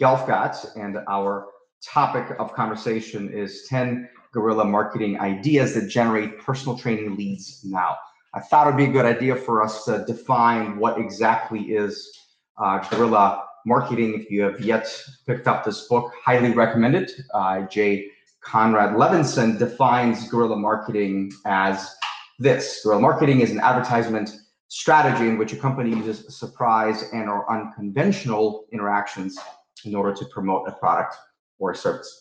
Gelfgott, 0.00 0.74
and 0.74 0.96
our 1.06 1.48
topic 1.84 2.34
of 2.38 2.54
conversation 2.54 3.30
is 3.30 3.66
10 3.68 4.08
guerrilla 4.32 4.64
marketing 4.64 5.20
ideas 5.20 5.74
that 5.74 5.90
generate 5.90 6.38
personal 6.38 6.78
training 6.78 7.14
leads 7.14 7.60
now. 7.62 7.94
I 8.32 8.40
thought 8.40 8.68
it'd 8.68 8.78
be 8.78 8.86
a 8.86 8.90
good 8.90 9.04
idea 9.04 9.36
for 9.36 9.62
us 9.62 9.84
to 9.84 10.06
define 10.06 10.78
what 10.78 10.98
exactly 10.98 11.60
is 11.60 12.10
uh, 12.56 12.78
guerrilla 12.88 13.44
marketing. 13.66 14.14
If 14.14 14.30
you 14.30 14.44
have 14.44 14.58
yet 14.62 14.88
picked 15.26 15.46
up 15.46 15.62
this 15.62 15.88
book, 15.88 16.10
highly 16.24 16.54
recommended. 16.54 17.10
Uh, 17.34 17.66
Jay 17.66 18.06
Conrad 18.40 18.94
Levinson 18.96 19.58
defines 19.58 20.26
guerrilla 20.30 20.56
marketing 20.56 21.32
as 21.44 21.96
this 22.42 22.80
guerrilla 22.82 23.00
marketing 23.00 23.40
is 23.40 23.50
an 23.50 23.60
advertisement 23.60 24.30
strategy 24.68 25.28
in 25.28 25.38
which 25.38 25.52
a 25.52 25.56
company 25.56 25.90
uses 25.90 26.36
surprise 26.36 27.04
and 27.12 27.28
or 27.28 27.50
unconventional 27.50 28.66
interactions 28.72 29.38
in 29.84 29.94
order 29.94 30.14
to 30.14 30.24
promote 30.26 30.66
a 30.66 30.72
product 30.72 31.14
or 31.58 31.70
a 31.70 31.76
service. 31.76 32.20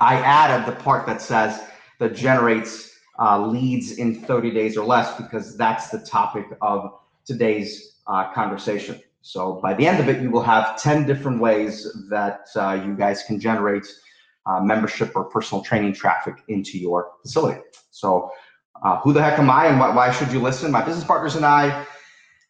I 0.00 0.16
added 0.16 0.66
the 0.66 0.76
part 0.80 1.06
that 1.06 1.20
says 1.20 1.60
that 2.00 2.14
generates 2.14 2.96
uh, 3.18 3.46
leads 3.46 3.92
in 3.92 4.14
30 4.14 4.52
days 4.52 4.76
or 4.76 4.86
less 4.86 5.16
because 5.16 5.56
that's 5.56 5.90
the 5.90 5.98
topic 5.98 6.46
of 6.60 6.92
today's 7.24 8.00
uh, 8.06 8.32
conversation. 8.32 9.00
So 9.22 9.60
by 9.62 9.74
the 9.74 9.86
end 9.86 10.00
of 10.00 10.08
it, 10.08 10.22
you 10.22 10.30
will 10.30 10.42
have 10.42 10.80
10 10.80 11.06
different 11.06 11.40
ways 11.40 11.86
that 12.10 12.48
uh, 12.56 12.80
you 12.84 12.94
guys 12.94 13.24
can 13.24 13.38
generate 13.40 13.86
uh, 14.46 14.60
membership 14.60 15.12
or 15.14 15.24
personal 15.24 15.62
training 15.62 15.92
traffic 15.92 16.36
into 16.48 16.78
your 16.78 17.10
facility. 17.22 17.60
So 17.90 18.30
uh, 18.82 18.98
who 19.00 19.12
the 19.12 19.22
heck 19.22 19.38
am 19.38 19.50
I 19.50 19.66
and 19.66 19.78
why, 19.78 19.94
why 19.94 20.10
should 20.10 20.32
you 20.32 20.40
listen? 20.40 20.70
My 20.70 20.84
business 20.84 21.04
partners 21.04 21.36
and 21.36 21.44
I 21.44 21.86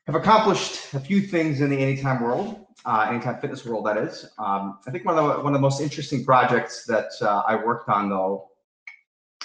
have 0.07 0.15
accomplished 0.15 0.95
a 0.95 1.01
few 1.01 1.21
things 1.21 1.61
in 1.61 1.71
the 1.71 1.79
anytime 1.79 2.23
world, 2.23 2.67
uh, 2.85 3.09
anytime 3.11 3.39
fitness 3.41 3.65
world, 3.65 3.87
that 3.87 3.97
is. 3.97 4.25
Um, 4.39 4.79
I 4.87 4.91
think 4.91 5.05
one 5.05 5.19
of 5.19 5.25
the 5.25 5.43
one 5.43 5.55
of 5.55 5.59
the 5.59 5.63
most 5.63 5.81
interesting 5.81 6.25
projects 6.25 6.85
that 6.87 7.11
uh, 7.21 7.43
I 7.47 7.57
worked 7.57 7.89
on 7.89 8.09
though 8.09 8.51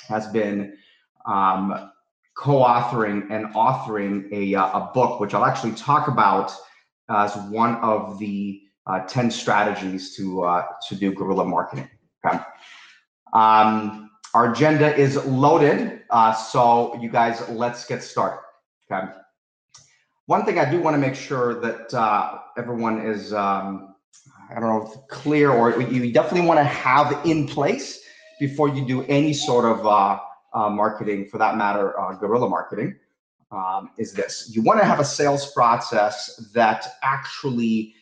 has 0.07 0.27
been 0.27 0.77
um, 1.25 1.91
co-authoring 2.35 3.29
and 3.29 3.45
authoring 3.53 4.31
a, 4.31 4.55
uh, 4.55 4.79
a 4.79 4.91
book, 4.93 5.19
which 5.19 5.33
I'll 5.33 5.45
actually 5.45 5.73
talk 5.73 6.07
about 6.07 6.53
as 7.09 7.35
one 7.49 7.75
of 7.77 8.19
the 8.19 8.61
uh, 8.87 8.99
10 9.01 9.31
strategies 9.31 10.15
to 10.15 10.43
uh, 10.43 10.65
to 10.89 10.95
do 10.95 11.13
guerrilla 11.13 11.45
marketing. 11.45 11.89
Okay. 12.25 12.39
Um, 13.33 14.09
our 14.33 14.51
agenda 14.51 14.95
is 14.95 15.23
loaded, 15.25 16.01
uh, 16.09 16.33
so 16.33 16.97
you 16.99 17.09
guys, 17.09 17.47
let's 17.49 17.85
get 17.85 18.01
started. 18.01 18.39
Okay. 18.91 19.07
One 20.25 20.45
thing 20.45 20.57
I 20.57 20.69
do 20.69 20.81
want 20.81 20.95
to 20.95 20.97
make 20.97 21.15
sure 21.15 21.59
that 21.61 21.93
uh, 21.93 22.39
everyone 22.57 23.05
is, 23.05 23.33
um, 23.33 23.95
I 24.49 24.59
don't 24.59 24.63
know, 24.63 25.05
clear 25.09 25.51
or 25.51 25.79
you 25.81 26.11
definitely 26.11 26.47
want 26.47 26.59
to 26.59 26.63
have 26.63 27.25
in 27.25 27.47
place 27.47 28.01
before 28.39 28.69
you 28.69 28.85
do 28.85 29.03
any 29.03 29.33
sort 29.33 29.65
of 29.65 29.85
uh, 29.85 30.19
uh 30.53 30.69
marketing, 30.69 31.27
for 31.29 31.37
that 31.37 31.57
matter, 31.57 31.99
uh, 31.99 32.13
guerrilla 32.15 32.49
marketing, 32.49 32.95
um, 33.51 33.91
is 33.97 34.13
this. 34.13 34.51
You 34.53 34.61
want 34.61 34.79
to 34.79 34.85
have 34.85 34.99
a 34.99 35.05
sales 35.05 35.51
process 35.51 36.49
that 36.53 36.85
actually 37.03 37.93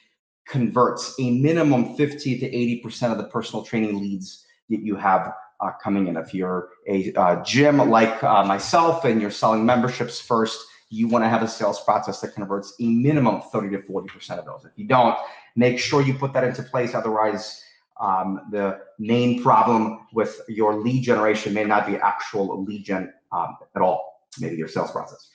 converts 0.47 1.15
a 1.19 1.31
minimum 1.31 1.95
50 1.95 2.39
to 2.39 2.49
80% 2.85 3.11
of 3.11 3.17
the 3.17 3.25
personal 3.25 3.63
training 3.63 3.99
leads 3.99 4.45
that 4.69 4.81
you 4.81 4.95
have 4.95 5.33
uh, 5.61 5.71
coming 5.81 6.07
in. 6.07 6.17
If 6.17 6.33
you're 6.33 6.69
a 6.87 7.13
uh, 7.13 7.43
gym 7.43 7.77
like 7.77 8.23
uh, 8.23 8.43
myself 8.43 9.05
and 9.05 9.21
you're 9.21 9.31
selling 9.31 9.65
memberships 9.65 10.19
first, 10.19 10.65
you 10.89 11.07
want 11.07 11.23
to 11.23 11.29
have 11.29 11.41
a 11.41 11.47
sales 11.47 11.83
process 11.83 12.19
that 12.21 12.33
converts 12.33 12.73
a 12.79 12.87
minimum 12.87 13.41
30 13.41 13.77
to 13.77 13.83
40% 13.83 14.39
of 14.39 14.45
those. 14.45 14.65
If 14.65 14.71
you 14.75 14.87
don't, 14.87 15.17
make 15.55 15.79
sure 15.79 16.01
you 16.01 16.13
put 16.13 16.33
that 16.33 16.43
into 16.43 16.63
place. 16.63 16.93
Otherwise, 16.93 17.63
um, 17.99 18.41
the 18.51 18.79
main 18.99 19.41
problem 19.41 20.07
with 20.13 20.41
your 20.49 20.81
lead 20.81 21.03
generation 21.03 21.53
may 21.53 21.63
not 21.63 21.85
be 21.85 21.95
actual 21.97 22.63
lead 22.63 22.83
gen 22.83 23.13
um, 23.31 23.55
at 23.75 23.81
all, 23.81 24.25
maybe 24.39 24.57
your 24.57 24.67
sales 24.67 24.91
process. 24.91 25.29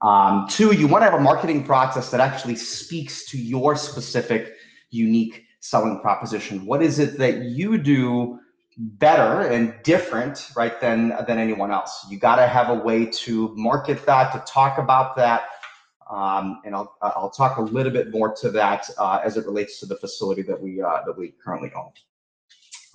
Um, 0.00 0.46
two, 0.48 0.74
you 0.74 0.86
want 0.86 1.02
to 1.02 1.10
have 1.10 1.18
a 1.18 1.22
marketing 1.22 1.64
process 1.64 2.10
that 2.10 2.20
actually 2.20 2.56
speaks 2.56 3.26
to 3.26 3.38
your 3.38 3.74
specific, 3.76 4.54
unique 4.90 5.44
selling 5.60 6.00
proposition. 6.00 6.64
What 6.66 6.82
is 6.82 6.98
it 6.98 7.18
that 7.18 7.42
you 7.42 7.78
do 7.78 8.38
better 8.76 9.48
and 9.48 9.74
different 9.82 10.50
right 10.56 10.80
than 10.80 11.14
than 11.26 11.38
anyone 11.38 11.70
else. 11.70 12.06
You 12.10 12.18
got 12.18 12.36
to 12.36 12.46
have 12.46 12.70
a 12.70 12.74
way 12.74 13.06
to 13.06 13.54
market 13.56 14.04
that 14.06 14.32
to 14.32 14.52
talk 14.52 14.78
about 14.78 15.16
that 15.16 15.44
um, 16.10 16.60
and 16.64 16.74
I'll, 16.74 16.96
I'll 17.00 17.30
talk 17.30 17.56
a 17.56 17.62
little 17.62 17.92
bit 17.92 18.10
more 18.10 18.34
to 18.36 18.50
that 18.50 18.88
uh, 18.98 19.20
as 19.24 19.36
it 19.36 19.46
relates 19.46 19.80
to 19.80 19.86
the 19.86 19.96
facility 19.96 20.42
that 20.42 20.60
we 20.60 20.82
uh, 20.82 21.00
that 21.06 21.16
we 21.16 21.34
currently 21.42 21.72
own. 21.74 21.92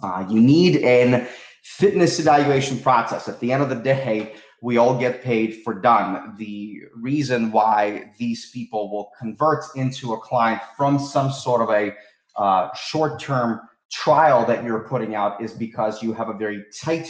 Uh, 0.01 0.25
you 0.29 0.39
need 0.39 0.77
an 0.77 1.27
fitness 1.63 2.19
evaluation 2.19 2.79
process. 2.79 3.27
At 3.27 3.39
the 3.39 3.51
end 3.51 3.63
of 3.63 3.69
the 3.69 3.75
day 3.75 4.35
we 4.61 4.77
all 4.77 4.97
get 4.97 5.23
paid 5.23 5.61
for 5.63 5.73
done. 5.73 6.35
The 6.37 6.81
reason 6.95 7.51
why 7.51 8.11
these 8.17 8.51
people 8.51 8.91
will 8.91 9.11
convert 9.17 9.63
into 9.75 10.13
a 10.13 10.19
client 10.19 10.61
from 10.75 10.99
some 10.99 11.31
sort 11.31 11.61
of 11.61 11.69
a 11.69 11.95
uh, 12.35 12.73
short-term 12.75 13.61
trial 13.91 14.45
that 14.45 14.63
you're 14.63 14.87
putting 14.87 15.15
out 15.15 15.41
is 15.41 15.53
because 15.53 16.03
you 16.03 16.13
have 16.13 16.29
a 16.29 16.33
very 16.33 16.63
tight, 16.81 17.09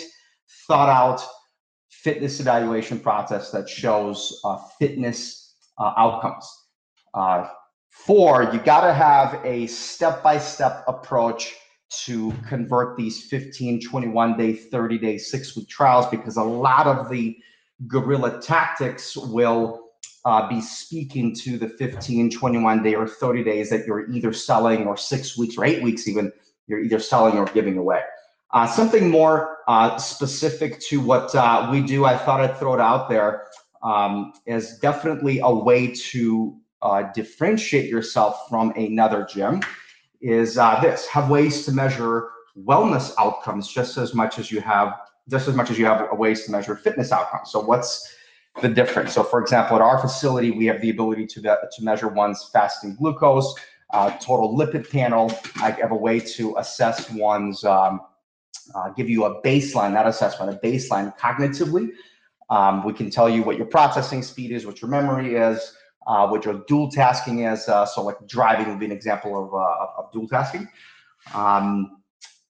thought 0.67 0.89
out 0.89 1.25
fitness 1.89 2.39
evaluation 2.39 2.99
process 2.99 3.51
that 3.51 3.67
shows 3.67 4.39
uh, 4.45 4.57
fitness 4.79 5.55
uh, 5.77 5.93
outcomes. 5.97 6.47
Uh, 7.13 7.47
four, 7.89 8.49
you 8.53 8.59
got 8.59 8.85
to 8.85 8.93
have 8.93 9.41
a 9.43 9.67
step 9.67 10.23
by 10.23 10.37
step 10.37 10.83
approach 10.87 11.55
to 12.05 12.31
convert 12.47 12.95
these 12.97 13.25
15, 13.25 13.81
21 13.81 14.37
day, 14.37 14.53
30 14.53 14.97
day, 14.99 15.17
six 15.17 15.55
week 15.55 15.67
trials 15.67 16.05
because 16.07 16.37
a 16.37 16.43
lot 16.43 16.85
of 16.85 17.09
the 17.09 17.35
guerrilla 17.87 18.39
tactics 18.41 19.17
will 19.17 19.89
uh, 20.25 20.47
be 20.47 20.61
speaking 20.61 21.33
to 21.33 21.57
the 21.57 21.67
15, 21.67 22.29
21 22.29 22.83
day, 22.83 22.93
or 22.93 23.07
30 23.07 23.43
days 23.43 23.69
that 23.69 23.87
you're 23.87 24.09
either 24.11 24.33
selling 24.33 24.85
or 24.85 24.95
six 24.95 25.37
weeks 25.37 25.57
or 25.57 25.65
eight 25.65 25.81
weeks 25.81 26.07
even 26.07 26.31
you're 26.69 26.79
either 26.79 26.99
selling 26.99 27.37
or 27.37 27.45
giving 27.47 27.77
away. 27.77 28.01
Uh, 28.51 28.65
something 28.65 29.09
more 29.09 29.57
uh, 29.67 29.97
specific 29.97 30.79
to 30.79 30.99
what 31.01 31.35
uh, 31.35 31.67
we 31.71 31.81
do, 31.81 32.05
I 32.05 32.17
thought 32.17 32.39
I'd 32.39 32.57
throw 32.57 32.73
it 32.73 32.79
out 32.79 33.09
there 33.09 33.47
um, 33.83 34.33
is 34.45 34.77
definitely 34.79 35.39
a 35.43 35.53
way 35.53 35.91
to 35.93 36.57
uh, 36.81 37.03
differentiate 37.13 37.89
yourself 37.89 38.47
from 38.49 38.71
another 38.71 39.27
gym. 39.29 39.61
Is 40.21 40.57
uh, 40.57 40.79
this 40.81 41.07
have 41.07 41.29
ways 41.29 41.65
to 41.65 41.71
measure 41.71 42.29
wellness 42.57 43.13
outcomes 43.17 43.67
just 43.67 43.97
as 43.97 44.13
much 44.13 44.37
as 44.37 44.51
you 44.51 44.59
have 44.61 44.93
just 45.29 45.47
as 45.47 45.55
much 45.55 45.69
as 45.69 45.77
you 45.77 45.85
have 45.85 46.05
ways 46.17 46.45
to 46.45 46.51
measure 46.51 46.75
fitness 46.75 47.11
outcomes. 47.11 47.51
So 47.51 47.59
what's 47.59 48.15
the 48.61 48.67
difference? 48.67 49.13
So 49.13 49.23
for 49.23 49.39
example, 49.39 49.75
at 49.75 49.81
our 49.81 49.99
facility, 49.99 50.49
we 50.51 50.65
have 50.65 50.81
the 50.81 50.89
ability 50.89 51.27
to, 51.27 51.41
to 51.41 51.83
measure 51.83 52.07
one's 52.07 52.49
fasting 52.51 52.95
glucose, 52.95 53.53
uh, 53.91 54.11
total 54.17 54.57
lipid 54.57 54.89
panel. 54.89 55.31
I 55.57 55.71
have 55.71 55.91
a 55.91 55.95
way 55.95 56.19
to 56.19 56.55
assess 56.57 57.09
one's, 57.11 57.63
um, 57.63 58.01
uh, 58.75 58.89
give 58.89 59.09
you 59.09 59.25
a 59.25 59.41
baseline, 59.41 59.93
not 59.93 60.07
assessment, 60.07 60.53
a 60.53 60.59
baseline 60.67 61.17
cognitively 61.17 61.91
Um, 62.49 62.83
we 62.83 62.93
can 62.93 63.11
tell 63.11 63.29
you 63.29 63.43
what 63.43 63.57
your 63.57 63.67
processing 63.67 64.23
speed 64.23 64.51
is, 64.51 64.65
what 64.65 64.81
your 64.81 64.89
memory 64.89 65.35
is, 65.35 65.75
uh, 66.07 66.27
what 66.27 66.45
your 66.45 66.63
dual 66.67 66.89
tasking 66.89 67.41
is. 67.41 67.69
Uh, 67.69 67.85
so, 67.85 68.03
like 68.03 68.17
driving 68.27 68.67
would 68.69 68.79
be 68.79 68.85
an 68.85 68.91
example 68.91 69.37
of, 69.43 69.53
uh, 69.53 70.01
of 70.01 70.11
dual 70.11 70.27
tasking. 70.27 70.67
Um, 71.33 72.01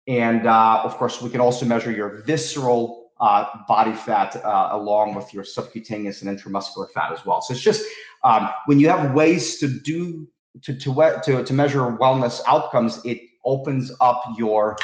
and 0.08 0.48
uh, 0.48 0.82
of 0.84 0.96
course, 0.98 1.22
we 1.22 1.30
can 1.30 1.42
also 1.42 1.66
measure 1.66 1.92
your 1.92 2.24
visceral 2.26 3.12
uh, 3.20 3.46
body 3.68 3.94
fat 3.94 4.36
uh, 4.38 4.70
along 4.72 5.14
with 5.14 5.34
your 5.34 5.44
subcutaneous 5.44 6.22
and 6.22 6.38
intramuscular 6.38 6.90
fat 6.92 7.12
as 7.12 7.26
well. 7.26 7.42
So 7.42 7.54
it's 7.54 7.62
just 7.62 7.86
um, 8.24 8.50
when 8.66 8.80
you 8.80 8.90
have 8.90 9.14
ways 9.14 9.60
to 9.60 9.68
do 9.68 10.28
to 10.64 10.74
to 10.74 11.22
to, 11.24 11.44
to 11.44 11.54
measure 11.54 11.80
wellness 11.80 12.42
outcomes, 12.48 13.04
it 13.06 13.20
opens 13.46 13.92
up 14.02 14.22
your 14.38 14.78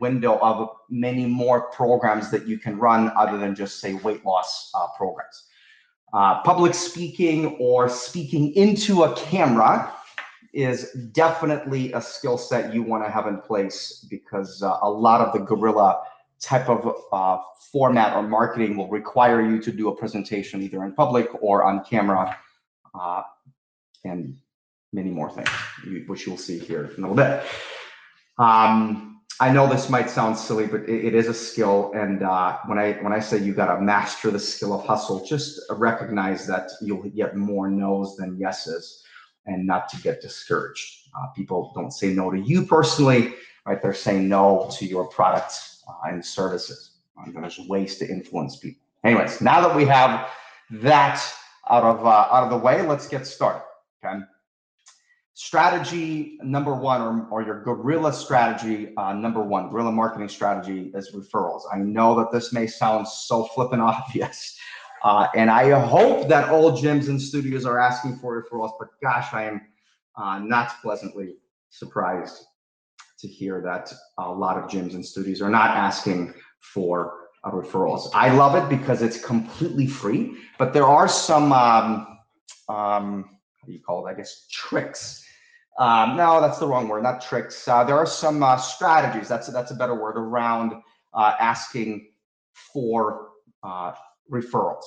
window 0.00 0.38
of 0.38 0.70
many 0.88 1.26
more 1.26 1.70
programs 1.70 2.30
that 2.30 2.46
you 2.46 2.58
can 2.58 2.78
run 2.78 3.12
other 3.16 3.38
than 3.38 3.54
just 3.54 3.80
say 3.80 3.94
weight 3.94 4.24
loss 4.24 4.70
uh, 4.74 4.86
programs. 4.96 5.44
Uh, 6.12 6.42
public 6.42 6.74
speaking 6.74 7.56
or 7.58 7.88
speaking 7.88 8.54
into 8.54 9.04
a 9.04 9.14
camera 9.16 9.92
is 10.52 10.92
definitely 11.12 11.92
a 11.94 12.00
skill 12.00 12.36
set 12.36 12.74
you 12.74 12.82
want 12.82 13.02
to 13.04 13.10
have 13.10 13.26
in 13.26 13.38
place 13.38 14.06
because 14.10 14.62
uh, 14.62 14.78
a 14.82 14.90
lot 14.90 15.20
of 15.20 15.32
the 15.32 15.38
guerrilla 15.38 16.02
type 16.40 16.68
of 16.68 16.94
uh, 17.12 17.40
format 17.70 18.14
or 18.14 18.22
marketing 18.22 18.76
will 18.76 18.88
require 18.88 19.40
you 19.40 19.62
to 19.62 19.72
do 19.72 19.88
a 19.88 19.96
presentation 19.96 20.60
either 20.60 20.84
in 20.84 20.92
public 20.92 21.28
or 21.40 21.64
on 21.64 21.82
camera 21.84 22.36
uh, 22.94 23.22
and 24.04 24.36
many 24.92 25.10
more 25.10 25.30
things, 25.30 25.48
which 26.06 26.26
you'll 26.26 26.36
see 26.36 26.58
here 26.58 26.92
in 26.96 27.04
a 27.04 27.08
little 27.08 27.14
bit. 27.16 27.42
Um, 28.38 29.20
I 29.40 29.50
know 29.50 29.66
this 29.66 29.88
might 29.88 30.10
sound 30.10 30.36
silly, 30.36 30.66
but 30.66 30.82
it, 30.82 31.06
it 31.06 31.14
is 31.14 31.26
a 31.26 31.34
skill. 31.34 31.90
And 31.94 32.22
uh, 32.22 32.58
when 32.66 32.78
I 32.78 32.92
when 33.02 33.12
I 33.12 33.20
say 33.20 33.38
you 33.38 33.54
got 33.54 33.74
to 33.74 33.80
master 33.80 34.30
the 34.30 34.38
skill 34.38 34.72
of 34.72 34.86
hustle, 34.86 35.24
just 35.24 35.60
recognize 35.70 36.46
that 36.46 36.70
you'll 36.80 37.02
get 37.10 37.36
more 37.36 37.68
no's 37.68 38.16
than 38.16 38.38
yeses, 38.38 39.02
and 39.46 39.66
not 39.66 39.88
to 39.90 39.96
get 40.02 40.20
discouraged. 40.20 41.08
Uh, 41.18 41.26
people 41.28 41.72
don't 41.74 41.90
say 41.90 42.12
no 42.12 42.30
to 42.30 42.38
you 42.38 42.64
personally, 42.66 43.34
right? 43.66 43.82
They're 43.82 43.94
saying 43.94 44.28
no 44.28 44.70
to 44.78 44.86
your 44.86 45.08
products 45.08 45.82
uh, 45.88 46.08
and 46.08 46.24
services. 46.24 46.98
There's 47.34 47.58
ways 47.68 47.98
to 47.98 48.08
influence 48.08 48.56
people. 48.56 48.82
Anyways, 49.04 49.40
now 49.40 49.66
that 49.66 49.74
we 49.74 49.84
have 49.86 50.28
that 50.70 51.22
out 51.70 51.84
of 51.84 52.04
uh, 52.04 52.28
out 52.30 52.44
of 52.44 52.50
the 52.50 52.58
way, 52.58 52.82
let's 52.82 53.08
get 53.08 53.26
started. 53.26 53.62
Okay 54.04 54.20
strategy 55.42 56.38
number 56.40 56.72
one 56.72 57.02
or, 57.02 57.26
or 57.32 57.42
your 57.42 57.64
guerrilla 57.64 58.12
strategy 58.12 58.94
uh, 58.96 59.12
number 59.12 59.42
one 59.42 59.68
guerrilla 59.70 59.90
marketing 59.90 60.28
strategy 60.28 60.92
is 60.94 61.10
referrals 61.10 61.62
i 61.72 61.78
know 61.78 62.14
that 62.14 62.30
this 62.30 62.52
may 62.52 62.64
sound 62.64 63.08
so 63.08 63.44
flippant 63.46 63.82
obvious 63.94 64.56
uh, 65.02 65.26
and 65.34 65.50
i 65.50 65.68
hope 65.80 66.28
that 66.28 66.48
all 66.48 66.70
gyms 66.70 67.08
and 67.08 67.20
studios 67.20 67.66
are 67.66 67.80
asking 67.80 68.16
for 68.18 68.40
referrals 68.40 68.70
but 68.78 68.86
gosh 69.02 69.34
i 69.34 69.42
am 69.42 69.60
uh, 70.16 70.38
not 70.38 70.80
pleasantly 70.80 71.34
surprised 71.70 72.44
to 73.18 73.26
hear 73.26 73.60
that 73.60 73.92
a 74.18 74.30
lot 74.30 74.56
of 74.56 74.70
gyms 74.70 74.94
and 74.94 75.04
studios 75.04 75.42
are 75.42 75.50
not 75.50 75.70
asking 75.70 76.32
for 76.60 77.14
uh, 77.42 77.50
referrals 77.50 78.08
i 78.14 78.32
love 78.32 78.54
it 78.54 78.68
because 78.68 79.02
it's 79.02 79.20
completely 79.20 79.88
free 79.88 80.36
but 80.56 80.72
there 80.72 80.86
are 80.86 81.08
some 81.08 81.52
um, 81.52 82.06
um, 82.68 83.24
how 83.62 83.66
do 83.66 83.72
you 83.72 83.80
call 83.80 84.06
it? 84.06 84.10
I 84.10 84.14
guess 84.14 84.46
tricks. 84.50 85.21
Um, 85.78 86.16
no, 86.16 86.40
that's 86.40 86.58
the 86.58 86.66
wrong 86.66 86.88
word. 86.88 87.02
Not 87.02 87.22
tricks. 87.22 87.66
Uh, 87.66 87.84
there 87.84 87.96
are 87.96 88.06
some 88.06 88.42
uh, 88.42 88.56
strategies. 88.56 89.28
That's 89.28 89.48
that's 89.48 89.70
a 89.70 89.74
better 89.74 89.94
word 89.94 90.16
around 90.16 90.74
uh, 91.14 91.34
asking 91.40 92.08
for 92.72 93.28
uh, 93.62 93.92
referrals, 94.30 94.84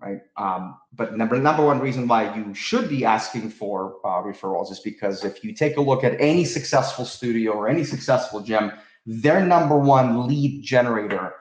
right? 0.00 0.18
Um, 0.36 0.76
but 0.92 1.16
number 1.16 1.38
number 1.40 1.64
one 1.64 1.80
reason 1.80 2.06
why 2.06 2.34
you 2.36 2.52
should 2.54 2.88
be 2.88 3.04
asking 3.04 3.50
for 3.50 3.96
uh, 4.04 4.22
referrals 4.22 4.70
is 4.70 4.80
because 4.80 5.24
if 5.24 5.42
you 5.42 5.54
take 5.54 5.78
a 5.78 5.80
look 5.80 6.04
at 6.04 6.20
any 6.20 6.44
successful 6.44 7.04
studio 7.04 7.52
or 7.52 7.68
any 7.68 7.84
successful 7.84 8.40
gym, 8.40 8.72
their 9.06 9.44
number 9.44 9.78
one 9.78 10.26
lead 10.26 10.62
generator 10.62 11.32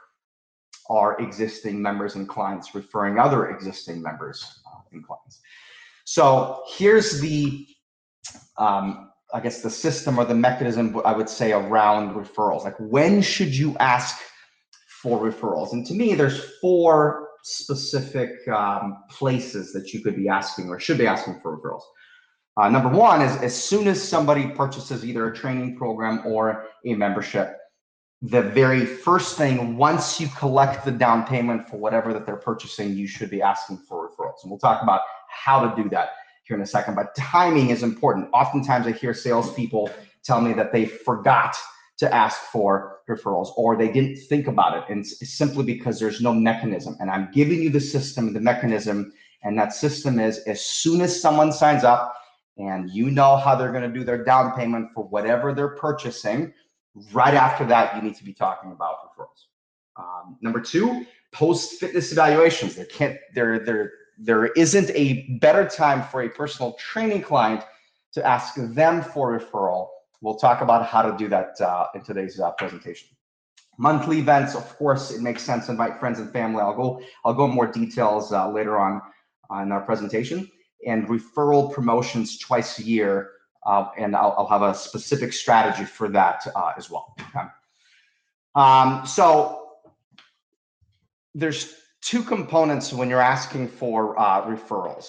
are 0.89 1.19
existing 1.19 1.81
members 1.81 2.15
and 2.15 2.29
clients 2.29 2.75
referring 2.75 3.17
other 3.17 3.49
existing 3.49 4.01
members 4.01 4.61
uh, 4.67 4.79
and 4.91 5.05
clients. 5.05 5.41
So 6.05 6.63
here's 6.77 7.19
the, 7.19 7.67
um, 8.57 9.11
I 9.33 9.39
guess 9.39 9.61
the 9.61 9.69
system 9.69 10.17
or 10.17 10.25
the 10.25 10.35
mechanism 10.35 11.01
I 11.03 11.13
would 11.13 11.29
say 11.29 11.51
around 11.51 12.15
referrals. 12.15 12.63
Like 12.63 12.79
when 12.79 13.21
should 13.21 13.55
you 13.55 13.75
ask 13.79 14.17
for 15.01 15.19
referrals? 15.19 15.73
And 15.73 15.85
to 15.87 15.93
me, 15.93 16.15
there's 16.15 16.57
four 16.61 17.29
specific 17.43 18.47
um, 18.47 19.03
places 19.09 19.73
that 19.73 19.93
you 19.93 20.01
could 20.01 20.15
be 20.15 20.27
asking 20.27 20.69
or 20.69 20.79
should 20.79 20.97
be 20.97 21.07
asking 21.07 21.39
for 21.41 21.57
referrals. 21.57 21.83
Uh, 22.57 22.69
number 22.69 22.89
one 22.89 23.21
is 23.21 23.35
as 23.41 23.53
soon 23.53 23.87
as 23.87 24.01
somebody 24.01 24.47
purchases 24.47 25.05
either 25.05 25.29
a 25.29 25.35
training 25.35 25.75
program 25.75 26.21
or 26.25 26.67
a 26.85 26.93
membership, 26.93 27.57
the 28.21 28.41
very 28.41 28.85
first 28.85 29.37
thing, 29.37 29.75
once 29.75 30.19
you 30.19 30.27
collect 30.37 30.85
the 30.85 30.91
down 30.91 31.25
payment 31.25 31.67
for 31.67 31.77
whatever 31.77 32.13
that 32.13 32.25
they're 32.25 32.37
purchasing, 32.37 32.95
you 32.95 33.07
should 33.07 33.29
be 33.29 33.41
asking 33.41 33.77
for 33.77 34.09
referrals. 34.09 34.41
And 34.41 34.49
we'll 34.49 34.59
talk 34.59 34.81
about 34.81 35.01
how 35.29 35.67
to 35.67 35.83
do 35.83 35.89
that 35.89 36.11
here 36.45 36.55
in 36.55 36.61
a 36.61 36.65
second. 36.65 36.95
But 36.95 37.15
timing 37.15 37.69
is 37.69 37.83
important. 37.83 38.29
Oftentimes, 38.33 38.87
I 38.87 38.91
hear 38.91 39.13
salespeople 39.13 39.89
tell 40.23 40.41
me 40.41 40.53
that 40.53 40.71
they 40.71 40.85
forgot 40.85 41.55
to 41.97 42.13
ask 42.13 42.39
for 42.51 42.99
referrals 43.09 43.49
or 43.55 43.77
they 43.77 43.91
didn't 43.91 44.17
think 44.27 44.47
about 44.47 44.77
it. 44.77 44.83
And 44.89 44.99
it's 44.99 45.37
simply 45.37 45.63
because 45.63 45.99
there's 45.99 46.21
no 46.21 46.33
mechanism. 46.33 46.97
And 46.99 47.09
I'm 47.09 47.29
giving 47.31 47.61
you 47.61 47.69
the 47.69 47.79
system, 47.79 48.33
the 48.33 48.39
mechanism. 48.39 49.13
And 49.43 49.57
that 49.57 49.73
system 49.73 50.19
is 50.19 50.39
as 50.39 50.63
soon 50.63 51.01
as 51.01 51.19
someone 51.19 51.51
signs 51.51 51.83
up 51.83 52.15
and 52.57 52.89
you 52.89 53.11
know 53.11 53.37
how 53.37 53.55
they're 53.55 53.71
going 53.71 53.89
to 53.89 53.97
do 53.97 54.03
their 54.03 54.23
down 54.23 54.55
payment 54.55 54.89
for 54.93 55.05
whatever 55.05 55.53
they're 55.53 55.75
purchasing, 55.75 56.53
right 57.11 57.33
after 57.33 57.65
that, 57.65 57.95
you 57.95 58.01
need 58.01 58.15
to 58.15 58.23
be 58.23 58.33
talking 58.33 58.71
about 58.71 58.95
referrals. 59.05 59.45
Um, 59.97 60.37
number 60.41 60.59
two, 60.59 61.05
post 61.31 61.79
fitness 61.79 62.11
evaluations. 62.11 62.75
They 62.75 62.85
can't, 62.85 63.17
they're, 63.33 63.59
they're, 63.59 63.91
there 64.17 64.47
isn't 64.47 64.89
a 64.91 65.37
better 65.41 65.67
time 65.67 66.03
for 66.03 66.23
a 66.23 66.29
personal 66.29 66.73
training 66.73 67.21
client 67.21 67.63
to 68.13 68.25
ask 68.25 68.55
them 68.55 69.01
for 69.01 69.37
referral. 69.37 69.89
We'll 70.21 70.35
talk 70.35 70.61
about 70.61 70.85
how 70.85 71.01
to 71.01 71.17
do 71.17 71.27
that 71.29 71.59
uh, 71.59 71.87
in 71.93 72.01
today's 72.01 72.39
uh, 72.39 72.51
presentation. 72.51 73.09
Monthly 73.77 74.19
events, 74.19 74.55
of 74.55 74.77
course, 74.77 75.11
it 75.11 75.21
makes 75.21 75.43
sense 75.43 75.65
to 75.65 75.71
invite 75.71 75.99
friends 75.99 76.19
and 76.19 76.31
family. 76.31 76.61
I'll 76.61 76.75
go, 76.75 77.01
I'll 77.25 77.33
go 77.33 77.45
more 77.45 77.67
details 77.67 78.31
uh, 78.31 78.49
later 78.49 78.79
on 78.79 79.01
in 79.61 79.71
our 79.71 79.81
presentation. 79.81 80.49
And 80.87 81.07
referral 81.07 81.73
promotions 81.73 82.37
twice 82.37 82.79
a 82.79 82.83
year, 82.83 83.31
uh, 83.65 83.87
and 83.97 84.15
I'll, 84.15 84.35
I'll, 84.37 84.47
have 84.47 84.61
a 84.61 84.73
specific 84.75 85.33
strategy 85.33 85.83
for 85.83 86.09
that 86.09 86.45
uh, 86.55 86.73
as 86.77 86.89
well. 86.91 87.15
Okay. 87.19 87.47
Um, 88.53 89.05
so 89.05 89.65
there's 91.33 91.75
two 92.05 92.21
components 92.21 92.93
when 92.93 93.09
you're 93.09 93.19
asking 93.19 93.67
for 93.67 94.17
uh, 94.19 94.43
referrals. 94.43 95.07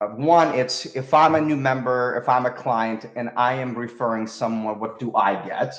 Uh, 0.00 0.08
one, 0.08 0.52
it's 0.52 0.84
if 0.96 1.14
I'm 1.14 1.36
a 1.36 1.40
new 1.40 1.56
member, 1.56 2.20
if 2.20 2.28
I'm 2.28 2.44
a 2.44 2.50
client 2.50 3.06
and 3.14 3.30
I 3.36 3.54
am 3.54 3.72
referring 3.74 4.26
someone, 4.26 4.80
what 4.80 4.98
do 4.98 5.14
I 5.14 5.36
get? 5.46 5.72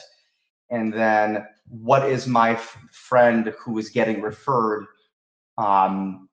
And 0.72 0.94
then 0.94 1.46
what 1.68 2.10
is 2.10 2.26
my 2.26 2.52
f- 2.52 2.78
friend 2.92 3.54
who 3.60 3.78
is 3.78 3.90
getting 3.90 4.22
referred? 4.22 4.86
Um, 5.58 6.30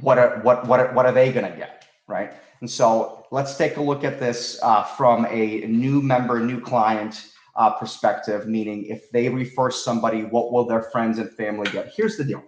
what 0.00 0.18
are 0.18 0.40
what 0.40 0.66
what 0.66 0.92
what 0.92 1.06
are 1.06 1.12
they 1.12 1.32
going 1.32 1.50
to 1.50 1.56
get, 1.56 1.86
right? 2.08 2.32
And 2.60 2.68
so 2.68 3.24
let's 3.30 3.56
take 3.56 3.76
a 3.76 3.80
look 3.80 4.02
at 4.02 4.18
this 4.18 4.58
uh, 4.62 4.82
from 4.82 5.26
a 5.26 5.64
new 5.66 6.02
member, 6.02 6.40
new 6.40 6.60
client 6.60 7.24
uh, 7.54 7.70
perspective. 7.70 8.48
Meaning, 8.48 8.86
if 8.86 9.10
they 9.12 9.28
refer 9.28 9.70
somebody, 9.70 10.24
what 10.24 10.52
will 10.52 10.66
their 10.66 10.82
friends 10.82 11.18
and 11.18 11.30
family 11.30 11.70
get? 11.70 11.92
Here's 11.96 12.16
the 12.16 12.24
deal: 12.24 12.42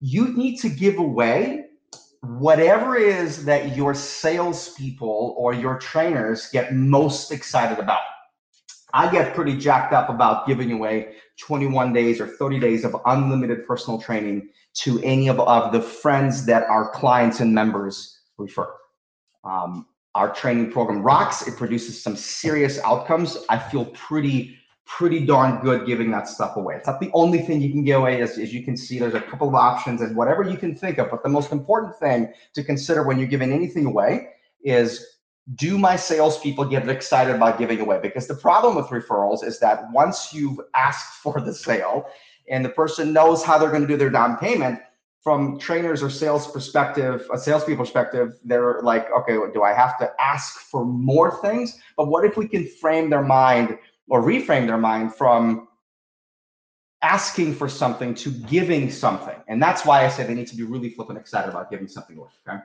you 0.00 0.36
need 0.36 0.56
to 0.58 0.68
give 0.68 0.98
away 0.98 1.66
whatever 2.22 2.96
it 2.96 3.08
is 3.08 3.44
that 3.44 3.76
your 3.76 3.94
salespeople 3.94 5.34
or 5.38 5.54
your 5.54 5.78
trainers 5.78 6.48
get 6.50 6.74
most 6.74 7.30
excited 7.30 7.78
about. 7.78 8.00
I 8.92 9.10
get 9.10 9.34
pretty 9.34 9.56
jacked 9.56 9.92
up 9.92 10.08
about 10.08 10.46
giving 10.46 10.72
away 10.72 11.14
21 11.38 11.92
days 11.92 12.20
or 12.20 12.26
30 12.26 12.58
days 12.58 12.84
of 12.84 12.96
unlimited 13.04 13.66
personal 13.66 14.00
training 14.00 14.48
to 14.74 15.00
any 15.02 15.28
of, 15.28 15.38
of 15.40 15.72
the 15.72 15.82
friends 15.82 16.46
that 16.46 16.64
our 16.64 16.90
clients 16.90 17.40
and 17.40 17.54
members 17.54 18.20
refer. 18.38 18.72
Um, 19.44 19.86
our 20.14 20.32
training 20.32 20.72
program 20.72 21.02
rocks. 21.02 21.46
It 21.46 21.56
produces 21.56 22.02
some 22.02 22.16
serious 22.16 22.78
outcomes. 22.80 23.36
I 23.50 23.58
feel 23.58 23.84
pretty 23.86 24.56
pretty 24.86 25.26
darn 25.26 25.60
good 25.60 25.84
giving 25.84 26.10
that 26.12 26.28
stuff 26.28 26.56
away. 26.56 26.76
It's 26.76 26.86
not 26.86 27.00
the 27.00 27.10
only 27.12 27.40
thing 27.40 27.60
you 27.60 27.70
can 27.70 27.84
give 27.84 28.00
away. 28.00 28.22
As, 28.22 28.38
as 28.38 28.54
you 28.54 28.62
can 28.62 28.76
see, 28.76 28.98
there's 28.98 29.14
a 29.14 29.20
couple 29.20 29.48
of 29.48 29.54
options 29.54 30.00
and 30.00 30.16
whatever 30.16 30.42
you 30.42 30.56
can 30.56 30.74
think 30.74 30.98
of. 30.98 31.10
But 31.10 31.22
the 31.22 31.28
most 31.28 31.52
important 31.52 31.96
thing 31.96 32.32
to 32.54 32.62
consider 32.62 33.02
when 33.02 33.18
you're 33.18 33.28
giving 33.28 33.52
anything 33.52 33.86
away 33.86 34.28
is 34.62 35.04
do 35.54 35.76
my 35.78 35.96
salespeople 35.96 36.64
get 36.64 36.88
excited 36.88 37.34
about 37.34 37.58
giving 37.58 37.80
away? 37.80 37.98
Because 38.00 38.26
the 38.26 38.34
problem 38.34 38.74
with 38.76 38.86
referrals 38.86 39.44
is 39.44 39.58
that 39.60 39.90
once 39.92 40.32
you've 40.32 40.60
asked 40.74 41.14
for 41.22 41.40
the 41.40 41.52
sale 41.52 42.06
and 42.48 42.64
the 42.64 42.70
person 42.70 43.12
knows 43.12 43.42
how 43.42 43.58
they're 43.58 43.70
going 43.70 43.82
to 43.82 43.88
do 43.88 43.96
their 43.96 44.10
down 44.10 44.36
payment, 44.38 44.80
from 45.26 45.58
trainers 45.58 46.04
or 46.04 46.08
sales 46.08 46.48
perspective, 46.52 47.28
a 47.32 47.36
salespeople 47.36 47.84
perspective, 47.84 48.38
they're 48.44 48.80
like, 48.82 49.08
okay, 49.10 49.36
do 49.52 49.64
I 49.64 49.72
have 49.72 49.98
to 49.98 50.08
ask 50.20 50.60
for 50.60 50.84
more 50.84 51.40
things? 51.42 51.80
But 51.96 52.06
what 52.06 52.24
if 52.24 52.36
we 52.36 52.46
can 52.46 52.64
frame 52.80 53.10
their 53.10 53.24
mind 53.24 53.76
or 54.08 54.22
reframe 54.22 54.66
their 54.66 54.78
mind 54.78 55.14
from 55.14 55.68
asking 57.02 57.54
for 57.54 57.68
something 57.68 58.14
to 58.14 58.30
giving 58.30 58.90
something? 58.90 59.36
And 59.48 59.62
that's 59.62 59.84
why 59.84 60.04
I 60.04 60.08
say 60.08 60.26
they 60.26 60.34
need 60.34 60.48
to 60.48 60.56
be 60.56 60.64
really 60.64 60.90
flipping 60.90 61.16
excited 61.16 61.50
about 61.50 61.70
giving 61.70 61.88
something 61.88 62.16
away. 62.16 62.30
Okay. 62.48 62.58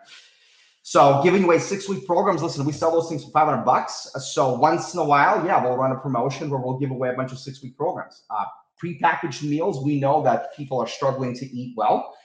So 0.84 1.22
giving 1.24 1.44
away 1.44 1.60
six 1.60 1.88
week 1.88 2.08
programs, 2.08 2.42
listen, 2.42 2.66
we 2.66 2.72
sell 2.72 2.92
those 2.92 3.08
things 3.08 3.24
for 3.24 3.32
500 3.32 3.64
bucks. 3.64 4.10
So 4.34 4.56
once 4.56 4.94
in 4.94 5.00
a 5.00 5.04
while, 5.04 5.46
yeah, 5.46 5.64
we'll 5.64 5.78
run 5.78 5.92
a 5.92 6.00
promotion 6.00 6.50
where 6.50 6.60
we'll 6.60 6.80
give 6.80 6.90
away 6.90 7.10
a 7.10 7.14
bunch 7.14 7.32
of 7.32 7.38
six 7.38 7.62
week 7.62 7.78
programs. 7.78 8.24
Uh, 8.32 8.46
prepackaged 8.84 9.44
meals, 9.44 9.84
we 9.84 10.00
know 10.00 10.24
that 10.24 10.56
people 10.58 10.80
are 10.80 10.88
struggling 10.88 11.36
to 11.36 11.46
eat 11.46 11.76
well. 11.78 12.16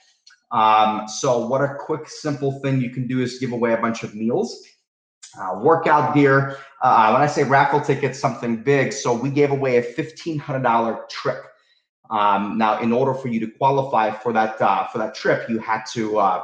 Um, 0.51 1.07
so 1.07 1.45
what 1.45 1.61
a 1.61 1.75
quick, 1.75 2.09
simple 2.09 2.59
thing 2.61 2.81
you 2.81 2.89
can 2.89 3.05
do 3.07 3.21
is 3.21 3.37
give 3.37 3.51
away 3.51 3.73
a 3.73 3.77
bunch 3.77 4.03
of 4.03 4.15
meals. 4.15 4.63
Uh, 5.39 5.59
workout 5.59 6.15
gear. 6.15 6.57
Uh, 6.81 7.11
when 7.11 7.21
I 7.21 7.27
say 7.27 7.43
raffle 7.43 7.81
tickets, 7.81 8.19
something 8.19 8.63
big. 8.63 8.91
So 8.91 9.13
we 9.13 9.29
gave 9.29 9.51
away 9.51 9.77
a 9.77 9.83
$1,500 9.83 11.09
trip. 11.09 11.43
Um, 12.09 12.57
now, 12.57 12.79
in 12.79 12.91
order 12.91 13.13
for 13.13 13.27
you 13.27 13.39
to 13.41 13.47
qualify 13.47 14.11
for 14.11 14.31
that 14.33 14.61
uh, 14.61 14.87
for 14.87 14.97
that 14.97 15.13
trip, 15.13 15.49
you 15.49 15.59
had 15.59 15.83
to 15.93 16.19
uh, 16.19 16.43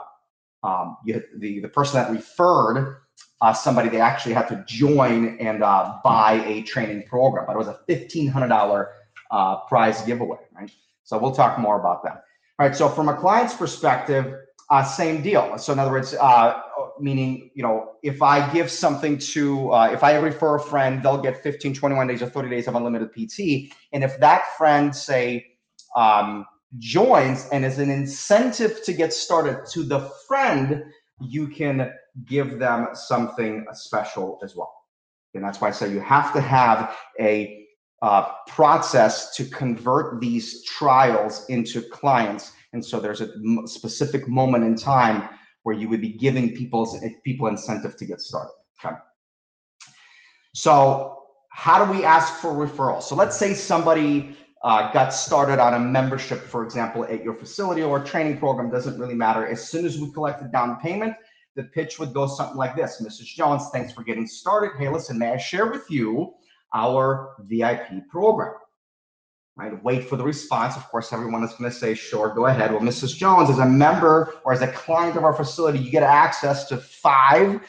um, 0.64 0.98
you 1.06 1.14
had, 1.14 1.24
the 1.38 1.62
the 1.62 1.70
person 1.70 2.02
that 2.02 2.12
referred 2.12 2.98
uh, 3.42 3.54
somebody 3.54 3.90
they 3.90 4.02
actually 4.02 4.34
had 4.34 4.48
to 4.50 4.64
join 4.68 5.38
and 5.40 5.64
uh, 5.64 6.00
buy 6.04 6.44
a 6.46 6.64
training 6.64 7.04
program, 7.04 7.46
but 7.48 7.54
it 7.54 7.58
was 7.58 7.70
a 7.70 7.80
fifteen 7.88 8.28
hundred 8.28 8.50
dollar 8.50 8.90
prize 9.70 10.02
giveaway, 10.02 10.40
right? 10.54 10.72
So 11.06 11.18
we'll 11.18 11.34
talk 11.34 11.58
more 11.60 11.80
about 11.80 12.04
that. 12.04 12.24
All 12.60 12.68
right. 12.68 12.76
So 12.76 12.90
from 12.90 13.10
a 13.10 13.16
client's 13.16 13.54
perspective, 13.54 14.36
uh, 14.74 14.84
same 14.84 15.22
deal. 15.22 15.56
So 15.60 15.72
in 15.72 15.78
other 15.78 15.92
words, 15.92 16.16
uh, 16.16 16.60
meaning, 17.00 17.52
you 17.54 17.62
know, 17.62 17.92
if 18.02 18.24
I 18.24 18.52
give 18.52 18.72
something 18.72 19.20
to, 19.20 19.72
uh, 19.72 19.92
if 19.94 20.04
I 20.04 20.16
refer 20.16 20.56
a 20.56 20.60
friend, 20.60 21.04
they'll 21.04 21.22
get 21.22 21.44
15, 21.44 21.76
21 21.76 22.08
days 22.08 22.24
or 22.24 22.30
30 22.30 22.50
days 22.50 22.68
of 22.68 22.74
unlimited 22.74 23.14
PT. 23.14 23.72
And 23.92 24.04
if 24.04 24.20
that 24.20 24.58
friend 24.58 24.96
say 24.96 25.46
um, 25.96 26.48
joins 26.80 27.48
and 27.52 27.64
is 27.64 27.78
an 27.78 27.92
incentive 27.92 28.84
to 28.86 28.94
get 28.94 29.14
started 29.14 29.64
to 29.74 29.84
the 29.84 30.12
friend, 30.28 30.84
you 31.22 31.50
can 31.50 31.94
give 32.26 32.58
them 32.58 32.88
something 32.94 33.68
special 33.74 34.40
as 34.44 34.56
well. 34.56 34.74
And 35.36 35.44
that's 35.44 35.62
why 35.62 35.68
I 35.68 35.72
say 35.72 35.92
you 35.92 36.00
have 36.00 36.34
to 36.34 36.42
have 36.42 36.98
a 37.20 37.64
uh, 38.02 38.32
process 38.48 39.36
to 39.36 39.46
convert 39.46 40.20
these 40.20 40.64
trials 40.66 41.46
into 41.48 41.84
clients. 41.84 42.54
And 42.74 42.84
so 42.84 43.00
there's 43.00 43.22
a 43.22 43.30
specific 43.66 44.28
moment 44.28 44.64
in 44.64 44.76
time 44.76 45.30
where 45.64 45.76
you 45.76 45.88
would 45.90 46.02
be 46.02 46.14
giving 46.14 46.56
people's 46.56 46.98
people 47.24 47.48
incentive 47.48 47.96
to 47.98 48.06
get 48.06 48.20
started. 48.20 48.52
Okay. 48.84 48.96
So 50.54 51.20
how 51.50 51.86
do 51.86 51.92
we 51.92 52.04
ask 52.04 52.36
for 52.36 52.52
referrals? 52.52 53.04
So 53.04 53.16
let's 53.16 53.38
say 53.38 53.54
somebody 53.54 54.36
uh, 54.64 54.92
got 54.92 55.14
started 55.14 55.60
on 55.60 55.74
a 55.74 55.80
membership, 55.80 56.40
for 56.42 56.64
example, 56.64 57.06
at 57.06 57.24
your 57.24 57.34
facility 57.34 57.84
or 57.84 58.04
training 58.04 58.38
program, 58.38 58.70
doesn't 58.70 59.00
really 59.00 59.16
matter. 59.16 59.46
As 59.48 59.70
soon 59.70 59.86
as 59.86 60.00
we 60.00 60.12
collect 60.12 60.42
the 60.42 60.48
down 60.48 60.80
payment, 60.80 61.16
the 61.56 61.64
pitch 61.64 62.00
would 62.00 62.14
go 62.14 62.26
something 62.28 62.58
like 62.58 62.76
this 62.76 63.02
Mrs. 63.02 63.26
Jones, 63.26 63.70
thanks 63.72 63.94
for 63.94 64.04
getting 64.04 64.26
started. 64.26 64.72
Hey, 64.78 64.90
listen, 64.90 65.18
may 65.18 65.32
I 65.32 65.38
share 65.38 65.68
with 65.68 65.90
you 65.90 66.34
our 66.74 67.36
VIP 67.42 68.08
program. 68.10 68.54
Right? 69.56 69.84
Wait 69.84 70.10
for 70.10 70.16
the 70.16 70.24
response. 70.24 70.76
Of 70.76 70.88
course, 70.90 71.14
everyone 71.14 71.44
is 71.44 71.52
going 71.54 71.70
to 71.70 71.76
say, 71.76 71.94
sure, 71.94 72.34
go 72.34 72.48
ahead. 72.48 72.72
Well, 72.72 72.82
Mrs. 72.82 73.16
Jones, 73.16 73.52
as 73.52 73.60
a 73.60 73.66
member 73.66 74.34
or 74.46 74.54
as 74.54 74.62
a 74.62 74.68
client 74.68 75.16
of 75.16 75.24
our 75.24 75.34
facility, 75.34 75.78
you 75.80 75.92
get 75.92 76.02
access 76.02 76.68
to 76.70 76.78
five 76.78 77.62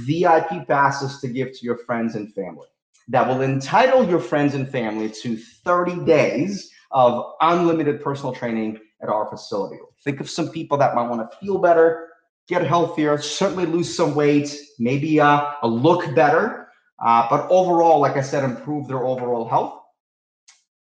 VIP 0.00 0.66
passes 0.66 1.20
to 1.20 1.28
give 1.28 1.52
to 1.52 1.64
your 1.64 1.78
friends 1.78 2.16
and 2.16 2.34
family. 2.34 2.66
That 3.06 3.28
will 3.28 3.42
entitle 3.42 4.08
your 4.08 4.18
friends 4.18 4.54
and 4.54 4.68
family 4.68 5.10
to 5.22 5.36
30 5.36 6.04
days 6.04 6.70
of 6.90 7.34
unlimited 7.40 8.02
personal 8.02 8.34
training 8.34 8.80
at 9.00 9.08
our 9.08 9.30
facility. 9.30 9.76
Think 10.02 10.20
of 10.20 10.28
some 10.28 10.50
people 10.50 10.76
that 10.78 10.96
might 10.96 11.08
want 11.08 11.30
to 11.30 11.36
feel 11.38 11.58
better, 11.58 12.08
get 12.48 12.66
healthier, 12.66 13.16
certainly 13.16 13.64
lose 13.64 13.94
some 13.94 14.16
weight, 14.16 14.58
maybe 14.80 15.20
uh, 15.20 15.52
look 15.62 16.14
better 16.16 16.68
uh, 17.00 17.26
but 17.30 17.46
overall, 17.48 18.00
like 18.00 18.16
I 18.16 18.22
said, 18.22 18.44
improve 18.44 18.88
their 18.88 19.04
overall 19.04 19.48
health. 19.48 19.77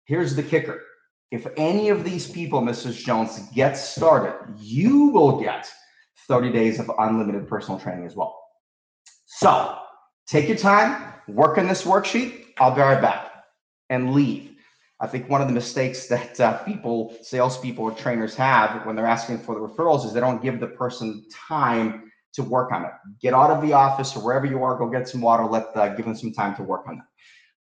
Here's 0.09 0.35
the 0.35 0.41
kicker. 0.41 0.81
If 1.29 1.45
any 1.55 1.89
of 1.89 2.03
these 2.03 2.27
people, 2.27 2.63
Mrs. 2.63 2.97
Jones, 3.05 3.37
get 3.53 3.73
started, 3.73 4.33
you 4.57 5.09
will 5.09 5.39
get 5.39 5.69
30 6.27 6.51
days 6.51 6.79
of 6.79 6.89
unlimited 6.97 7.47
personal 7.47 7.79
training 7.79 8.07
as 8.07 8.15
well. 8.15 8.35
So 9.27 9.77
take 10.25 10.47
your 10.47 10.57
time, 10.57 11.13
work 11.27 11.59
on 11.59 11.67
this 11.67 11.83
worksheet. 11.83 12.45
I'll 12.57 12.73
be 12.73 12.81
right 12.81 12.99
back 12.99 13.31
and 13.91 14.15
leave. 14.15 14.55
I 14.99 15.05
think 15.05 15.29
one 15.29 15.41
of 15.41 15.47
the 15.47 15.53
mistakes 15.53 16.07
that 16.07 16.39
uh, 16.39 16.57
people, 16.63 17.15
salespeople 17.21 17.83
or 17.85 17.91
trainers 17.91 18.33
have 18.33 18.87
when 18.87 18.95
they're 18.95 19.05
asking 19.05 19.37
for 19.37 19.53
the 19.53 19.61
referrals 19.61 20.07
is 20.07 20.13
they 20.13 20.19
don't 20.19 20.41
give 20.41 20.59
the 20.59 20.69
person 20.69 21.23
time 21.47 22.11
to 22.33 22.41
work 22.41 22.71
on 22.71 22.83
it. 22.83 22.91
Get 23.21 23.35
out 23.35 23.51
of 23.51 23.61
the 23.61 23.73
office 23.73 24.15
or 24.15 24.25
wherever 24.25 24.47
you 24.47 24.63
are, 24.63 24.75
go 24.75 24.89
get 24.89 25.07
some 25.07 25.21
water, 25.21 25.45
let 25.45 25.67
uh, 25.75 25.89
give 25.89 26.05
them 26.07 26.15
some 26.15 26.33
time 26.33 26.55
to 26.55 26.63
work 26.63 26.87
on 26.87 26.95
that. 26.97 27.05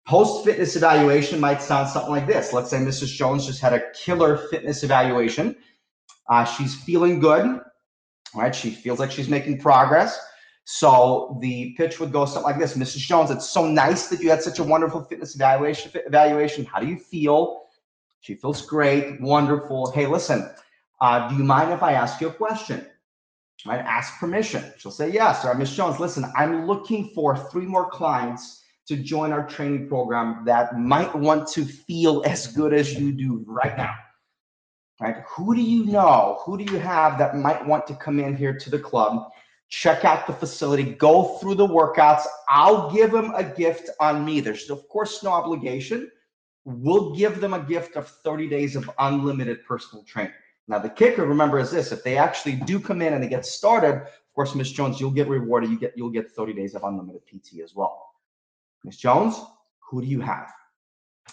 Post 0.09 0.43
fitness 0.43 0.75
evaluation 0.75 1.39
might 1.39 1.61
sound 1.61 1.87
something 1.87 2.09
like 2.09 2.25
this. 2.25 2.51
Let's 2.51 2.71
say 2.71 2.77
Mrs. 2.77 3.09
Jones 3.09 3.45
just 3.45 3.61
had 3.61 3.73
a 3.73 3.91
killer 3.91 4.37
fitness 4.37 4.81
evaluation. 4.81 5.55
Uh, 6.27 6.43
she's 6.43 6.73
feeling 6.81 7.19
good, 7.19 7.61
right? 8.33 8.55
She 8.55 8.71
feels 8.71 8.97
like 8.97 9.11
she's 9.11 9.29
making 9.29 9.61
progress. 9.61 10.19
So 10.63 11.37
the 11.41 11.75
pitch 11.77 11.99
would 11.99 12.11
go 12.11 12.25
something 12.25 12.41
like 12.41 12.57
this: 12.57 12.75
Mrs. 12.75 13.01
Jones, 13.01 13.29
it's 13.29 13.47
so 13.47 13.67
nice 13.67 14.07
that 14.07 14.19
you 14.19 14.31
had 14.31 14.41
such 14.41 14.57
a 14.57 14.63
wonderful 14.63 15.03
fitness 15.03 15.35
evaluation. 15.35 15.91
Evaluation. 15.93 16.65
How 16.65 16.79
do 16.79 16.87
you 16.87 16.97
feel? 16.97 17.65
She 18.21 18.33
feels 18.33 18.65
great, 18.65 19.21
wonderful. 19.21 19.91
Hey, 19.91 20.07
listen, 20.07 20.49
uh, 21.01 21.29
do 21.29 21.35
you 21.35 21.43
mind 21.43 21.71
if 21.71 21.83
I 21.83 21.93
ask 21.93 22.19
you 22.19 22.29
a 22.29 22.33
question? 22.33 22.83
right? 23.67 23.81
Ask 23.81 24.19
permission. 24.19 24.73
She'll 24.79 24.89
say 24.89 25.11
yes. 25.11 25.45
Or 25.45 25.53
Miss 25.53 25.75
Jones, 25.75 25.99
listen, 25.99 26.25
I'm 26.35 26.65
looking 26.65 27.11
for 27.13 27.37
three 27.51 27.67
more 27.67 27.91
clients 27.91 28.63
to 28.89 28.97
join 28.97 29.31
our 29.31 29.45
training 29.45 29.87
program 29.87 30.41
that 30.45 30.79
might 30.79 31.13
want 31.15 31.47
to 31.47 31.63
feel 31.63 32.23
as 32.25 32.47
good 32.47 32.73
as 32.73 32.95
you 32.95 33.11
do 33.11 33.45
right 33.45 33.77
now. 33.77 33.93
Right? 34.99 35.17
Who 35.29 35.53
do 35.55 35.61
you 35.61 35.85
know? 35.85 36.39
Who 36.43 36.57
do 36.57 36.63
you 36.73 36.79
have 36.79 37.19
that 37.19 37.37
might 37.37 37.63
want 37.63 37.85
to 37.85 37.93
come 37.93 38.19
in 38.19 38.35
here 38.35 38.57
to 38.57 38.69
the 38.71 38.79
club? 38.79 39.29
Check 39.69 40.05
out 40.05 40.25
the 40.25 40.33
facility, 40.33 40.83
go 40.83 41.37
through 41.37 41.53
the 41.53 41.67
workouts. 41.67 42.23
I'll 42.49 42.91
give 42.91 43.11
them 43.11 43.31
a 43.35 43.43
gift 43.43 43.91
on 43.99 44.25
me. 44.25 44.39
There's, 44.39 44.67
of 44.71 44.89
course, 44.89 45.21
no 45.21 45.29
obligation. 45.29 46.09
We'll 46.65 47.15
give 47.15 47.39
them 47.39 47.53
a 47.53 47.59
gift 47.59 47.95
of 47.95 48.07
30 48.07 48.49
days 48.49 48.75
of 48.75 48.89
unlimited 48.97 49.63
personal 49.67 50.03
training. 50.03 50.33
Now, 50.67 50.79
the 50.79 50.89
kicker, 50.89 51.25
remember, 51.25 51.59
is 51.59 51.69
this: 51.69 51.91
if 51.91 52.03
they 52.03 52.17
actually 52.17 52.55
do 52.55 52.79
come 52.79 53.03
in 53.03 53.13
and 53.13 53.23
they 53.23 53.29
get 53.29 53.45
started, 53.45 53.93
of 53.93 54.33
course, 54.33 54.55
Miss 54.55 54.71
Jones, 54.71 54.99
you'll 54.99 55.11
get 55.11 55.27
rewarded. 55.27 55.69
You 55.69 55.79
get 55.79 55.93
you'll 55.95 56.09
get 56.09 56.31
30 56.31 56.53
days 56.53 56.73
of 56.73 56.83
unlimited 56.83 57.21
PT 57.27 57.59
as 57.63 57.75
well. 57.75 58.08
Miss 58.83 58.97
Jones, 58.97 59.39
who 59.89 60.01
do 60.01 60.07
you 60.07 60.21
have? 60.21 60.51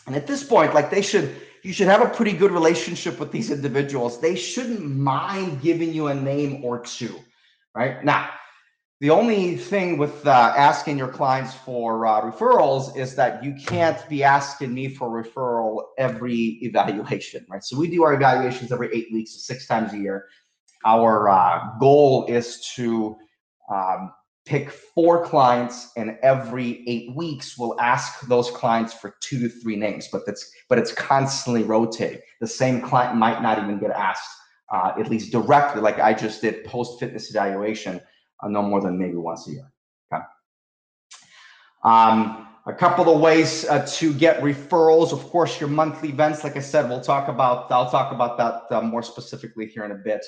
And 0.07 0.15
at 0.15 0.26
this 0.26 0.45
point, 0.45 0.75
like 0.75 0.91
they 0.91 1.03
should, 1.03 1.35
you 1.62 1.73
should 1.73 1.88
have 1.88 2.03
a 2.03 2.09
pretty 2.09 2.33
good 2.33 2.53
relationship 2.53 3.19
with 3.19 3.33
these 3.33 3.50
individuals. 3.50 4.21
They 4.21 4.37
shouldn't 4.37 4.85
mind 4.85 5.62
giving 5.62 5.93
you 5.93 6.09
a 6.09 6.15
name 6.15 6.65
or 6.65 6.81
two, 6.81 7.15
right? 7.75 8.05
Now, 8.05 8.31
the 9.00 9.11
only 9.11 9.57
thing 9.57 9.99
with 9.99 10.26
uh, 10.26 10.55
asking 10.57 10.97
your 10.97 11.09
clients 11.09 11.53
for 11.53 12.07
uh, 12.07 12.23
referrals 12.23 12.97
is 12.97 13.15
that 13.17 13.45
you 13.45 13.55
can't 13.55 14.09
be 14.09 14.25
asking 14.25 14.73
me 14.73 14.88
for 14.88 15.23
referral 15.23 15.83
every 15.99 16.59
evaluation, 16.62 17.45
right? 17.50 17.62
So 17.62 17.79
we 17.79 17.88
do 17.91 18.05
our 18.05 18.15
evaluations 18.15 18.73
every 18.73 18.88
eight 18.95 19.09
weeks, 19.12 19.45
six 19.45 19.67
times 19.67 19.93
a 19.93 19.99
year. 19.99 20.26
Our 20.87 21.29
uh, 21.29 21.76
goal 21.79 22.25
is 22.26 22.67
to 22.76 23.17
um, 23.71 24.12
pick 24.47 24.71
four 24.71 25.25
clients, 25.26 25.91
and 25.97 26.17
every 26.23 26.85
eight 26.88 27.15
weeks 27.15 27.59
we'll 27.59 27.79
ask 27.81 28.21
those 28.29 28.50
clients 28.50 28.95
for 28.95 29.17
two 29.21 29.38
to 29.41 29.49
three 29.49 29.76
names. 29.76 30.09
But 30.11 30.25
that's 30.25 30.50
but 30.69 30.79
it's 30.79 30.93
constantly 30.93 31.65
rotating. 31.65 32.21
The 32.41 32.47
same 32.47 32.81
client 32.81 33.17
might 33.17 33.43
not 33.43 33.59
even 33.59 33.79
get 33.79 33.91
asked, 33.91 34.31
uh, 34.73 34.93
at 34.99 35.11
least 35.11 35.33
directly, 35.33 35.83
like 35.83 35.99
I 35.99 36.15
just 36.15 36.41
did 36.41 36.65
post 36.65 36.99
fitness 37.00 37.29
evaluation 37.31 38.00
uh, 38.43 38.49
no 38.49 38.62
more 38.62 38.81
than 38.81 38.99
maybe 38.99 39.17
once 39.17 39.49
a 39.49 39.53
year. 39.53 39.73
Okay. 40.12 40.23
Um, 41.85 42.49
a 42.67 42.73
couple 42.73 43.15
of 43.15 43.21
ways 43.21 43.65
uh, 43.69 43.87
to 43.87 44.12
get 44.15 44.41
referrals. 44.41 45.12
Of 45.12 45.23
course, 45.31 45.61
your 45.61 45.69
monthly 45.69 46.09
events. 46.09 46.43
Like 46.43 46.57
I 46.57 46.61
said, 46.61 46.88
we'll 46.88 47.00
talk 47.00 47.29
about. 47.29 47.71
I'll 47.71 47.91
talk 47.91 48.12
about 48.12 48.38
that 48.38 48.76
uh, 48.76 48.83
more 48.83 49.03
specifically 49.03 49.67
here 49.67 49.85
in 49.85 49.93
a 49.93 49.97
bit. 49.97 50.25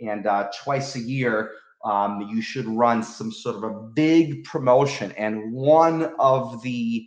And 0.00 0.26
uh, 0.26 0.48
twice 0.62 0.96
a 0.96 1.00
year, 1.00 1.52
um, 1.84 2.28
you 2.30 2.42
should 2.42 2.66
run 2.66 3.02
some 3.02 3.30
sort 3.30 3.56
of 3.56 3.64
a 3.64 3.70
big 3.70 4.44
promotion. 4.44 5.12
And 5.12 5.52
one 5.52 6.12
of 6.18 6.62
the 6.62 7.06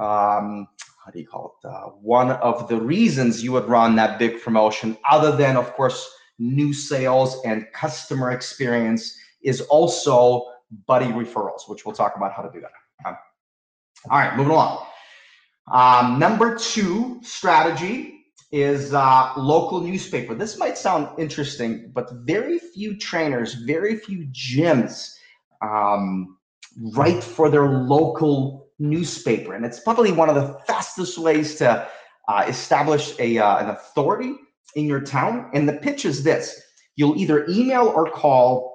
um, 0.00 0.68
how 1.04 1.10
do 1.12 1.18
you 1.18 1.26
call 1.26 1.56
it? 1.62 1.68
Uh, 1.68 1.88
one 2.00 2.30
of 2.30 2.66
the 2.68 2.80
reasons 2.80 3.44
you 3.44 3.52
would 3.52 3.66
run 3.66 3.94
that 3.96 4.18
big 4.18 4.40
promotion, 4.40 4.96
other 5.08 5.36
than, 5.36 5.56
of 5.56 5.72
course, 5.74 6.10
new 6.38 6.72
sales 6.72 7.40
and 7.44 7.66
customer 7.74 8.30
experience 8.30 9.16
is 9.42 9.60
also 9.62 10.46
buddy 10.86 11.06
referrals, 11.06 11.68
which 11.68 11.84
we'll 11.84 11.94
talk 11.94 12.16
about 12.16 12.32
how 12.32 12.42
to 12.42 12.50
do 12.50 12.60
that. 12.60 12.70
Okay. 13.06 13.16
All 14.10 14.18
right, 14.18 14.36
moving 14.36 14.52
along. 14.52 14.86
Um, 15.70 16.18
number 16.18 16.56
two 16.56 17.20
strategy 17.22 18.13
is 18.54 18.94
uh, 18.94 19.32
local 19.36 19.80
newspaper. 19.80 20.32
This 20.32 20.56
might 20.56 20.78
sound 20.78 21.08
interesting, 21.18 21.90
but 21.92 22.08
very 22.22 22.60
few 22.60 22.96
trainers, 22.96 23.54
very 23.54 23.96
few 23.96 24.28
gyms 24.28 25.12
um, 25.60 26.38
write 26.94 27.24
for 27.24 27.50
their 27.50 27.66
local 27.66 28.68
newspaper. 28.78 29.54
And 29.54 29.64
it's 29.64 29.80
probably 29.80 30.12
one 30.12 30.28
of 30.28 30.36
the 30.36 30.56
fastest 30.68 31.18
ways 31.18 31.56
to 31.56 31.88
uh, 32.28 32.44
establish 32.46 33.18
a, 33.18 33.38
uh, 33.38 33.58
an 33.58 33.70
authority 33.70 34.34
in 34.76 34.86
your 34.86 35.00
town. 35.00 35.50
And 35.52 35.68
the 35.68 35.72
pitch 35.72 36.04
is 36.04 36.22
this 36.22 36.62
you'll 36.94 37.16
either 37.16 37.46
email 37.48 37.88
or 37.88 38.08
call 38.08 38.73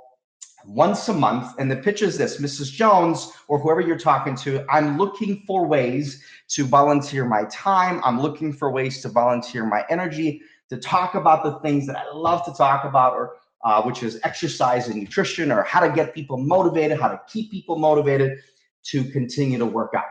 once 0.66 1.10
a 1.10 1.14
month. 1.14 1.54
And 1.60 1.70
the 1.70 1.76
pitch 1.76 2.02
is 2.02 2.18
this 2.18 2.42
Mrs. 2.42 2.72
Jones, 2.72 3.32
or 3.48 3.60
whoever 3.60 3.82
you're 3.82 3.98
talking 3.98 4.36
to, 4.38 4.66
I'm 4.70 4.98
looking 4.98 5.44
for 5.46 5.66
ways 5.66 6.24
to 6.50 6.64
volunteer 6.64 7.26
my 7.26 7.44
time. 7.46 8.02
I'm 8.04 8.20
looking 8.20 8.54
for 8.54 8.72
ways 8.72 9.02
to 9.02 9.10
volunteer 9.10 9.66
my 9.66 9.86
energy 9.90 10.42
to 10.70 10.78
talk 10.78 11.16
about 11.16 11.44
the 11.44 11.60
things 11.60 11.88
that 11.88 11.98
I 11.98 12.14
love 12.14 12.46
to 12.46 12.54
talk 12.54 12.86
about, 12.86 13.14
or 13.14 13.38
uh, 13.64 13.82
which 13.82 14.04
is 14.04 14.20
exercise 14.24 14.88
and 14.88 15.00
nutrition, 15.00 15.52
or 15.52 15.64
how 15.64 15.80
to 15.80 15.94
get 15.94 16.14
people 16.14 16.38
motivated, 16.38 17.00
how 17.00 17.08
to 17.08 17.20
keep 17.28 17.52
people 17.52 17.78
motivated 17.78 18.40
to 18.84 19.04
continue 19.06 19.58
to 19.58 19.66
work 19.66 19.94
out. 19.96 20.06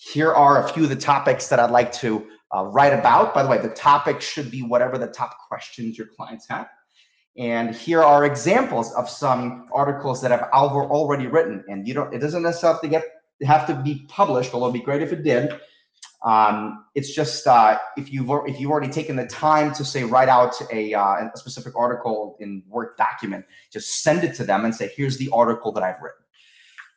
Here 0.00 0.32
are 0.32 0.64
a 0.64 0.72
few 0.72 0.84
of 0.84 0.88
the 0.88 0.96
topics 0.96 1.48
that 1.48 1.60
I'd 1.60 1.70
like 1.70 1.92
to 1.92 2.26
uh, 2.56 2.64
write 2.64 2.94
about. 2.94 3.34
By 3.34 3.42
the 3.42 3.48
way, 3.48 3.58
the 3.58 3.68
topic 3.68 4.20
should 4.20 4.50
be 4.50 4.62
whatever 4.62 4.96
the 4.96 5.08
top 5.08 5.36
questions 5.48 5.98
your 5.98 6.06
clients 6.06 6.48
have. 6.48 6.68
And 7.38 7.72
here 7.72 8.02
are 8.02 8.24
examples 8.24 8.92
of 8.94 9.08
some 9.08 9.68
articles 9.72 10.20
that 10.22 10.32
I've 10.32 10.42
already 10.52 11.28
written. 11.28 11.64
And 11.68 11.86
you 11.86 11.94
don't, 11.94 12.12
it 12.12 12.18
doesn't 12.18 12.42
necessarily 12.42 12.88
get 12.88 13.04
have 13.46 13.64
to 13.68 13.74
be 13.74 14.04
published, 14.08 14.52
although 14.52 14.66
it'd 14.66 14.80
be 14.80 14.84
great 14.84 15.02
if 15.02 15.12
it 15.12 15.22
did. 15.22 15.52
Um, 16.24 16.84
it's 16.96 17.14
just 17.14 17.46
uh, 17.46 17.78
if 17.96 18.12
you've 18.12 18.28
if 18.46 18.58
you've 18.58 18.72
already 18.72 18.88
taken 18.88 19.14
the 19.14 19.26
time 19.26 19.72
to 19.74 19.84
say 19.84 20.02
write 20.02 20.28
out 20.28 20.60
a, 20.72 20.92
uh, 20.92 21.28
a 21.32 21.36
specific 21.36 21.74
article 21.76 22.36
in 22.40 22.64
Word 22.68 22.96
document, 22.98 23.44
just 23.72 24.02
send 24.02 24.24
it 24.24 24.34
to 24.34 24.44
them 24.44 24.64
and 24.64 24.74
say, 24.74 24.90
here's 24.96 25.16
the 25.16 25.30
article 25.32 25.70
that 25.72 25.84
I've 25.84 26.02
written. 26.02 26.24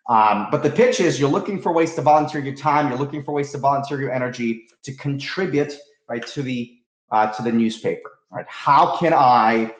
Um, 0.10 0.48
but 0.50 0.64
the 0.64 0.72
pitch 0.72 1.00
is 1.00 1.20
you're 1.20 1.30
looking 1.30 1.62
for 1.62 1.72
ways 1.72 1.94
to 1.94 2.02
volunteer 2.02 2.42
your 2.42 2.56
time, 2.56 2.90
you're 2.90 2.98
looking 2.98 3.24
for 3.24 3.34
ways 3.34 3.52
to 3.52 3.60
volunteer 3.60 4.02
your 4.02 4.12
energy 4.12 4.68
to 4.82 4.94
contribute 4.96 5.78
right 6.10 6.26
to 6.26 6.42
the 6.42 6.80
uh, 7.12 7.32
to 7.34 7.44
the 7.44 7.52
newspaper. 7.52 8.10
Right? 8.32 8.46
How 8.50 8.98
can 8.98 9.14
I 9.14 9.72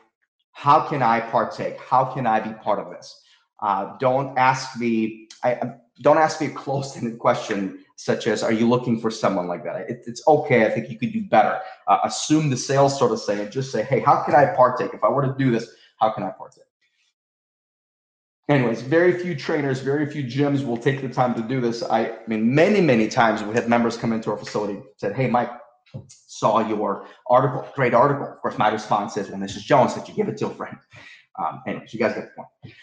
how 0.54 0.88
can 0.88 1.02
I 1.02 1.20
partake? 1.20 1.80
How 1.80 2.06
can 2.06 2.28
I 2.28 2.40
be 2.40 2.54
part 2.54 2.80
of 2.80 2.90
this? 2.92 3.22
Uh, 3.62 3.98
don't 4.00 4.38
ask 4.38 4.78
me. 4.80 5.28
I, 5.44 5.60
don't 6.02 6.18
ask 6.18 6.42
me 6.42 6.48
a 6.48 6.52
close-ended 6.52 7.20
question 7.20 7.80
such 7.96 8.28
as, 8.28 8.44
"Are 8.44 8.52
you 8.52 8.68
looking 8.68 9.00
for 9.00 9.12
someone 9.12 9.48
like 9.48 9.64
that?" 9.64 9.90
It, 9.90 10.04
it's 10.06 10.24
okay. 10.28 10.66
I 10.66 10.70
think 10.70 10.90
you 10.90 10.98
could 10.98 11.14
do 11.14 11.24
better. 11.24 11.60
Uh, 11.88 12.00
assume 12.04 12.50
the 12.50 12.58
sales 12.58 12.98
sort 12.98 13.12
of 13.12 13.20
say 13.20 13.42
and 13.42 13.52
just 13.52 13.72
say, 13.72 13.84
"Hey, 13.84 14.00
how 14.00 14.24
can 14.24 14.36
I 14.36 14.48
partake? 14.56 14.94
If 14.94 15.04
I 15.04 15.10
were 15.10 15.26
to 15.26 15.36
do 15.38 15.52
this, 15.52 15.68
how 16.00 16.10
can 16.12 16.24
I 16.24 16.32
partake?" 16.32 16.64
Anyways, 18.50 18.82
very 18.82 19.18
few 19.18 19.36
trainers, 19.36 19.80
very 19.80 20.06
few 20.06 20.24
gyms 20.24 20.66
will 20.66 20.76
take 20.76 21.02
the 21.02 21.08
time 21.08 21.34
to 21.36 21.42
do 21.42 21.62
this. 21.62 21.84
I, 21.84 22.08
I 22.08 22.18
mean, 22.28 22.54
many, 22.54 22.82
many 22.82 23.08
times 23.08 23.44
we 23.44 23.54
had 23.54 23.70
members 23.70 23.96
come 23.96 24.12
into 24.12 24.32
our 24.32 24.38
facility 24.38 24.82
said, 24.98 25.16
"Hey, 25.16 25.28
Mike, 25.28 25.52
saw 26.08 26.68
your 26.68 27.08
article, 27.28 27.68
great 27.76 27.94
article. 27.94 28.28
Of 28.28 28.40
course, 28.42 28.58
my 28.58 28.70
response 28.70 29.18
is, 29.18 29.30
well, 29.30 29.40
Mrs. 29.40 29.64
Jones, 29.64 29.94
did 29.94 30.08
you 30.08 30.14
give 30.14 30.28
it 30.28 30.38
to 30.38 30.48
a 30.48 30.50
friend? 30.50 30.78
Um, 31.40 31.62
anyways, 31.68 31.94
you 31.94 32.00
guys 32.00 32.14
get 32.14 32.26
the 32.26 32.32
point. 32.36 32.76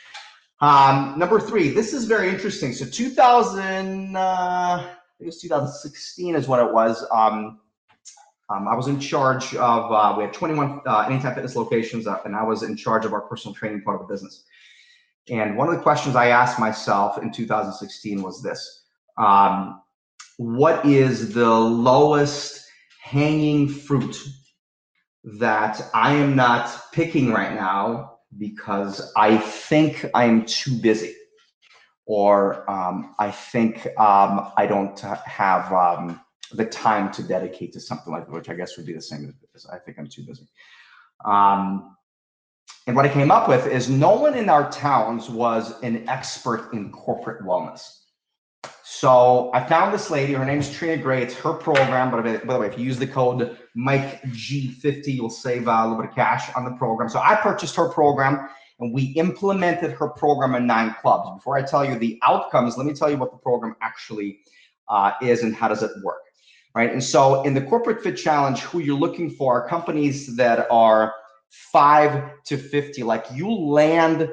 Um, 0.61 1.19
number 1.19 1.39
three, 1.39 1.71
this 1.71 1.93
is 1.93 2.05
very 2.05 2.29
interesting. 2.29 2.73
So 2.73 2.85
2000, 2.85 4.17
uh, 4.17 4.21
I 4.21 4.95
it 5.21 5.27
was 5.27 5.41
2016 5.41 6.35
is 6.35 6.49
what 6.49 6.61
it 6.61 6.73
was. 6.73 7.05
Um, 7.13 7.61
um, 8.51 8.67
I 8.67 8.75
was 8.75 8.87
in 8.87 8.99
charge 8.99 9.55
of, 9.57 9.93
uh, 9.93 10.15
we 10.17 10.25
had 10.25 10.33
21 10.33 10.81
uh, 10.87 11.01
Anytime 11.01 11.35
Fitness 11.35 11.55
locations, 11.55 12.07
uh, 12.07 12.19
and 12.25 12.35
I 12.35 12.43
was 12.43 12.63
in 12.63 12.77
charge 12.77 13.05
of 13.05 13.13
our 13.13 13.21
personal 13.21 13.55
training 13.55 13.83
part 13.83 14.01
of 14.01 14.09
the 14.09 14.13
business. 14.13 14.45
And 15.31 15.57
one 15.57 15.69
of 15.69 15.75
the 15.75 15.83
questions 15.83 16.17
I 16.17 16.29
asked 16.29 16.59
myself 16.59 17.19
in 17.19 17.31
2016 17.31 18.23
was 18.23 18.43
this 18.43 18.85
um, 19.19 19.83
What 20.39 20.87
is 20.87 21.35
the 21.35 21.51
lowest 21.51 22.68
hanging 23.11 23.69
fruit 23.69 24.17
that 25.25 25.81
I 25.95 26.15
am 26.15 26.37
not 26.37 26.93
picking 26.93 27.33
right 27.33 27.55
now 27.55 28.19
because 28.37 29.13
I 29.17 29.39
think 29.39 30.05
I'm 30.15 30.45
too 30.45 30.79
busy, 30.81 31.15
or 32.05 32.71
um, 32.71 33.15
I 33.19 33.31
think 33.31 33.87
um, 33.99 34.53
I 34.57 34.67
don't 34.67 34.99
have 35.01 35.73
um, 35.73 36.21
the 36.53 36.67
time 36.67 37.11
to 37.13 37.23
dedicate 37.23 37.73
to 37.73 37.81
something 37.81 38.13
like 38.13 38.27
that, 38.27 38.33
which 38.33 38.51
I 38.51 38.55
guess 38.55 38.77
would 38.77 38.87
be 38.87 38.93
the 38.93 39.01
same 39.01 39.35
as 39.55 39.67
I 39.67 39.79
think 39.79 39.99
I'm 39.99 40.09
too 40.09 40.25
busy. 40.25 40.47
Um, 41.25 41.97
and 42.87 42.95
what 42.95 43.07
I 43.07 43.09
came 43.09 43.31
up 43.31 43.49
with 43.49 43.67
is 43.67 43.89
no 43.89 44.15
one 44.15 44.37
in 44.37 44.49
our 44.49 44.71
towns 44.71 45.31
was 45.31 45.81
an 45.83 46.09
expert 46.09 46.73
in 46.75 46.93
corporate 46.93 47.43
wellness. 47.43 47.98
So 48.91 49.51
I 49.53 49.63
found 49.63 49.93
this 49.93 50.09
lady. 50.11 50.33
Her 50.33 50.47
name 50.47 50.61
is 50.61 50.71
Trina 50.71 50.97
Gray. 50.97 51.23
It's 51.23 51.35
her 51.35 51.53
program. 51.53 52.11
But 52.11 52.23
by 52.47 52.55
the 52.55 52.59
way, 52.59 52.69
if 52.69 52.79
you 52.79 52.87
use 52.87 52.99
the 52.99 53.07
code 53.07 53.59
Mike 53.75 54.23
G50, 54.23 55.09
you'll 55.09 55.29
save 55.29 55.69
uh, 55.69 55.73
a 55.73 55.83
little 55.83 56.03
bit 56.03 56.09
of 56.09 56.15
cash 56.17 56.51
on 56.57 56.65
the 56.65 56.71
program. 56.71 57.11
So 57.11 57.19
I 57.19 57.35
purchased 57.35 57.77
her 57.77 57.91
program 57.91 58.49
and 58.81 58.95
we 58.95 59.13
implemented 59.13 59.93
her 59.93 60.09
program 60.09 60.55
in 60.55 60.67
nine 60.67 60.97
clubs. 61.03 61.29
Before 61.37 61.59
I 61.59 61.63
tell 61.63 61.85
you 61.85 61.99
the 61.99 62.19
outcomes, 62.23 62.79
let 62.79 62.87
me 62.87 62.95
tell 62.95 63.11
you 63.11 63.19
what 63.19 63.31
the 63.31 63.37
program 63.37 63.77
actually 63.83 64.39
uh, 64.89 65.13
is 65.21 65.43
and 65.43 65.55
how 65.55 65.69
does 65.69 65.83
it 65.83 65.91
work. 66.03 66.23
Right. 66.75 66.91
And 66.91 67.05
so 67.05 67.43
in 67.43 67.53
the 67.53 67.63
Corporate 67.63 68.03
Fit 68.03 68.17
Challenge, 68.17 68.59
who 68.61 68.79
you're 68.79 68.99
looking 68.99 69.29
for 69.29 69.63
are 69.63 69.69
companies 69.69 70.35
that 70.37 70.67
are 70.71 71.13
five 71.51 72.31
to 72.47 72.57
50. 72.57 73.03
Like 73.03 73.27
you 73.35 73.53
land 73.53 74.31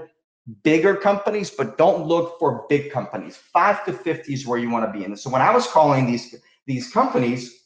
bigger 0.64 0.96
companies, 0.96 1.50
but 1.50 1.78
don't 1.78 2.06
look 2.06 2.38
for 2.40 2.66
big 2.70 2.92
companies. 2.92 3.38
Five 3.38 3.84
to 3.86 3.94
50 3.94 4.34
is 4.34 4.46
where 4.46 4.60
you 4.60 4.70
want 4.70 4.86
to 4.86 4.98
be 4.98 5.06
in. 5.06 5.16
So 5.18 5.30
when 5.30 5.42
I 5.42 5.54
was 5.54 5.68
calling 5.68 6.06
these 6.06 6.36
these 6.68 6.92
companies, 6.92 7.64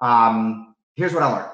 um, 0.00 0.74
here's 0.94 1.12
what 1.12 1.22
I 1.22 1.32
learned. 1.32 1.52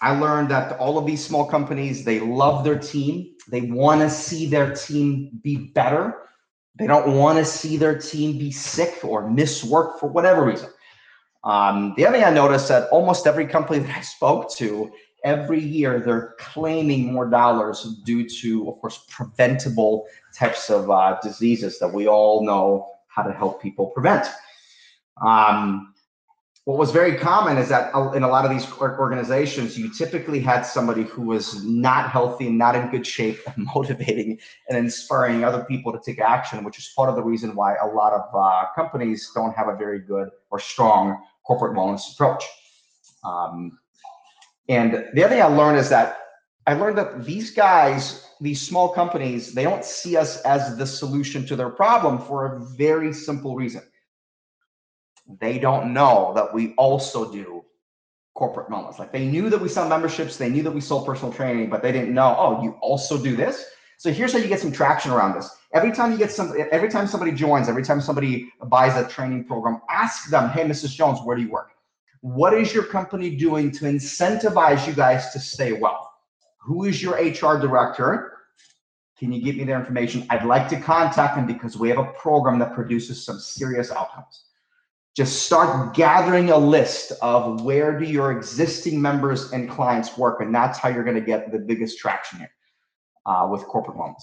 I 0.00 0.18
learned 0.18 0.50
that 0.50 0.78
all 0.78 0.98
of 0.98 1.06
these 1.06 1.24
small 1.24 1.46
companies, 1.46 2.04
they 2.04 2.18
love 2.20 2.64
their 2.64 2.78
team. 2.78 3.34
They 3.48 3.62
want 3.62 4.00
to 4.00 4.10
see 4.10 4.46
their 4.46 4.74
team 4.74 5.38
be 5.42 5.56
better. 5.56 6.22
They 6.78 6.86
don't 6.86 7.16
want 7.16 7.38
to 7.38 7.44
see 7.44 7.76
their 7.76 7.98
team 7.98 8.38
be 8.38 8.50
sick 8.50 9.04
or 9.04 9.28
miss 9.30 9.62
work 9.62 10.00
for 10.00 10.08
whatever 10.08 10.44
reason. 10.44 10.70
Um, 11.44 11.94
the 11.96 12.06
other 12.06 12.16
thing 12.16 12.24
I 12.24 12.30
noticed 12.30 12.68
that 12.68 12.88
almost 12.90 13.26
every 13.26 13.46
company 13.46 13.80
that 13.80 13.96
I 13.96 14.00
spoke 14.00 14.52
to 14.56 14.90
every 15.24 15.60
year 15.60 16.00
they're 16.00 16.34
claiming 16.38 17.12
more 17.12 17.28
dollars 17.28 17.84
due 18.04 18.28
to, 18.28 18.68
of 18.68 18.80
course, 18.80 19.04
preventable 19.08 20.06
types 20.34 20.70
of 20.70 20.90
uh, 20.90 21.18
diseases 21.22 21.78
that 21.78 21.92
we 21.92 22.08
all 22.08 22.44
know 22.44 22.88
how 23.08 23.22
to 23.22 23.32
help 23.32 23.62
people 23.62 23.86
prevent. 23.86 24.26
Um, 25.24 25.92
what 26.64 26.78
was 26.78 26.92
very 26.92 27.16
common 27.16 27.58
is 27.58 27.68
that 27.70 27.92
in 28.14 28.22
a 28.22 28.28
lot 28.28 28.44
of 28.44 28.50
these 28.52 28.70
organizations, 28.80 29.76
you 29.76 29.92
typically 29.92 30.38
had 30.38 30.62
somebody 30.62 31.02
who 31.02 31.22
was 31.22 31.64
not 31.64 32.08
healthy, 32.08 32.48
not 32.48 32.76
in 32.76 32.88
good 32.88 33.04
shape, 33.04 33.40
motivating 33.56 34.38
and 34.68 34.78
inspiring 34.78 35.42
other 35.42 35.64
people 35.64 35.92
to 35.92 35.98
take 36.04 36.20
action, 36.20 36.62
which 36.62 36.78
is 36.78 36.92
part 36.94 37.10
of 37.10 37.16
the 37.16 37.22
reason 37.22 37.56
why 37.56 37.74
a 37.76 37.86
lot 37.86 38.12
of 38.12 38.22
uh, 38.32 38.66
companies 38.76 39.32
don't 39.34 39.56
have 39.56 39.66
a 39.66 39.76
very 39.76 39.98
good 39.98 40.28
or 40.50 40.60
strong 40.60 41.20
corporate 41.44 41.76
wellness 41.76 42.12
approach. 42.12 42.44
Um, 43.24 43.78
and 44.68 44.92
the 44.92 45.24
other 45.24 45.34
thing 45.34 45.42
I 45.42 45.46
learned 45.46 45.78
is 45.78 45.88
that 45.90 46.18
I 46.66 46.74
learned 46.74 46.96
that 46.98 47.24
these 47.24 47.50
guys, 47.50 48.28
these 48.40 48.60
small 48.60 48.90
companies, 48.90 49.52
they 49.52 49.64
don't 49.64 49.84
see 49.84 50.16
us 50.16 50.40
as 50.42 50.76
the 50.76 50.86
solution 50.86 51.44
to 51.46 51.56
their 51.56 51.70
problem 51.70 52.18
for 52.18 52.46
a 52.46 52.64
very 52.76 53.12
simple 53.12 53.56
reason. 53.56 53.82
They 55.40 55.58
don't 55.58 55.92
know 55.92 56.32
that 56.34 56.54
we 56.54 56.74
also 56.74 57.32
do 57.32 57.64
corporate 58.34 58.68
wellness. 58.68 58.98
Like 58.98 59.12
they 59.12 59.26
knew 59.26 59.50
that 59.50 59.60
we 59.60 59.68
sell 59.68 59.88
memberships, 59.88 60.36
they 60.36 60.48
knew 60.48 60.62
that 60.62 60.70
we 60.70 60.80
sold 60.80 61.06
personal 61.06 61.32
training, 61.32 61.68
but 61.68 61.82
they 61.82 61.92
didn't 61.92 62.14
know, 62.14 62.34
oh, 62.38 62.62
you 62.62 62.72
also 62.80 63.18
do 63.20 63.36
this. 63.36 63.64
So 63.98 64.12
here's 64.12 64.32
how 64.32 64.38
you 64.38 64.48
get 64.48 64.60
some 64.60 64.72
traction 64.72 65.12
around 65.12 65.34
this. 65.34 65.48
Every 65.74 65.92
time 65.92 66.12
you 66.12 66.18
get 66.18 66.30
some, 66.30 66.54
every 66.70 66.88
time 66.88 67.06
somebody 67.06 67.32
joins, 67.32 67.68
every 67.68 67.84
time 67.84 68.00
somebody 68.00 68.50
buys 68.66 68.96
a 68.96 69.08
training 69.08 69.44
program, 69.44 69.80
ask 69.90 70.28
them, 70.28 70.50
hey, 70.50 70.64
Mrs. 70.64 70.94
Jones, 70.94 71.20
where 71.22 71.36
do 71.36 71.42
you 71.42 71.50
work? 71.50 71.71
What 72.22 72.54
is 72.54 72.72
your 72.72 72.84
company 72.84 73.34
doing 73.34 73.72
to 73.72 73.84
incentivize 73.84 74.86
you 74.86 74.92
guys 74.92 75.32
to 75.32 75.40
stay 75.40 75.72
well? 75.72 76.08
Who 76.60 76.84
is 76.84 77.02
your 77.02 77.14
HR 77.14 77.58
director? 77.58 78.38
Can 79.18 79.32
you 79.32 79.42
give 79.42 79.56
me 79.56 79.64
their 79.64 79.78
information? 79.78 80.24
I'd 80.30 80.46
like 80.46 80.68
to 80.68 80.78
contact 80.80 81.34
them 81.34 81.46
because 81.48 81.76
we 81.76 81.88
have 81.88 81.98
a 81.98 82.12
program 82.12 82.60
that 82.60 82.74
produces 82.74 83.24
some 83.24 83.40
serious 83.40 83.90
outcomes. 83.90 84.44
just 85.16 85.42
start 85.42 85.94
gathering 85.94 86.50
a 86.50 86.56
list 86.56 87.12
of 87.20 87.62
where 87.62 87.98
do 87.98 88.06
your 88.06 88.30
existing 88.32 89.02
members 89.02 89.52
and 89.52 89.68
clients 89.68 90.16
work, 90.16 90.40
and 90.40 90.54
that's 90.54 90.78
how 90.78 90.88
you're 90.88 91.04
going 91.04 91.16
to 91.16 91.20
get 91.20 91.50
the 91.50 91.58
biggest 91.58 91.98
traction 91.98 92.38
here 92.38 92.50
uh, 93.26 93.46
with 93.50 93.62
corporate 93.64 93.96
wellness. 93.96 94.22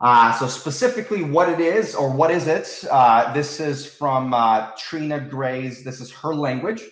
Uh, 0.00 0.32
so 0.38 0.46
specifically 0.46 1.22
what 1.22 1.48
it 1.48 1.60
is 1.60 1.94
or 1.94 2.10
what 2.10 2.30
is 2.30 2.46
it? 2.46 2.84
Uh, 2.90 3.32
this 3.34 3.60
is 3.60 3.84
from 3.84 4.32
uh, 4.32 4.70
Trina 4.78 5.20
Gray's, 5.20 5.84
this 5.84 6.00
is 6.00 6.10
her 6.10 6.34
language. 6.34 6.82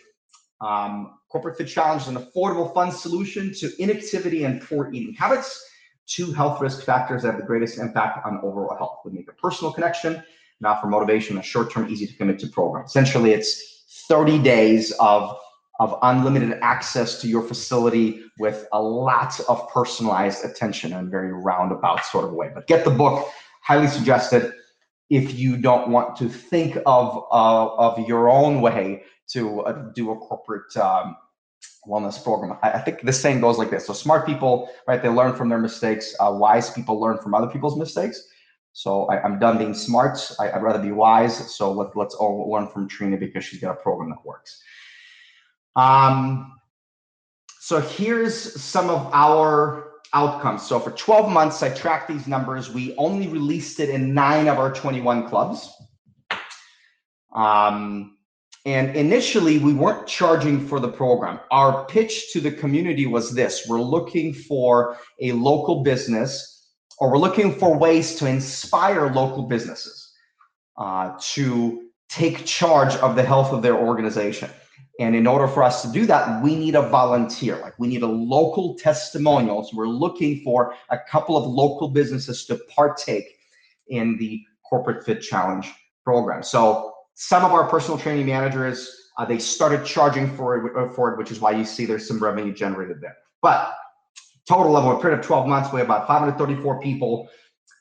Um, 0.61 1.19
Corporate 1.31 1.57
Fit 1.57 1.69
Challenge 1.69 2.03
is 2.03 2.09
an 2.09 2.17
affordable 2.17 2.73
fun 2.75 2.91
solution 2.93 3.53
to 3.55 3.71
inactivity 3.83 4.45
and 4.45 4.61
poor 4.61 4.91
eating 4.93 5.15
habits, 5.15 5.65
two 6.07 6.33
health 6.33 6.61
risk 6.61 6.85
factors 6.85 7.23
that 7.23 7.33
have 7.33 7.41
the 7.41 7.47
greatest 7.47 7.79
impact 7.79 8.27
on 8.27 8.41
overall 8.43 8.77
health. 8.77 9.01
We 9.05 9.13
make 9.13 9.29
a 9.31 9.35
personal 9.35 9.73
connection 9.73 10.15
and 10.15 10.67
offer 10.67 10.87
motivation, 10.87 11.39
a 11.39 11.43
short-term, 11.43 11.89
easy 11.89 12.07
to 12.07 12.15
commit 12.15 12.39
to 12.41 12.49
program. 12.49 12.85
Essentially, 12.85 13.33
it's 13.33 13.85
30 14.09 14.39
days 14.43 14.93
of 15.01 15.39
of 15.79 15.97
unlimited 16.03 16.59
access 16.61 17.21
to 17.21 17.29
your 17.29 17.43
facility 17.43 18.23
with 18.39 18.67
a 18.73 18.83
lot 18.83 19.39
of 19.49 19.69
personalized 19.71 20.45
attention 20.45 20.93
in 20.93 21.07
a 21.07 21.09
very 21.09 21.33
roundabout 21.33 22.05
sort 22.05 22.25
of 22.25 22.33
way. 22.33 22.51
But 22.53 22.67
get 22.67 22.85
the 22.85 22.91
book, 22.91 23.29
highly 23.63 23.87
suggested 23.87 24.53
if 25.11 25.39
you 25.39 25.57
don't 25.57 25.89
want 25.89 26.17
to 26.17 26.29
think 26.29 26.77
of 26.85 27.25
uh, 27.31 27.67
of 27.77 28.07
your 28.09 28.29
own 28.29 28.61
way 28.61 29.03
to 29.29 29.61
uh, 29.63 29.73
do 29.95 30.11
a 30.11 30.17
corporate 30.17 30.77
um, 30.77 31.17
wellness 31.87 32.23
program. 32.23 32.59
I, 32.63 32.73
I, 32.73 32.81
think 32.81 33.03
this 33.03 33.21
saying 33.21 33.41
goes 33.41 33.57
like 33.57 33.71
this: 33.71 33.87
so 33.87 33.93
smart 33.93 34.27
people, 34.27 34.69
right? 34.87 35.03
They 35.03 35.09
learn 35.09 35.35
from 35.35 35.49
their 35.49 35.59
mistakes. 35.59 36.15
Uh, 36.21 36.33
wise 36.33 36.71
people 36.71 37.01
learn 37.01 37.19
from 37.19 37.35
other 37.35 37.47
people's 37.47 37.79
mistakes. 37.79 38.21
So 38.73 39.07
I, 39.07 39.25
am 39.25 39.39
done 39.39 39.59
being 39.59 39.75
smart. 39.75 40.19
I, 40.39 40.51
would 40.53 40.63
rather 40.63 40.79
be 40.79 40.93
wise. 40.93 41.55
So 41.55 41.73
let, 41.73 41.97
let's 41.97 42.15
all 42.15 42.51
learn 42.51 42.69
from 42.69 42.89
Trina 42.89 43.17
because 43.17 43.45
she's 43.45 43.61
got 43.61 43.73
a 43.73 43.83
program 43.83 44.11
that 44.11 44.25
works. 44.25 44.63
Um, 45.79 46.53
so 47.61 47.81
here's 47.81 48.61
some 48.61 48.91
of 48.91 49.09
our 49.13 49.93
outcomes. 50.13 50.67
So 50.67 50.81
for 50.81 50.91
12 50.91 51.31
months, 51.31 51.63
I 51.63 51.69
tracked 51.69 52.09
these 52.09 52.27
numbers. 52.27 52.73
We 52.73 52.97
only 52.97 53.29
released 53.29 53.79
it 53.79 53.89
in 53.89 54.13
nine 54.13 54.49
of 54.49 54.59
our 54.59 54.73
21 54.73 55.29
clubs. 55.29 55.71
Um, 57.33 58.17
and 58.67 58.97
initially, 58.97 59.59
we 59.59 59.73
weren't 59.73 60.09
charging 60.09 60.67
for 60.67 60.81
the 60.81 60.89
program. 60.89 61.39
Our 61.53 61.87
pitch 61.87 62.33
to 62.33 62.41
the 62.41 62.51
community 62.51 63.07
was 63.07 63.33
this 63.33 63.67
we're 63.69 63.81
looking 63.81 64.35
for 64.35 64.97
a 65.21 65.31
local 65.33 65.85
business, 65.85 66.73
or 66.99 67.13
we're 67.13 67.19
looking 67.19 67.55
for 67.55 67.79
ways 67.79 68.17
to 68.17 68.27
inspire 68.27 69.13
local 69.13 69.45
businesses 69.45 70.13
uh, 70.77 71.13
to 71.35 71.85
take 72.09 72.45
charge 72.47 72.97
of 72.97 73.15
the 73.15 73.23
health 73.23 73.53
of 73.53 73.63
their 73.63 73.77
organization. 73.77 74.51
And 74.99 75.15
in 75.15 75.27
order 75.27 75.47
for 75.47 75.63
us 75.63 75.83
to 75.83 75.93
do 75.93 76.07
that, 76.07 76.43
we 76.43 76.57
need 76.57 76.75
a 76.75 76.83
volunteer. 76.83 77.59
Like 77.59 77.79
we 77.79 77.87
need 77.87 78.03
a 78.03 78.07
local 78.09 78.75
testimonial. 78.75 79.63
So 79.63 79.77
we're 79.77 79.87
looking 79.87 80.43
for 80.43 80.75
a 80.91 80.99
couple 80.99 81.37
of 81.37 81.47
local 81.47 81.89
businesses 81.89 82.45
to 82.47 82.57
partake 82.75 83.39
in 83.89 84.17
the 84.19 84.43
Corporate 84.69 85.05
Fit 85.05 85.23
Challenge 85.23 85.73
program. 86.05 86.43
So 86.43 86.95
some 87.15 87.45
of 87.45 87.53
our 87.53 87.69
personal 87.69 87.99
training 87.99 88.27
managers, 88.27 89.11
uh, 89.19 89.25
they 89.25 89.39
started 89.39 89.85
charging 89.85 90.35
for 90.37 90.67
it, 90.67 90.77
uh, 90.77 90.93
for 90.93 91.13
it, 91.13 91.19
which 91.19 91.31
is 91.31 91.41
why 91.41 91.53
you 91.53 91.65
see 91.65 91.85
there's 91.85 92.07
some 92.07 92.19
revenue 92.19 92.53
generated 92.53 93.01
there. 93.01 93.17
But 93.41 93.75
total 94.49 94.73
level, 94.73 94.97
a 94.97 95.01
period 95.01 95.21
of 95.21 95.25
12 95.25 95.47
months, 95.47 95.73
we 95.73 95.79
have 95.79 95.87
about 95.87 96.09
534 96.09 96.81
people 96.81 97.29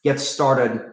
get 0.04 0.20
started 0.20 0.92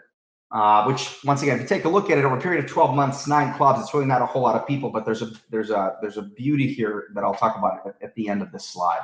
uh, 0.54 0.84
which 0.84 1.18
once 1.24 1.42
again, 1.42 1.56
if 1.56 1.62
you 1.62 1.68
take 1.68 1.84
a 1.84 1.88
look 1.88 2.10
at 2.10 2.16
it 2.16 2.24
over 2.24 2.38
a 2.38 2.40
period 2.40 2.64
of 2.64 2.70
12 2.70 2.94
months, 2.94 3.26
nine 3.26 3.52
clubs, 3.54 3.80
it's 3.80 3.92
really 3.92 4.06
not 4.06 4.22
a 4.22 4.26
whole 4.26 4.42
lot 4.42 4.54
of 4.54 4.64
people, 4.68 4.88
but 4.88 5.04
there's 5.04 5.20
a 5.20 5.32
there's 5.50 5.70
a 5.70 5.96
there's 6.00 6.16
a 6.16 6.22
beauty 6.22 6.72
here 6.72 7.08
that 7.14 7.24
I'll 7.24 7.34
talk 7.34 7.58
about 7.58 7.84
at, 7.84 7.96
at 8.00 8.14
the 8.14 8.28
end 8.28 8.40
of 8.40 8.52
this 8.52 8.64
slide. 8.64 9.00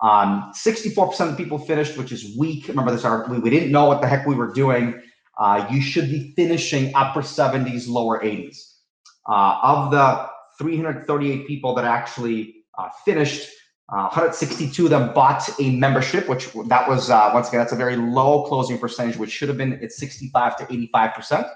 Um, 0.00 0.52
64% 0.54 1.20
of 1.20 1.36
the 1.36 1.42
people 1.42 1.58
finished, 1.58 1.96
which 1.96 2.12
is 2.12 2.36
weak. 2.36 2.68
Remember 2.68 2.92
this, 2.92 3.04
we, 3.28 3.38
we 3.38 3.50
didn't 3.50 3.72
know 3.72 3.86
what 3.86 4.00
the 4.00 4.06
heck 4.06 4.26
we 4.26 4.34
were 4.34 4.52
doing. 4.52 5.02
Uh, 5.38 5.66
you 5.70 5.80
should 5.80 6.08
be 6.08 6.32
finishing 6.36 6.92
upper 6.94 7.22
70s, 7.22 7.88
lower 7.88 8.22
80s. 8.22 8.74
Uh, 9.28 9.58
of 9.62 9.90
the 9.90 10.28
338 10.58 11.46
people 11.46 11.74
that 11.74 11.84
actually 11.84 12.64
uh, 12.78 12.88
finished, 13.04 13.50
uh, 13.90 14.12
162 14.12 14.84
of 14.84 14.90
them 14.90 15.14
bought 15.14 15.48
a 15.60 15.74
membership, 15.76 16.28
which 16.28 16.52
that 16.66 16.86
was 16.86 17.08
uh, 17.08 17.30
once 17.32 17.48
again 17.48 17.60
that's 17.60 17.72
a 17.72 17.76
very 17.76 17.96
low 17.96 18.44
closing 18.44 18.78
percentage, 18.78 19.16
which 19.16 19.30
should 19.30 19.48
have 19.48 19.56
been 19.56 19.82
at 19.82 19.92
65 19.92 20.58
to 20.58 20.64
85 20.64 21.14
percent. 21.14 21.46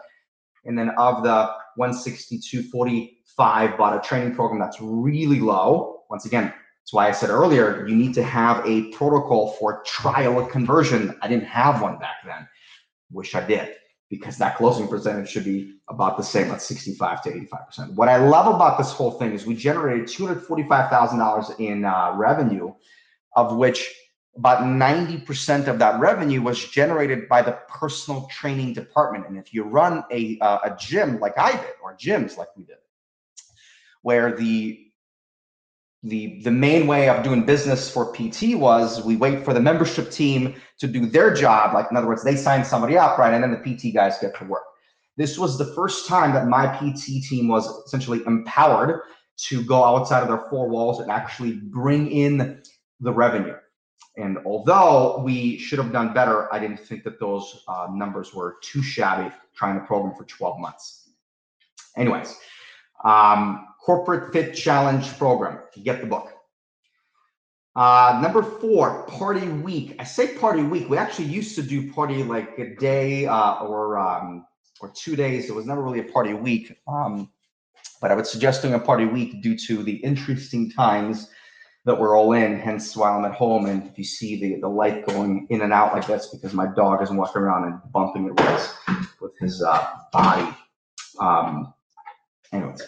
And 0.64 0.78
then 0.78 0.90
of 0.90 1.22
the 1.22 1.50
162, 1.76 2.70
45 2.70 3.76
bought 3.76 3.96
a 3.96 4.00
training 4.06 4.34
program 4.34 4.60
that's 4.60 4.78
really 4.80 5.40
low. 5.40 6.04
Once 6.08 6.24
again, 6.24 6.44
that's 6.44 6.92
why 6.92 7.08
I 7.08 7.12
said 7.12 7.28
earlier 7.28 7.86
you 7.86 7.94
need 7.94 8.14
to 8.14 8.22
have 8.22 8.66
a 8.66 8.90
protocol 8.92 9.52
for 9.58 9.82
trial 9.84 10.44
conversion. 10.46 11.18
I 11.20 11.28
didn't 11.28 11.46
have 11.46 11.82
one 11.82 11.98
back 11.98 12.16
then. 12.24 12.48
Wish 13.10 13.34
I 13.34 13.46
did 13.46 13.74
because 14.08 14.38
that 14.38 14.56
closing 14.56 14.88
percentage 14.88 15.28
should 15.28 15.44
be 15.44 15.74
about 15.92 16.16
the 16.16 16.22
same 16.22 16.50
at 16.50 16.62
65 16.62 17.22
to 17.22 17.30
85%. 17.30 17.94
What 17.94 18.08
I 18.08 18.16
love 18.16 18.52
about 18.52 18.78
this 18.78 18.92
whole 18.92 19.12
thing 19.12 19.32
is 19.32 19.46
we 19.46 19.54
generated 19.54 20.06
$245,000 20.06 21.60
in 21.60 21.84
uh, 21.84 22.14
revenue, 22.16 22.72
of 23.36 23.56
which 23.56 23.94
about 24.36 24.60
90% 24.60 25.68
of 25.68 25.78
that 25.78 26.00
revenue 26.00 26.40
was 26.40 26.66
generated 26.68 27.28
by 27.28 27.42
the 27.42 27.52
personal 27.68 28.26
training 28.28 28.72
department. 28.72 29.28
And 29.28 29.36
if 29.36 29.52
you 29.52 29.64
run 29.64 30.02
a, 30.10 30.38
uh, 30.40 30.58
a 30.64 30.76
gym 30.78 31.20
like 31.20 31.36
I 31.36 31.52
did, 31.52 31.74
or 31.82 31.94
gyms 31.96 32.38
like 32.38 32.48
we 32.56 32.64
did, 32.64 32.76
where 34.00 34.34
the 34.34 34.86
the 36.04 36.40
the 36.42 36.50
main 36.50 36.88
way 36.88 37.08
of 37.08 37.22
doing 37.22 37.46
business 37.46 37.88
for 37.88 38.12
PT 38.12 38.56
was 38.56 39.04
we 39.04 39.14
wait 39.14 39.44
for 39.44 39.54
the 39.54 39.60
membership 39.60 40.10
team 40.10 40.56
to 40.78 40.88
do 40.88 41.06
their 41.06 41.32
job. 41.32 41.74
Like 41.74 41.86
in 41.92 41.96
other 41.96 42.08
words, 42.08 42.24
they 42.24 42.34
sign 42.34 42.64
somebody 42.64 42.98
up, 42.98 43.18
right, 43.18 43.32
and 43.32 43.44
then 43.44 43.52
the 43.52 43.58
PT 43.58 43.94
guys 43.94 44.18
get 44.18 44.36
to 44.38 44.44
work. 44.44 44.64
This 45.16 45.38
was 45.38 45.58
the 45.58 45.66
first 45.74 46.08
time 46.08 46.32
that 46.32 46.48
my 46.48 46.66
PT 46.66 47.22
team 47.28 47.48
was 47.48 47.66
essentially 47.86 48.22
empowered 48.26 49.02
to 49.48 49.62
go 49.64 49.84
outside 49.84 50.22
of 50.22 50.28
their 50.28 50.48
four 50.48 50.68
walls 50.68 51.00
and 51.00 51.10
actually 51.10 51.52
bring 51.52 52.10
in 52.10 52.62
the 53.00 53.12
revenue. 53.12 53.56
And 54.16 54.38
although 54.44 55.22
we 55.24 55.58
should 55.58 55.78
have 55.78 55.92
done 55.92 56.12
better, 56.12 56.52
I 56.52 56.58
didn't 56.58 56.80
think 56.80 57.02
that 57.04 57.18
those 57.18 57.64
uh, 57.66 57.88
numbers 57.90 58.34
were 58.34 58.56
too 58.62 58.82
shabby 58.82 59.34
trying 59.54 59.80
to 59.80 59.86
program 59.86 60.14
for 60.14 60.24
12 60.24 60.60
months. 60.60 61.10
Anyways, 61.96 62.36
um, 63.04 63.66
Corporate 63.84 64.32
Fit 64.32 64.54
Challenge 64.54 65.06
Program. 65.18 65.60
To 65.74 65.80
get 65.80 66.00
the 66.00 66.06
book. 66.06 66.32
Uh, 67.74 68.20
number 68.22 68.42
four, 68.42 69.06
party 69.06 69.48
week. 69.48 69.96
I 69.98 70.04
say 70.04 70.36
party 70.36 70.62
week. 70.62 70.90
We 70.90 70.98
actually 70.98 71.28
used 71.28 71.56
to 71.56 71.62
do 71.62 71.90
party 71.90 72.22
like 72.22 72.58
a 72.58 72.76
day 72.76 73.26
uh, 73.26 73.64
or 73.64 73.98
um, 73.98 74.44
or 74.82 74.90
two 74.94 75.16
days. 75.16 75.48
It 75.48 75.54
was 75.54 75.64
never 75.64 75.82
really 75.82 76.00
a 76.00 76.04
party 76.04 76.34
week. 76.34 76.76
Um, 76.86 77.30
but 78.00 78.10
I 78.10 78.14
would 78.14 78.26
suggest 78.26 78.62
doing 78.62 78.74
a 78.74 78.80
party 78.80 79.06
week 79.06 79.42
due 79.42 79.56
to 79.68 79.82
the 79.82 79.94
interesting 79.96 80.70
times 80.70 81.30
that 81.84 81.98
we're 81.98 82.16
all 82.16 82.32
in. 82.32 82.58
Hence, 82.58 82.96
while 82.96 83.16
I'm 83.16 83.24
at 83.24 83.32
home, 83.32 83.66
and 83.66 83.88
if 83.88 83.96
you 83.96 84.04
see 84.04 84.40
the 84.40 84.60
the 84.60 84.68
light 84.68 85.06
going 85.06 85.46
in 85.50 85.62
and 85.62 85.72
out 85.72 85.94
like 85.94 86.06
this, 86.06 86.26
because 86.26 86.52
my 86.52 86.66
dog 86.74 87.00
is 87.00 87.10
walking 87.10 87.42
around 87.42 87.64
and 87.64 87.80
bumping 87.92 88.26
it 88.26 88.34
with 88.34 88.48
his, 88.48 88.74
with 89.20 89.32
his 89.38 89.62
uh, 89.62 89.86
body. 90.12 90.48
Um, 91.20 91.72
anyways. 92.52 92.82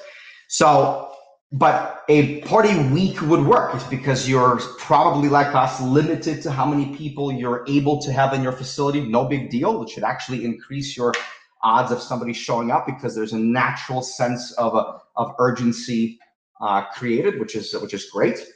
So, 0.49 1.13
but 1.53 2.03
a 2.09 2.41
party 2.43 2.77
week 2.91 3.21
would 3.23 3.45
work 3.45 3.89
because 3.89 4.29
you're 4.29 4.59
probably 4.79 5.29
like 5.29 5.55
us 5.55 5.81
limited 5.81 6.43
to 6.43 6.51
how 6.51 6.67
many 6.67 6.97
people 6.97 7.33
you're 7.33 7.65
able 7.69 8.01
to 8.03 8.13
have 8.13 8.33
in 8.33 8.43
your 8.43 8.53
facility. 8.53 9.01
No 9.01 9.27
big 9.27 9.51
deal. 9.51 9.83
It 9.83 9.91
should 9.91 10.05
actually 10.05 10.45
increase 10.45 10.97
your 10.97 11.13
odds 11.65 11.91
of 11.91 12.01
somebody 12.01 12.33
showing 12.33 12.71
up 12.71 12.87
because 12.87 13.15
there's 13.15 13.33
a 13.33 13.39
natural 13.39 14.03
sense 14.03 14.53
of 14.53 14.75
a, 14.75 15.01
of 15.17 15.35
urgency 15.39 16.19
uh, 16.61 16.83
created, 16.93 17.41
which 17.41 17.57
is 17.57 17.73
which 17.75 17.95
is 17.95 18.05
great. 18.11 18.47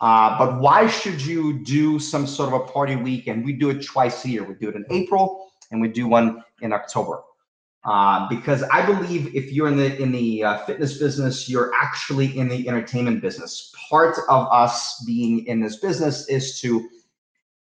Uh, 0.00 0.36
but 0.38 0.60
why 0.60 0.86
should 0.86 1.24
you 1.24 1.64
do 1.64 1.98
some 1.98 2.26
sort 2.26 2.52
of 2.52 2.60
a 2.60 2.64
party 2.64 2.96
week? 2.96 3.28
And 3.28 3.44
we 3.44 3.52
do 3.52 3.70
it 3.70 3.84
twice 3.84 4.24
a 4.24 4.28
year. 4.28 4.42
We 4.42 4.54
do 4.54 4.68
it 4.68 4.74
in 4.74 4.84
April 4.90 5.50
and 5.70 5.80
we 5.80 5.88
do 5.88 6.06
one 6.08 6.42
in 6.62 6.72
October. 6.72 7.22
Uh, 7.84 8.26
because 8.28 8.62
I 8.64 8.84
believe 8.84 9.34
if 9.34 9.52
you're 9.52 9.68
in 9.68 9.76
the 9.76 9.96
in 10.02 10.10
the 10.10 10.42
uh, 10.42 10.58
fitness 10.64 10.98
business, 10.98 11.50
you're 11.50 11.70
actually 11.74 12.36
in 12.38 12.48
the 12.48 12.66
entertainment 12.66 13.20
business. 13.20 13.72
Part 13.90 14.18
of 14.30 14.46
us 14.50 15.02
being 15.04 15.46
in 15.46 15.60
this 15.60 15.76
business 15.76 16.26
is 16.28 16.60
to 16.62 16.88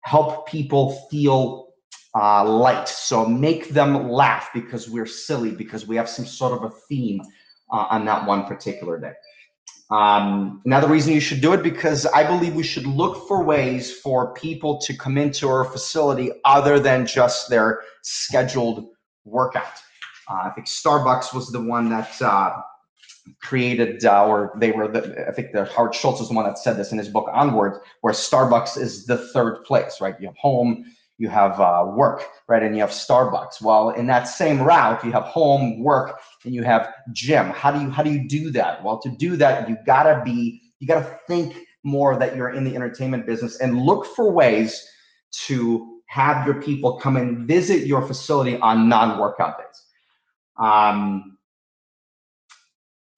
help 0.03 0.49
people 0.49 1.07
feel 1.11 1.70
uh, 2.15 2.45
light. 2.45 2.89
So 2.89 3.27
make 3.27 3.71
them 3.71 4.09
laugh 4.11 4.51
because 4.53 4.89
we're 4.89 5.07
silly 5.07 5.51
because 5.51 5.87
we 5.87 5.97
have 5.97 6.09
some 6.09 6.27
sort 6.27 6.53
of 6.53 6.65
a 6.65 6.71
theme 6.89 7.23
uh, 7.73 7.87
on 7.91 8.05
that 8.07 8.27
one 8.27 8.45
particular 8.47 8.99
day. 8.99 9.13
Um, 9.91 10.63
another 10.65 10.89
reason 10.89 11.13
you 11.13 11.21
should 11.21 11.41
do 11.41 11.53
it 11.53 11.65
because 11.65 12.07
I 12.07 12.25
believe 12.25 12.55
we 12.55 12.63
should 12.63 12.87
look 12.87 13.27
for 13.27 13.43
ways 13.43 13.93
for 13.93 14.33
people 14.35 14.79
to 14.83 14.97
come 14.97 15.19
into 15.19 15.49
our 15.49 15.65
facility 15.65 16.31
other 16.45 16.79
than 16.79 17.07
just 17.07 17.51
their 17.51 17.81
scheduled 18.03 18.87
workout. 19.25 19.83
Uh, 20.29 20.43
I 20.45 20.51
think 20.51 20.69
Starbucks 20.69 21.35
was 21.35 21.51
the 21.51 21.61
one 21.61 21.89
that 21.91 22.23
uh, 22.23 22.63
created, 23.43 24.05
uh, 24.05 24.27
or 24.27 24.53
they 24.59 24.71
were 24.71 24.87
the, 24.87 25.27
I 25.29 25.33
think 25.33 25.51
the 25.53 25.65
Howard 25.65 25.95
Schultz 25.95 26.21
is 26.21 26.29
the 26.29 26.35
one 26.35 26.45
that 26.45 26.59
said 26.59 26.77
this 26.77 26.93
in 26.93 26.99
his 26.99 27.09
book 27.09 27.29
Onward, 27.33 27.81
where 28.03 28.15
Starbucks 28.15 28.79
is 28.79 29.07
the 29.07 29.19
third 29.19 29.65
place, 29.65 30.01
right? 30.01 30.15
You 30.21 30.29
have 30.29 30.37
home, 30.37 30.85
you 31.21 31.29
have 31.29 31.61
uh, 31.61 31.85
work, 31.95 32.25
right? 32.49 32.63
And 32.63 32.75
you 32.75 32.81
have 32.81 32.91
Starbucks. 32.91 33.61
Well, 33.61 33.91
in 33.91 34.07
that 34.07 34.23
same 34.23 34.63
route, 34.63 35.05
you 35.05 35.13
have 35.13 35.25
home, 35.25 35.85
work, 35.85 36.19
and 36.47 36.55
you 36.55 36.63
have 36.63 36.95
gym. 37.13 37.51
How 37.51 37.71
do 37.71 37.79
you 37.79 37.91
how 37.91 38.03
do 38.03 38.11
you 38.11 38.27
do 38.27 38.51
that? 38.53 38.83
Well, 38.83 38.99
to 39.03 39.11
do 39.11 39.37
that, 39.37 39.69
you 39.69 39.77
gotta 39.85 40.23
be, 40.25 40.63
you 40.79 40.89
gotta 40.89 41.19
think 41.29 41.55
more 41.85 42.17
that 42.19 42.35
you're 42.35 42.51
in 42.51 42.65
the 42.65 42.75
entertainment 42.75 43.27
business 43.27 43.61
and 43.61 43.83
look 43.83 44.07
for 44.17 44.33
ways 44.33 44.83
to 45.47 46.01
have 46.07 46.47
your 46.47 46.61
people 46.63 46.99
come 46.99 47.19
and 47.19 47.47
visit 47.47 47.87
your 47.87 48.01
facility 48.07 48.57
on 48.57 48.89
non-workout 48.89 49.59
days. 49.59 49.85
Um, 50.59 51.37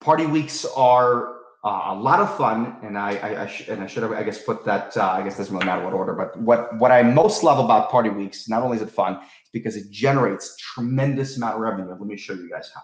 party 0.01 0.25
weeks 0.25 0.65
are 0.75 1.37
uh, 1.63 1.83
a 1.87 1.95
lot 1.95 2.19
of 2.19 2.35
fun, 2.35 2.75
and 2.83 2.97
I, 2.97 3.15
I, 3.15 3.43
I 3.43 3.47
sh- 3.47 3.69
and 3.69 3.81
I 3.81 3.87
should 3.87 4.03
have, 4.03 4.11
I 4.11 4.23
guess, 4.23 4.43
put 4.43 4.65
that. 4.65 4.97
Uh, 4.97 5.07
I 5.07 5.23
guess 5.23 5.37
doesn't 5.37 5.53
really 5.53 5.65
matter 5.65 5.83
what 5.83 5.93
order, 5.93 6.13
but 6.13 6.37
what 6.41 6.77
what 6.77 6.91
I 6.91 7.03
most 7.03 7.41
love 7.41 7.63
about 7.63 7.89
party 7.89 8.09
weeks, 8.09 8.49
not 8.49 8.63
only 8.63 8.77
is 8.77 8.83
it 8.83 8.91
fun, 8.91 9.19
it's 9.41 9.51
because 9.53 9.77
it 9.77 9.89
generates 9.89 10.57
tremendous 10.57 11.37
amount 11.37 11.55
of 11.55 11.61
revenue. 11.61 11.89
Let 11.89 12.01
me 12.01 12.17
show 12.17 12.33
you 12.33 12.49
guys 12.49 12.69
how. 12.73 12.81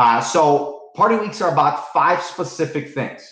Uh, 0.00 0.20
so 0.20 0.90
party 0.94 1.16
weeks 1.16 1.40
are 1.40 1.50
about 1.50 1.92
five 1.92 2.22
specific 2.22 2.94
things. 2.94 3.28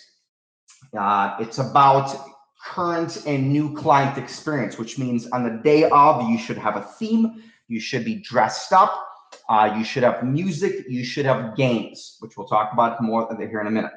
Uh, 0.98 1.36
it's 1.38 1.58
about 1.58 2.12
current 2.60 3.24
and 3.26 3.48
new 3.52 3.72
client 3.74 4.18
experience, 4.18 4.78
which 4.78 4.98
means 4.98 5.28
on 5.28 5.44
the 5.44 5.62
day 5.62 5.88
of, 5.90 6.28
you 6.28 6.38
should 6.38 6.58
have 6.58 6.76
a 6.76 6.82
theme, 6.82 7.42
you 7.68 7.78
should 7.78 8.04
be 8.04 8.16
dressed 8.16 8.72
up, 8.72 9.06
uh, 9.48 9.72
you 9.76 9.84
should 9.84 10.02
have 10.02 10.24
music, 10.24 10.84
you 10.88 11.04
should 11.04 11.24
have 11.24 11.56
games, 11.56 12.16
which 12.18 12.36
we'll 12.36 12.48
talk 12.48 12.72
about 12.72 13.00
more 13.00 13.28
here 13.38 13.60
in 13.60 13.68
a 13.68 13.70
minute. 13.70 13.92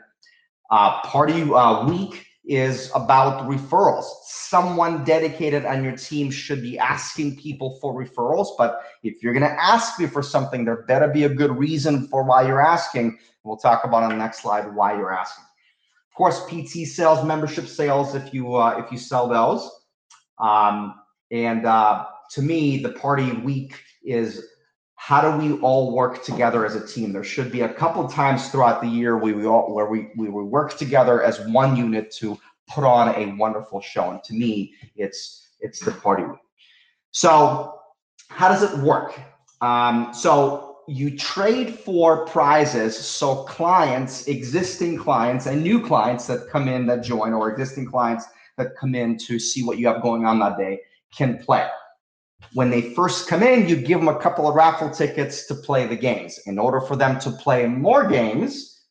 Uh, 0.71 1.01
party 1.01 1.41
uh, 1.53 1.85
week 1.85 2.25
is 2.45 2.89
about 2.95 3.47
referrals. 3.47 4.05
Someone 4.25 5.03
dedicated 5.03 5.65
on 5.65 5.83
your 5.83 5.95
team 5.95 6.31
should 6.31 6.61
be 6.61 6.79
asking 6.79 7.37
people 7.37 7.77
for 7.79 7.93
referrals. 7.93 8.47
But 8.57 8.81
if 9.03 9.21
you're 9.21 9.33
going 9.33 9.49
to 9.49 9.61
ask 9.61 9.99
me 9.99 10.07
for 10.07 10.23
something, 10.23 10.65
there 10.65 10.83
better 10.83 11.07
be 11.07 11.25
a 11.25 11.29
good 11.29 11.55
reason 11.55 12.07
for 12.07 12.23
why 12.23 12.47
you're 12.47 12.65
asking. 12.65 13.19
We'll 13.43 13.57
talk 13.57 13.83
about 13.83 14.03
on 14.03 14.09
the 14.09 14.15
next 14.15 14.41
slide 14.41 14.73
why 14.73 14.95
you're 14.97 15.13
asking. 15.13 15.43
Of 16.09 16.15
course, 16.15 16.45
PT 16.47 16.87
sales, 16.87 17.23
membership 17.25 17.67
sales, 17.67 18.15
if 18.15 18.33
you 18.33 18.55
uh, 18.55 18.81
if 18.83 18.91
you 18.91 18.97
sell 18.97 19.27
those. 19.27 19.69
Um, 20.39 20.95
and 21.31 21.65
uh, 21.65 22.05
to 22.31 22.41
me, 22.41 22.81
the 22.81 22.91
party 22.93 23.31
week 23.31 23.81
is 24.03 24.45
how 25.03 25.19
do 25.19 25.35
we 25.35 25.59
all 25.61 25.95
work 25.95 26.23
together 26.23 26.63
as 26.63 26.75
a 26.75 26.85
team? 26.85 27.11
There 27.11 27.23
should 27.23 27.51
be 27.51 27.61
a 27.61 27.73
couple 27.73 28.07
times 28.07 28.49
throughout 28.49 28.83
the 28.83 28.87
year 28.87 29.17
we, 29.17 29.33
we 29.33 29.47
all, 29.47 29.73
where 29.73 29.87
we, 29.87 30.11
we 30.15 30.29
work 30.29 30.77
together 30.77 31.23
as 31.23 31.39
one 31.47 31.75
unit 31.75 32.11
to 32.17 32.37
put 32.69 32.83
on 32.83 33.15
a 33.15 33.35
wonderful 33.35 33.81
show. 33.81 34.11
And 34.11 34.23
to 34.23 34.35
me, 34.35 34.75
it's 34.95 35.47
it's 35.59 35.79
the 35.79 35.91
party 35.91 36.23
week. 36.23 36.37
So 37.09 37.79
how 38.29 38.49
does 38.49 38.61
it 38.61 38.77
work? 38.77 39.19
Um, 39.61 40.13
so 40.13 40.77
you 40.87 41.17
trade 41.17 41.79
for 41.79 42.27
prizes 42.27 42.95
so 42.95 43.37
clients, 43.45 44.27
existing 44.27 44.99
clients, 44.99 45.47
and 45.47 45.63
new 45.63 45.83
clients 45.83 46.27
that 46.27 46.47
come 46.47 46.67
in 46.67 46.85
that 46.85 47.01
join, 47.01 47.33
or 47.33 47.49
existing 47.49 47.87
clients 47.87 48.25
that 48.59 48.75
come 48.79 48.93
in 48.93 49.17
to 49.17 49.39
see 49.39 49.63
what 49.63 49.79
you 49.79 49.87
have 49.87 50.03
going 50.03 50.25
on 50.25 50.37
that 50.41 50.59
day 50.59 50.79
can 51.11 51.39
play 51.39 51.67
when 52.53 52.69
they 52.69 52.93
first 52.93 53.27
come 53.27 53.43
in, 53.43 53.67
you 53.67 53.75
give 53.75 53.99
them 53.99 54.09
a 54.09 54.19
couple 54.19 54.47
of 54.47 54.55
raffle 54.55 54.89
tickets 54.89 55.45
to 55.47 55.55
play 55.55 55.87
the 55.87 55.95
games. 55.95 56.39
In 56.45 56.59
order 56.59 56.81
for 56.81 56.95
them 56.95 57.19
to 57.19 57.31
play 57.31 57.65
more 57.67 58.07
games, 58.07 58.81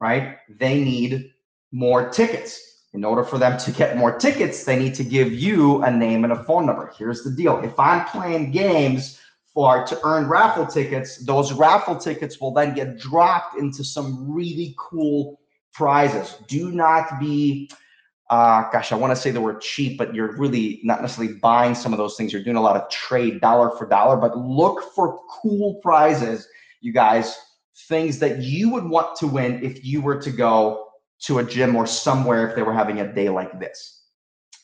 right, 0.00 0.36
they 0.48 0.82
need 0.82 1.32
more 1.72 2.08
tickets. 2.10 2.84
In 2.92 3.04
order 3.04 3.22
for 3.22 3.38
them 3.38 3.56
to 3.58 3.70
get 3.70 3.96
more 3.96 4.16
tickets, 4.16 4.64
they 4.64 4.76
need 4.76 4.94
to 4.94 5.04
give 5.04 5.32
you 5.32 5.82
a 5.82 5.90
name 5.90 6.24
and 6.24 6.32
a 6.32 6.44
phone 6.44 6.66
number. 6.66 6.92
Here's 6.96 7.22
the 7.22 7.30
deal 7.30 7.58
if 7.60 7.78
I'm 7.78 8.04
playing 8.06 8.50
games 8.50 9.20
for 9.54 9.84
to 9.86 9.98
earn 10.04 10.28
raffle 10.28 10.66
tickets, 10.66 11.24
those 11.24 11.52
raffle 11.52 11.96
tickets 11.96 12.40
will 12.40 12.52
then 12.52 12.74
get 12.74 12.98
dropped 12.98 13.58
into 13.58 13.82
some 13.84 14.30
really 14.30 14.74
cool 14.78 15.40
prizes. 15.72 16.36
Do 16.46 16.70
not 16.70 17.20
be 17.20 17.70
uh, 18.30 18.70
gosh, 18.70 18.92
I 18.92 18.94
want 18.94 19.10
to 19.10 19.20
say 19.20 19.32
the 19.32 19.40
word 19.40 19.60
cheap, 19.60 19.98
but 19.98 20.14
you're 20.14 20.36
really 20.36 20.80
not 20.84 21.02
necessarily 21.02 21.34
buying 21.34 21.74
some 21.74 21.92
of 21.92 21.98
those 21.98 22.16
things. 22.16 22.32
You're 22.32 22.44
doing 22.44 22.56
a 22.56 22.62
lot 22.62 22.76
of 22.76 22.88
trade 22.88 23.40
dollar 23.40 23.76
for 23.76 23.86
dollar, 23.86 24.16
but 24.16 24.38
look 24.38 24.94
for 24.94 25.18
cool 25.28 25.74
prizes, 25.82 26.46
you 26.80 26.92
guys, 26.92 27.36
things 27.88 28.20
that 28.20 28.38
you 28.38 28.70
would 28.70 28.84
want 28.84 29.16
to 29.16 29.26
win 29.26 29.64
if 29.64 29.84
you 29.84 30.00
were 30.00 30.20
to 30.22 30.30
go 30.30 30.86
to 31.22 31.40
a 31.40 31.44
gym 31.44 31.74
or 31.74 31.86
somewhere 31.86 32.48
if 32.48 32.54
they 32.54 32.62
were 32.62 32.72
having 32.72 33.00
a 33.00 33.12
day 33.12 33.28
like 33.28 33.58
this. 33.58 34.04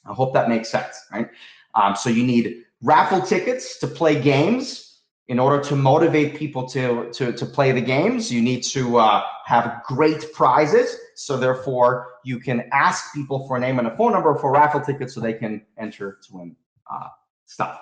I 0.09 0.15
hope 0.15 0.33
that 0.35 0.49
makes 0.49 0.71
sense, 0.71 0.97
right? 1.13 1.29
Um, 1.75 1.97
so 1.97 2.09
you 2.09 2.23
need 2.23 2.63
raffle 2.83 3.21
tickets 3.21 3.79
to 3.81 3.89
play 3.89 4.21
games 4.21 5.01
in 5.27 5.41
order 5.41 5.61
to 5.65 5.75
motivate 5.75 6.37
people 6.37 6.69
to 6.69 7.11
to 7.13 7.33
to 7.33 7.45
play 7.45 7.73
the 7.73 7.81
games 7.81 8.33
you 8.33 8.41
need 8.41 8.63
to 8.63 8.99
uh, 8.99 9.25
have 9.45 9.83
great 9.85 10.33
prizes 10.33 10.97
so 11.17 11.37
therefore 11.37 12.19
you 12.25 12.39
can 12.39 12.69
ask 12.73 13.15
people 13.15 13.47
for 13.49 13.57
a 13.57 13.61
name 13.61 13.79
and 13.79 13.89
a 13.89 13.97
phone 13.97 14.13
number 14.13 14.35
for 14.37 14.53
raffle 14.53 14.81
tickets 14.81 15.15
so 15.15 15.21
they 15.21 15.33
can 15.33 15.63
enter 15.79 16.19
to 16.23 16.37
win 16.37 16.55
uh, 16.93 17.09
stuff. 17.47 17.81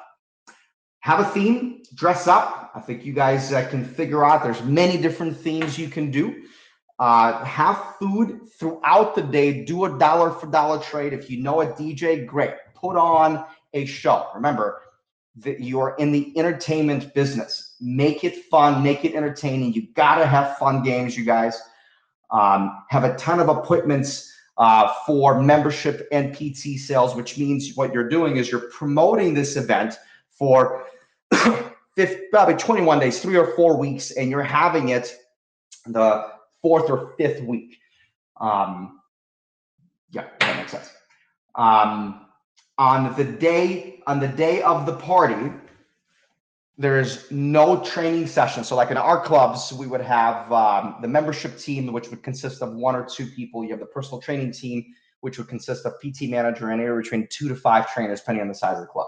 Have 1.01 1.21
a 1.21 1.25
theme 1.25 1.83
dress 1.95 2.27
up. 2.29 2.71
I 2.75 2.81
think 2.81 3.05
you 3.05 3.13
guys 3.13 3.53
uh, 3.53 3.67
can 3.69 3.85
figure 3.85 4.25
out 4.25 4.43
there's 4.43 4.63
many 4.63 4.97
different 4.97 5.37
themes 5.37 5.79
you 5.79 5.89
can 5.89 6.11
do. 6.11 6.45
Uh, 6.99 7.45
have 7.45 7.97
food 7.99 8.41
throughout 8.59 9.15
the 9.15 9.23
day. 9.23 9.65
Do 9.65 9.85
a 9.85 9.99
dollar 9.99 10.31
for 10.31 10.47
dollar 10.47 10.79
trade. 10.81 11.13
If 11.13 11.29
you 11.29 11.43
know 11.43 11.61
a 11.61 11.67
dj 11.67 12.25
great. 12.27 12.55
Put 12.75 12.97
on 12.97 13.45
a 13.75 13.85
show. 13.85 14.29
Remember 14.35 14.81
that 15.37 15.61
you're 15.61 15.97
in 15.99 16.13
the 16.13 16.33
entertainment 16.39 17.13
business. 17.15 17.75
Make 17.81 18.23
it 18.23 18.45
fun, 18.45 18.83
make 18.83 19.05
it 19.05 19.15
entertaining. 19.15 19.73
You 19.73 19.89
got 19.95 20.19
to 20.19 20.27
have 20.27 20.57
fun 20.59 20.85
games, 20.85 21.19
you 21.19 21.25
guys. 21.25 21.61
Um, 22.35 22.83
have 22.91 23.05
a 23.05 23.15
ton 23.17 23.39
of 23.39 23.49
appointments 23.49 24.33
uh, 24.59 24.93
for 25.07 25.41
membership 25.41 26.07
and 26.13 26.35
PT 26.35 26.79
sales, 26.79 27.15
which 27.15 27.39
means 27.39 27.77
what 27.77 27.95
you're 27.95 28.09
doing 28.09 28.37
is 28.37 28.51
you're 28.51 28.69
promoting 28.71 29.35
this 29.35 29.57
event 29.57 29.95
for 30.31 30.85
probably 32.31 32.55
21 32.55 32.99
days, 32.99 33.21
three 33.21 33.37
or 33.37 33.55
four 33.55 33.77
weeks, 33.77 34.11
and 34.13 34.31
you're 34.31 34.43
having 34.43 34.91
it 34.91 35.17
the 35.87 36.27
fourth 36.61 36.91
or 36.91 37.15
fifth 37.17 37.41
week. 37.43 37.79
Um, 38.41 39.01
yeah, 40.11 40.25
that 40.41 40.57
makes 40.57 40.73
sense. 40.73 40.91
Um, 41.55 42.27
on 42.79 43.15
the 43.17 43.25
day 43.25 44.03
on 44.09 44.19
the 44.19 44.29
day 44.29 44.61
of 44.63 44.87
the 44.87 44.97
party 44.97 45.53
there's 46.77 47.31
no 47.31 47.83
training 47.85 48.27
session 48.27 48.65
so 48.65 48.75
like 48.75 48.91
in 48.91 48.97
our 48.97 49.21
clubs 49.21 49.73
we 49.73 49.87
would 49.87 50.01
have 50.01 50.51
um, 50.53 50.97
the 51.03 51.09
membership 51.09 51.57
team 51.57 51.93
which 51.93 52.11
would 52.11 52.23
consist 52.23 52.63
of 52.63 52.75
one 52.75 52.97
or 52.97 53.05
two 53.05 53.27
people 53.27 53.63
you 53.63 53.71
have 53.71 53.81
the 53.81 53.87
personal 53.87 54.21
training 54.21 54.53
team 54.53 54.85
which 55.21 55.39
would 55.39 55.49
consist 55.49 55.87
of 55.87 55.93
pt 56.01 56.23
manager 56.23 56.71
and 56.71 56.81
anywhere 56.81 57.01
between 57.01 57.27
two 57.31 57.49
to 57.49 57.55
five 57.55 57.93
trainers 57.93 58.21
depending 58.21 58.43
on 58.43 58.49
the 58.49 58.55
size 58.55 58.77
of 58.77 58.83
the 58.83 58.89
club 58.89 59.07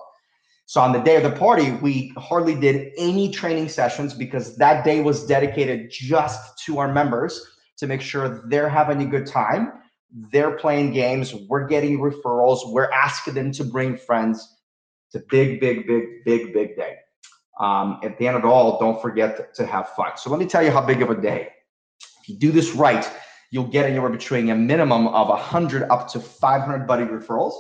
so 0.66 0.81
on 0.81 0.92
the 0.92 1.00
day 1.00 1.16
of 1.16 1.22
the 1.22 1.38
party 1.38 1.72
we 1.72 2.12
hardly 2.16 2.55
did 2.55 2.92
any 2.98 3.31
training 3.31 3.68
sessions 3.68 4.14
because 4.14 4.57
that 4.57 4.85
day 4.85 5.02
was 5.02 5.26
dedicated 5.26 5.90
just 5.90 6.64
to 6.64 6.79
our 6.79 6.92
members 6.92 7.57
to 7.76 7.87
make 7.87 8.00
sure 8.00 8.44
they're 8.48 8.68
having 8.68 9.02
a 9.02 9.07
good 9.07 9.26
time 9.26 9.72
they're 10.33 10.52
playing 10.52 10.92
games. 10.92 11.35
We're 11.48 11.66
getting 11.66 11.98
referrals. 11.98 12.72
We're 12.72 12.90
asking 12.90 13.35
them 13.35 13.52
to 13.52 13.64
bring 13.64 13.96
friends. 13.96 14.57
It's 15.09 15.22
a 15.22 15.26
big, 15.29 15.61
big, 15.61 15.87
big, 15.87 16.24
big, 16.24 16.52
big 16.52 16.76
day. 16.76 16.96
Um, 17.59 18.01
at 18.03 18.19
the 18.19 18.29
end 18.29 18.37
of 18.37 18.45
it 18.45 18.47
all, 18.47 18.79
don't 18.79 19.01
forget 19.01 19.55
to 19.55 19.66
have 19.66 19.88
fun. 19.90 20.12
So 20.16 20.31
let 20.31 20.38
me 20.38 20.47
tell 20.47 20.62
you 20.62 20.71
how 20.71 20.85
big 20.85 21.03
of 21.03 21.11
a 21.11 21.21
day. 21.21 21.49
If 22.21 22.29
you 22.29 22.37
do 22.37 22.53
this 22.53 22.75
right, 22.75 23.09
you'll 23.51 23.69
get 23.69 23.87
anywhere 23.87 24.11
between 24.11 24.51
a 24.51 24.55
minimum 24.55 25.09
of 25.09 25.29
100 25.29 25.85
up 25.90 26.09
to 26.09 26.21
500 26.21 26.87
buddy 26.87 27.05
referrals. 27.05 27.55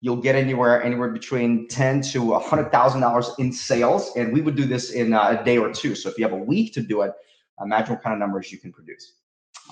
You'll 0.00 0.16
get 0.16 0.34
anywhere 0.34 0.82
anywhere 0.82 1.08
between 1.08 1.68
10 1.68 2.02
to 2.12 2.22
100,000 2.22 3.00
dollars 3.00 3.30
in 3.38 3.52
sales, 3.52 4.12
and 4.16 4.32
we 4.32 4.40
would 4.40 4.56
do 4.56 4.64
this 4.64 4.92
in 4.92 5.12
a 5.12 5.42
day 5.44 5.58
or 5.58 5.72
two. 5.72 5.94
So 5.94 6.08
if 6.10 6.18
you 6.18 6.24
have 6.24 6.34
a 6.34 6.42
week 6.42 6.74
to 6.74 6.82
do 6.82 7.02
it, 7.02 7.12
imagine 7.60 7.94
what 7.94 8.02
kind 8.02 8.12
of 8.12 8.18
numbers 8.18 8.52
you 8.52 8.58
can 8.58 8.72
produce. 8.72 9.14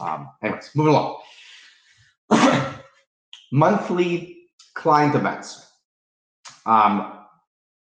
Um, 0.00 0.30
anyways, 0.42 0.70
moving 0.74 0.94
along. 0.94 1.20
monthly 3.52 4.48
client 4.74 5.14
events. 5.14 5.66
Um, 6.66 7.23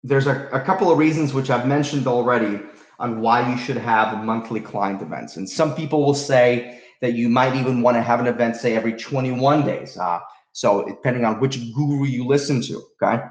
there's 0.02 0.26
a, 0.26 0.48
a 0.52 0.60
couple 0.60 0.90
of 0.90 0.98
reasons 0.98 1.34
which 1.34 1.50
I've 1.50 1.66
mentioned 1.66 2.06
already 2.06 2.60
on 2.98 3.20
why 3.20 3.50
you 3.50 3.58
should 3.58 3.76
have 3.76 4.24
monthly 4.24 4.60
client 4.60 5.02
events. 5.02 5.36
And 5.36 5.48
some 5.48 5.74
people 5.74 6.04
will 6.04 6.14
say 6.14 6.80
that 7.00 7.14
you 7.14 7.28
might 7.28 7.54
even 7.56 7.82
want 7.82 7.96
to 7.96 8.02
have 8.02 8.20
an 8.20 8.26
event, 8.26 8.56
say, 8.56 8.76
every 8.76 8.92
21 8.92 9.64
days. 9.64 9.96
Uh, 9.96 10.20
so 10.52 10.84
depending 10.86 11.24
on 11.24 11.40
which 11.40 11.72
guru 11.74 12.04
you 12.04 12.26
listen 12.26 12.60
to, 12.62 12.82
okay? 13.02 13.22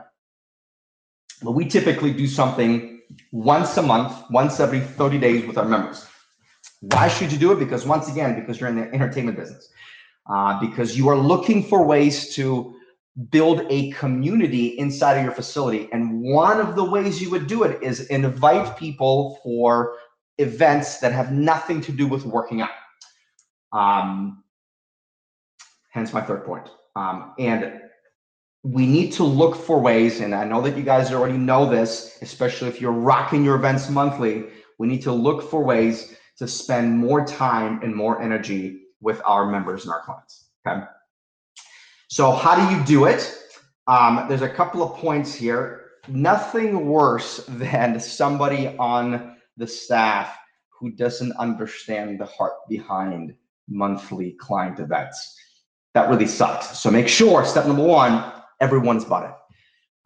But 1.44 1.52
we 1.52 1.66
typically 1.66 2.12
do 2.12 2.28
something 2.28 3.02
once 3.32 3.78
a 3.78 3.82
month, 3.82 4.14
once 4.30 4.60
every 4.60 4.80
30 4.80 5.20
days 5.20 5.46
with 5.46 5.58
our 5.58 5.66
members. 5.66 6.06
Why 6.82 7.08
should 7.08 7.32
you 7.32 7.38
do 7.38 7.52
it? 7.52 7.60
Because 7.60 7.86
once 7.86 8.10
again, 8.10 8.40
because 8.40 8.60
you're 8.60 8.70
in 8.70 8.76
the 8.76 8.94
entertainment 8.94 9.38
business, 9.38 9.70
uh, 10.30 10.60
because 10.60 10.98
you 10.98 11.10
are 11.10 11.18
looking 11.18 11.64
for 11.64 11.86
ways 11.86 12.34
to 12.36 12.76
build 13.32 13.66
a 13.70 13.92
community 13.92 14.78
inside 14.80 15.18
of 15.18 15.24
your 15.24 15.34
facility. 15.34 15.90
And 15.92 16.22
one 16.22 16.60
of 16.60 16.76
the 16.76 16.84
ways 16.84 17.22
you 17.22 17.30
would 17.32 17.48
do 17.48 17.64
it 17.64 17.82
is 17.84 18.02
invite 18.08 18.78
people 18.78 19.40
for 19.44 19.96
events 20.38 21.00
that 21.00 21.12
have 21.12 21.32
nothing 21.32 21.82
to 21.82 21.92
do 21.92 22.08
with 22.08 22.26
working 22.26 22.62
out. 22.62 22.70
Um, 23.74 24.44
hence 25.90 26.14
my 26.14 26.22
third 26.22 26.46
point. 26.46 26.70
Um, 26.96 27.34
and 27.38 27.82
we 28.64 28.86
need 28.86 29.12
to 29.14 29.24
look 29.24 29.56
for 29.56 29.80
ways, 29.80 30.20
and 30.20 30.36
I 30.36 30.44
know 30.44 30.62
that 30.62 30.78
you 30.78 30.84
guys 30.84 31.12
already 31.12 31.38
know 31.38 31.70
this, 31.70 32.18
especially 32.22 32.68
if 32.68 32.82
you're 32.82 32.92
rocking 32.92 33.44
your 33.44 33.56
events 33.56 33.90
monthly, 33.90 34.46
we 34.80 34.88
need 34.88 35.02
to 35.04 35.12
look 35.12 35.50
for 35.50 35.64
ways 35.64 36.16
to 36.38 36.48
spend 36.48 36.98
more 36.98 37.26
time 37.26 37.82
and 37.84 37.96
more 37.96 38.22
energy 38.22 38.82
with 39.02 39.22
our 39.26 39.46
members 39.46 39.84
and 39.84 39.94
our 39.94 40.02
clients. 40.02 40.48
Okay. 40.68 40.82
So, 42.12 42.32
how 42.32 42.56
do 42.56 42.76
you 42.76 42.84
do 42.86 43.06
it? 43.06 43.36
Um, 43.86 44.26
there's 44.28 44.42
a 44.42 44.50
couple 44.50 44.82
of 44.82 44.98
points 44.98 45.32
here. 45.32 45.92
Nothing 46.08 46.88
worse 46.88 47.46
than 47.48 48.00
somebody 48.00 48.76
on 48.80 49.38
the 49.58 49.68
staff 49.68 50.36
who 50.70 50.92
doesn't 50.92 51.34
understand 51.34 52.20
the 52.20 52.26
heart 52.26 52.54
behind 52.68 53.36
monthly 53.68 54.32
client 54.40 54.80
events. 54.80 55.38
That 55.94 56.10
really 56.10 56.26
sucks. 56.26 56.80
So 56.80 56.90
make 56.90 57.08
sure 57.08 57.46
step 57.46 57.68
number 57.68 57.84
one, 57.84 58.32
everyone's 58.60 59.06
bought 59.06 59.26
in. 59.26 59.34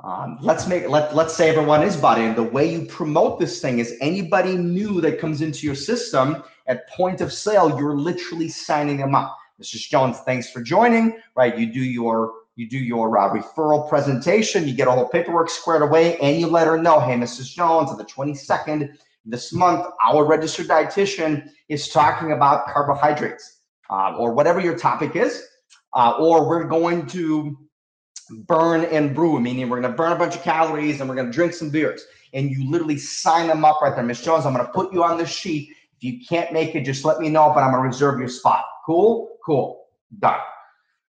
Um, 0.03 0.37
let's 0.41 0.67
make 0.67 0.89
let 0.89 1.15
let's 1.15 1.33
say 1.33 1.49
everyone 1.49 1.83
is 1.83 1.95
bought 1.95 2.19
in. 2.19 2.35
The 2.35 2.43
way 2.43 2.69
you 2.69 2.85
promote 2.85 3.39
this 3.39 3.61
thing 3.61 3.79
is 3.79 3.95
anybody 4.01 4.57
new 4.57 4.99
that 4.99 5.19
comes 5.19 5.41
into 5.41 5.65
your 5.65 5.75
system 5.75 6.43
at 6.67 6.89
point 6.89 7.21
of 7.21 7.31
sale, 7.31 7.79
you're 7.79 7.95
literally 7.95 8.49
signing 8.49 8.97
them 8.97 9.15
up. 9.15 9.37
Mrs. 9.61 9.89
Jones, 9.89 10.19
thanks 10.19 10.49
for 10.49 10.61
joining. 10.61 11.17
Right, 11.35 11.57
you 11.57 11.71
do 11.71 11.79
your 11.79 12.33
you 12.55 12.69
do 12.69 12.77
your 12.77 13.17
uh, 13.17 13.33
referral 13.33 13.89
presentation, 13.89 14.67
you 14.67 14.75
get 14.75 14.87
all 14.87 14.99
the 14.99 15.09
paperwork 15.09 15.49
squared 15.49 15.81
away, 15.81 16.17
and 16.19 16.39
you 16.39 16.47
let 16.47 16.67
her 16.67 16.77
know, 16.77 16.99
hey, 16.99 17.15
Mrs. 17.15 17.51
Jones, 17.51 17.89
on 17.89 17.97
the 17.97 18.05
22nd 18.05 18.95
this 19.25 19.53
month, 19.53 19.87
our 20.05 20.25
registered 20.25 20.67
dietitian 20.67 21.49
is 21.69 21.89
talking 21.89 22.33
about 22.33 22.67
carbohydrates 22.67 23.61
uh, 23.89 24.15
or 24.17 24.33
whatever 24.33 24.59
your 24.59 24.77
topic 24.77 25.15
is, 25.15 25.43
uh, 25.93 26.13
or 26.19 26.47
we're 26.47 26.65
going 26.65 27.07
to 27.07 27.57
burn 28.45 28.85
and 28.85 29.15
brew, 29.15 29.39
meaning 29.39 29.69
we're 29.69 29.79
going 29.79 29.91
to 29.91 29.97
burn 29.97 30.11
a 30.11 30.15
bunch 30.15 30.35
of 30.35 30.43
calories 30.43 30.99
and 30.99 31.09
we're 31.09 31.15
going 31.15 31.27
to 31.27 31.33
drink 31.33 31.53
some 31.53 31.69
beers. 31.69 32.05
And 32.33 32.49
you 32.49 32.69
literally 32.69 32.97
sign 32.97 33.47
them 33.47 33.63
up 33.63 33.81
right 33.81 33.95
there. 33.95 34.03
Miss 34.03 34.21
Jones, 34.21 34.45
I'm 34.45 34.53
going 34.53 34.65
to 34.65 34.71
put 34.71 34.93
you 34.93 35.03
on 35.03 35.17
this 35.17 35.29
sheet. 35.29 35.69
If 35.69 36.03
you 36.03 36.19
can't 36.27 36.51
make 36.51 36.75
it, 36.75 36.81
just 36.83 37.05
let 37.05 37.19
me 37.19 37.29
know, 37.29 37.51
but 37.53 37.63
I'm 37.63 37.71
going 37.71 37.83
to 37.83 37.87
reserve 37.87 38.19
your 38.19 38.29
spot. 38.29 38.65
Cool? 38.85 39.37
Cool. 39.45 39.85
Done. 40.19 40.39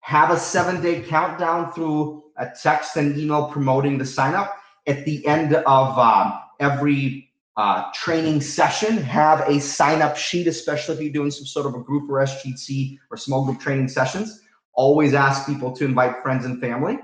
Have 0.01 0.31
a 0.31 0.37
seven 0.37 0.81
day 0.81 1.01
countdown 1.01 1.71
through 1.71 2.23
a 2.37 2.49
text 2.61 2.97
and 2.97 3.17
email 3.17 3.47
promoting 3.47 3.97
the 3.97 4.05
sign 4.05 4.33
up. 4.33 4.57
At 4.85 5.05
the 5.05 5.25
end 5.25 5.55
of 5.55 5.97
um, 5.97 6.39
every 6.59 7.29
uh, 7.55 7.89
training 7.93 8.41
session, 8.41 8.97
have 8.97 9.47
a 9.47 9.59
sign 9.59 10.01
up 10.01 10.17
sheet, 10.17 10.47
especially 10.47 10.95
if 10.95 11.01
you're 11.01 11.13
doing 11.13 11.31
some 11.31 11.45
sort 11.45 11.65
of 11.65 11.75
a 11.75 11.79
group 11.79 12.09
or 12.09 12.19
SGC 12.19 12.97
or 13.09 13.17
small 13.17 13.45
group 13.45 13.59
training 13.59 13.87
sessions 13.87 14.41
always 14.73 15.13
ask 15.13 15.45
people 15.45 15.71
to 15.71 15.85
invite 15.85 16.21
friends 16.21 16.45
and 16.45 16.59
family. 16.59 16.97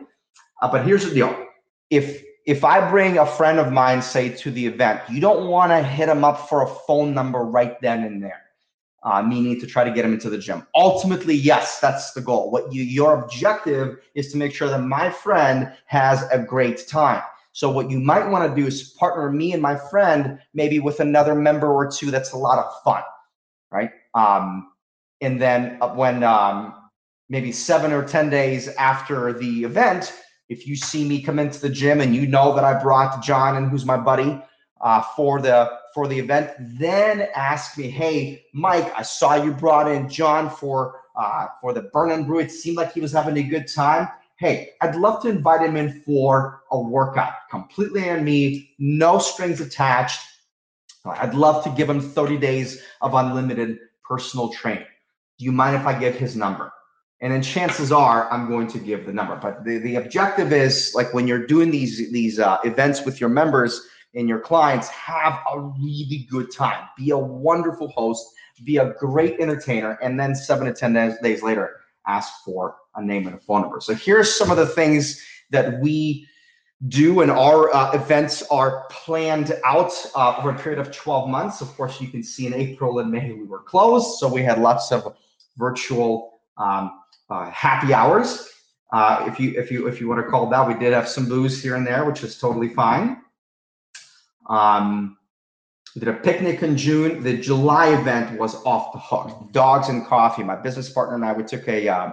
Uh, 0.62 0.72
but 0.72 0.86
here's 0.86 1.06
the 1.06 1.14
deal: 1.14 1.36
if 1.90 2.24
if 2.46 2.64
I 2.64 2.90
bring 2.90 3.18
a 3.18 3.26
friend 3.26 3.60
of 3.60 3.72
mine, 3.72 4.02
say, 4.02 4.30
to 4.30 4.52
the 4.52 4.66
event, 4.66 5.02
you 5.10 5.22
don't 5.22 5.48
want 5.48 5.72
to 5.72 5.84
hit 5.84 6.08
them 6.08 6.24
up 6.24 6.50
for 6.50 6.64
a 6.64 6.68
phone 6.68 7.14
number 7.14 7.40
right 7.40 7.80
then 7.82 8.04
and 8.04 8.24
there, 8.24 8.42
uh, 9.04 9.22
meaning 9.22 9.60
to 9.60 9.68
try 9.68 9.84
to 9.84 9.92
get 9.92 10.04
them 10.04 10.14
into 10.14 10.30
the 10.30 10.38
gym. 10.38 10.66
Ultimately, 10.76 11.36
yes, 11.36 11.80
that's 11.80 12.14
the 12.14 12.22
goal. 12.22 12.52
What 12.52 12.74
you 12.74 12.84
your 12.84 13.22
objective 13.22 13.98
is 14.16 14.32
to 14.32 14.38
make 14.38 14.54
sure 14.54 14.70
that 14.70 14.82
my 14.82 15.10
friend 15.10 15.72
has 15.86 16.24
a 16.32 16.40
great 16.40 16.88
time. 16.88 17.22
So 17.52 17.70
what 17.70 17.90
you 17.90 18.00
might 18.00 18.28
want 18.30 18.50
to 18.50 18.62
do 18.62 18.68
is 18.68 18.92
partner 18.92 19.32
me 19.32 19.54
and 19.54 19.62
my 19.62 19.76
friend 19.76 20.40
maybe 20.54 20.80
with 20.80 21.00
another 21.00 21.36
member 21.36 21.72
or 21.72 21.90
two. 21.90 22.12
That's 22.12 22.34
a 22.34 22.38
lot 22.38 22.60
of 22.60 22.72
fun, 22.84 23.04
right? 23.72 23.92
Um, 24.14 24.72
and 25.22 25.42
then 25.42 25.78
uh, 25.82 25.90
when 25.90 26.24
um, 26.24 26.76
maybe 27.30 27.52
seven 27.52 27.92
or 27.92 28.04
10 28.04 28.30
days 28.30 28.68
after 28.70 29.34
the 29.34 29.64
event, 29.64 30.14
if 30.50 30.66
you 30.68 30.76
see 30.76 31.08
me 31.08 31.22
come 31.22 31.40
into 31.40 31.60
the 31.60 31.70
gym 31.70 32.02
and 32.02 32.16
you 32.16 32.28
know 32.28 32.56
that 32.56 32.64
I 32.64 32.82
brought 32.82 33.24
John 33.24 33.58
and 33.58 33.70
who's 33.70 33.86
my 33.86 33.98
buddy 33.98 34.42
uh, 34.82 35.02
for 35.16 35.42
the 35.42 35.79
for 36.00 36.08
the 36.08 36.18
event, 36.18 36.54
then 36.80 37.28
ask 37.36 37.78
me, 37.78 37.90
hey, 37.90 38.46
Mike, 38.54 38.90
I 38.96 39.02
saw 39.02 39.36
you 39.36 39.52
brought 39.52 39.92
in 39.92 40.08
John 40.08 40.50
for 40.50 41.02
uh, 41.18 41.48
for 41.60 41.74
the 41.74 41.82
burn 41.94 42.12
and 42.12 42.26
brew. 42.26 42.40
It 42.40 42.52
seemed 42.52 42.78
like 42.78 42.94
he 42.94 43.02
was 43.02 43.12
having 43.12 43.36
a 43.36 43.44
good 43.44 43.68
time. 43.68 44.08
Hey, 44.38 44.70
I'd 44.80 44.96
love 44.96 45.22
to 45.24 45.28
invite 45.28 45.60
him 45.60 45.76
in 45.76 46.02
for 46.06 46.62
a 46.72 46.80
workout, 46.80 47.34
completely 47.52 48.10
on 48.10 48.24
me, 48.24 48.74
no 48.80 49.20
strings 49.20 49.60
attached. 49.60 50.22
I'd 51.04 51.34
love 51.34 51.66
to 51.66 51.70
give 51.72 51.90
him 51.90 52.00
30 52.00 52.38
days 52.38 52.82
of 53.02 53.14
unlimited 53.14 53.80
personal 54.08 54.48
training. 54.54 54.88
Do 55.38 55.44
you 55.44 55.52
mind 55.52 55.76
if 55.76 55.86
I 55.86 56.00
give 56.00 56.16
his 56.16 56.38
number? 56.38 56.72
and 57.22 57.34
then 57.34 57.42
chances 57.42 57.92
are 57.92 58.32
I'm 58.32 58.48
going 58.48 58.68
to 58.68 58.80
give 58.80 59.06
the 59.06 59.12
number. 59.12 59.36
But 59.36 59.66
the, 59.66 59.78
the 59.80 59.96
objective 59.96 60.54
is 60.54 60.94
like 60.96 61.14
when 61.14 61.28
you're 61.28 61.46
doing 61.46 61.70
these 61.70 62.10
these 62.14 62.40
uh, 62.40 62.60
events 62.64 63.04
with 63.04 63.20
your 63.20 63.30
members 63.30 63.82
and 64.16 64.28
your 64.28 64.40
clients, 64.40 64.88
have 64.90 65.40
a 65.54 65.60
really 65.60 66.28
good 66.30 66.52
time. 66.52 66.88
Be 66.98 67.12
a 67.12 67.18
wonderful 67.18 67.90
host. 67.90 68.26
Be 68.64 68.78
a 68.78 68.94
great 69.00 69.40
entertainer, 69.40 69.98
and 70.02 70.20
then 70.20 70.36
seven 70.36 70.68
to 70.68 70.74
ten 70.74 70.94
days, 70.94 71.16
days 71.24 71.42
later, 71.42 71.78
ask 72.08 72.44
for 72.44 72.76
a 72.96 73.04
name 73.04 73.28
and 73.28 73.36
a 73.36 73.40
phone 73.40 73.62
number. 73.62 73.80
So 73.80 73.94
here's 73.94 74.36
some 74.36 74.52
of 74.52 74.58
the 74.58 74.66
things 74.66 75.24
that 75.52 75.80
we 75.80 76.28
do 76.88 77.22
and 77.22 77.30
our 77.30 77.74
uh, 77.76 77.92
events 77.92 78.42
are 78.50 78.86
planned 78.90 79.60
out 79.66 79.92
uh, 80.16 80.38
over 80.38 80.52
a 80.52 80.58
period 80.58 80.80
of 80.80 80.90
12 80.96 81.30
months 81.30 81.60
of 81.60 81.68
course 81.76 82.00
you 82.00 82.08
can 82.08 82.24
see 82.24 82.48
in 82.48 82.54
april 82.54 83.00
and 83.00 83.12
may 83.12 83.34
we 83.34 83.44
were 83.44 83.64
closed 83.64 84.18
so 84.18 84.32
we 84.32 84.42
had 84.42 84.58
lots 84.58 84.90
of 84.94 85.14
virtual 85.58 86.40
um, 86.58 87.00
uh, 87.30 87.50
happy 87.52 87.94
hours. 87.94 88.50
Uh, 88.92 89.26
if 89.28 89.40
you 89.40 89.54
if 89.60 89.72
you 89.72 89.88
if 89.88 90.02
you 90.02 90.08
want 90.08 90.24
to 90.24 90.30
call 90.30 90.50
that, 90.50 90.68
we 90.68 90.74
did 90.74 90.94
have 90.94 91.08
some 91.08 91.28
booze 91.28 91.62
here 91.62 91.76
and 91.76 91.86
there, 91.86 92.06
which 92.06 92.24
is 92.24 92.38
totally 92.40 92.70
fine. 92.70 93.22
Um, 94.50 95.18
did 95.98 96.08
a 96.08 96.14
picnic 96.14 96.62
in 96.62 96.78
June. 96.78 97.24
The 97.24 97.38
July 97.38 97.90
event 97.90 98.40
was 98.40 98.56
off 98.64 98.94
the 98.94 99.00
hook. 99.00 99.52
Dogs 99.52 99.90
and 99.90 100.06
coffee. 100.06 100.44
My 100.44 100.56
business 100.56 100.90
partner 100.90 101.16
and 101.16 101.26
I 101.26 101.34
we 101.34 101.44
took 101.44 101.68
a, 101.68 101.88
uh, 101.88 102.12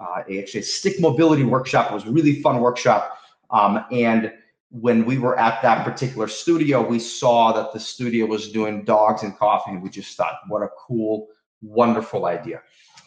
uh, 0.00 0.22
a 0.28 0.40
actually 0.40 0.60
a 0.60 0.62
stick 0.62 1.00
mobility 1.00 1.44
workshop. 1.44 1.90
It 1.90 1.94
was 1.94 2.04
a 2.06 2.10
really 2.10 2.40
fun 2.42 2.60
workshop. 2.60 3.18
Um, 3.50 3.84
and 3.90 4.32
when 4.70 5.04
we 5.04 5.18
were 5.18 5.38
at 5.38 5.62
that 5.62 5.84
particular 5.84 6.28
studio, 6.28 6.86
we 6.86 6.98
saw 6.98 7.52
that 7.52 7.72
the 7.72 7.80
studio 7.80 8.26
was 8.26 8.52
doing 8.52 8.84
dogs 8.84 9.22
and 9.22 9.36
coffee, 9.36 9.70
and 9.72 9.82
we 9.82 9.88
just 9.88 10.16
thought, 10.16 10.34
what 10.48 10.62
a 10.62 10.68
cool, 10.78 11.28
wonderful 11.62 12.26
idea. 12.26 12.60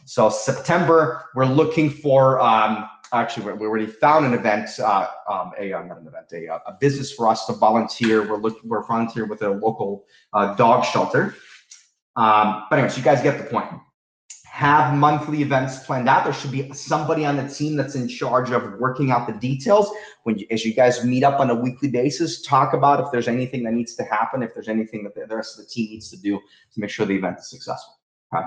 So 0.05 0.29
September, 0.29 1.25
we're 1.36 1.45
looking 1.45 1.89
for. 1.89 2.41
Um, 2.41 2.89
actually, 3.13 3.54
we 3.54 3.65
already 3.65 3.88
found 3.88 4.26
an 4.26 4.34
event, 4.34 4.69
uh, 4.80 5.08
um, 5.30 5.52
a 5.60 5.74
uh, 5.74 5.84
not 5.84 6.00
an 6.00 6.08
event, 6.08 6.28
a, 6.34 6.47
uh, 6.47 6.60
a 6.67 6.74
business 6.80 7.12
for 7.12 7.28
us 7.28 7.45
to 7.45 7.54
volunteer. 7.54 8.28
We're 8.28 8.38
looking, 8.38 8.69
we're 8.69 8.84
volunteer 8.86 9.26
with 9.26 9.41
a 9.41 9.50
local 9.50 10.06
uh, 10.34 10.56
dog 10.56 10.86
shelter. 10.86 11.36
Um, 12.15 12.65
but 12.69 12.80
anyways, 12.80 12.97
you 12.97 13.04
guys 13.04 13.21
get 13.21 13.38
the 13.38 13.45
point. 13.45 13.67
Have 14.45 14.93
monthly 14.93 15.41
events 15.41 15.80
planned 15.86 16.10
out. 16.10 16.26
There 16.26 16.34
should 16.34 16.52
be 16.52 16.71
somebody 16.74 17.26
on 17.26 17.38
the 17.38 17.47
team 17.47 17.76
that's 17.76 17.95
in 17.95 18.08
charge 18.08 18.52
of 18.52 18.80
working 18.80 19.10
out 19.10 19.26
the 19.26 19.34
details. 19.34 19.89
When 20.24 20.38
you, 20.38 20.45
as 20.52 20.65
you 20.65 20.74
guys 20.74 21.04
meet 21.06 21.24
up 21.24 21.39
on 21.39 21.50
a 21.50 21.56
weekly 21.56 21.89
basis, 21.89 22.41
talk 22.41 22.74
about 22.74 23.00
if 23.00 23.12
there's 23.12 23.30
anything 23.30 23.63
that 23.63 23.71
needs 23.71 23.95
to 23.95 24.04
happen, 24.04 24.43
if 24.43 24.54
there's 24.54 24.67
anything 24.67 25.04
that 25.06 25.15
the, 25.15 25.26
the 25.26 25.36
rest 25.36 25.58
of 25.58 25.65
the 25.65 25.71
team 25.71 25.91
needs 25.91 26.10
to 26.12 26.17
do 26.17 26.38
to 26.74 26.80
make 26.80 26.89
sure 26.89 27.06
the 27.06 27.15
event 27.15 27.39
is 27.39 27.50
successful. 27.50 28.00
Okay. 28.36 28.45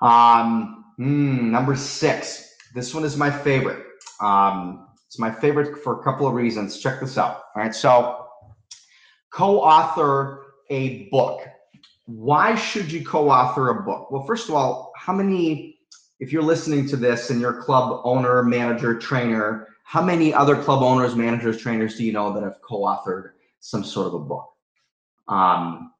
Um, 0.00 0.84
mm, 0.98 1.50
number 1.50 1.76
six. 1.76 2.49
This 2.74 2.94
one 2.94 3.04
is 3.04 3.16
my 3.16 3.30
favorite. 3.30 3.84
Um, 4.20 4.88
it's 5.06 5.18
my 5.18 5.30
favorite 5.30 5.82
for 5.82 6.00
a 6.00 6.04
couple 6.04 6.26
of 6.26 6.34
reasons. 6.34 6.78
Check 6.78 7.00
this 7.00 7.18
out. 7.18 7.44
All 7.56 7.62
right. 7.62 7.74
So, 7.74 8.26
co 9.32 9.60
author 9.60 10.54
a 10.70 11.08
book. 11.08 11.40
Why 12.06 12.54
should 12.54 12.90
you 12.90 13.04
co 13.04 13.28
author 13.28 13.70
a 13.70 13.82
book? 13.82 14.10
Well, 14.10 14.24
first 14.24 14.48
of 14.48 14.54
all, 14.54 14.92
how 14.96 15.12
many, 15.12 15.78
if 16.20 16.32
you're 16.32 16.42
listening 16.42 16.86
to 16.88 16.96
this 16.96 17.30
and 17.30 17.40
you're 17.40 17.60
club 17.62 18.02
owner, 18.04 18.42
manager, 18.42 18.98
trainer, 18.98 19.68
how 19.82 20.02
many 20.02 20.32
other 20.32 20.54
club 20.54 20.82
owners, 20.82 21.16
managers, 21.16 21.60
trainers 21.60 21.96
do 21.96 22.04
you 22.04 22.12
know 22.12 22.32
that 22.32 22.44
have 22.44 22.60
co 22.62 22.82
authored 22.82 23.30
some 23.58 23.82
sort 23.82 24.06
of 24.06 24.14
a 24.14 24.18
book? 24.20 24.48
Um, 25.26 25.92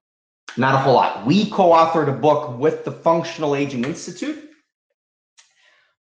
not 0.56 0.74
a 0.74 0.78
whole 0.78 0.94
lot. 0.94 1.26
We 1.26 1.50
co 1.50 1.70
authored 1.70 2.08
a 2.08 2.16
book 2.16 2.58
with 2.58 2.84
the 2.84 2.92
Functional 2.92 3.56
Aging 3.56 3.84
Institute. 3.84 4.49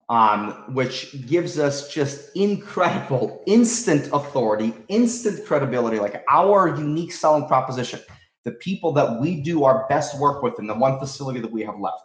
Um, 0.09 0.73
which 0.73 1.25
gives 1.27 1.59
us 1.59 1.87
just 1.87 2.35
incredible 2.35 3.43
instant 3.45 4.09
authority, 4.11 4.73
instant 4.87 5.45
credibility, 5.45 5.99
like 5.99 6.23
our 6.29 6.75
unique 6.75 7.11
selling 7.11 7.47
proposition. 7.47 7.99
The 8.43 8.51
people 8.53 8.91
that 8.93 9.21
we 9.21 9.39
do 9.41 9.63
our 9.63 9.85
best 9.87 10.19
work 10.19 10.41
with 10.41 10.57
in 10.57 10.65
the 10.65 10.73
one 10.73 10.99
facility 10.99 11.39
that 11.41 11.51
we 11.51 11.61
have 11.63 11.79
left 11.79 12.01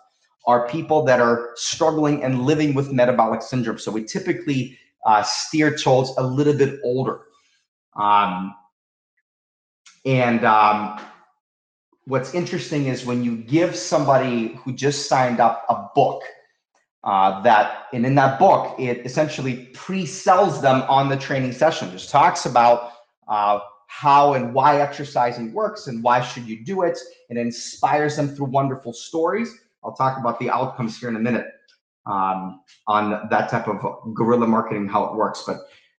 are 0.46 0.68
people 0.68 1.02
that 1.04 1.20
are 1.20 1.52
struggling 1.54 2.22
and 2.22 2.42
living 2.42 2.74
with 2.74 2.92
metabolic 2.92 3.40
syndrome. 3.40 3.78
So 3.78 3.90
we 3.90 4.04
typically 4.04 4.78
uh, 5.06 5.22
steer 5.22 5.74
towards 5.74 6.10
a 6.18 6.22
little 6.22 6.52
bit 6.52 6.80
older. 6.84 7.22
Um, 7.96 8.54
and 10.04 10.44
um, 10.44 11.00
what's 12.04 12.34
interesting 12.34 12.88
is 12.88 13.06
when 13.06 13.24
you 13.24 13.36
give 13.36 13.74
somebody 13.74 14.60
who 14.62 14.74
just 14.74 15.08
signed 15.08 15.40
up 15.40 15.64
a 15.70 15.86
book 15.94 16.22
uh, 17.04 17.42
that, 17.42 17.86
and 17.92 18.06
in 18.06 18.14
that 18.14 18.38
book, 18.38 18.74
it 18.80 19.04
essentially 19.04 19.66
pre-sells 19.74 20.62
them 20.62 20.82
on 20.88 21.08
the 21.08 21.16
training 21.16 21.52
session. 21.52 21.90
Just 21.90 22.10
talks 22.10 22.46
about 22.46 22.92
uh, 23.28 23.58
how 23.88 24.34
and 24.34 24.54
why 24.54 24.80
exercising 24.80 25.52
works 25.52 25.86
and 25.86 26.02
why 26.02 26.20
should 26.22 26.44
you 26.44 26.64
do 26.64 26.82
it, 26.82 26.98
and 27.28 27.38
inspires 27.38 28.16
them 28.16 28.28
through 28.34 28.46
wonderful 28.46 28.92
stories. 28.92 29.54
I'll 29.84 29.94
talk 29.94 30.18
about 30.18 30.38
the 30.38 30.48
outcomes 30.48 30.98
here 30.98 31.10
in 31.10 31.16
a 31.16 31.20
minute 31.20 31.46
um, 32.06 32.62
on 32.88 33.28
that 33.30 33.50
type 33.50 33.68
of 33.68 33.78
guerrilla 34.14 34.46
marketing, 34.46 34.88
how 34.88 35.04
it 35.04 35.14
works. 35.14 35.44
But 35.46 35.58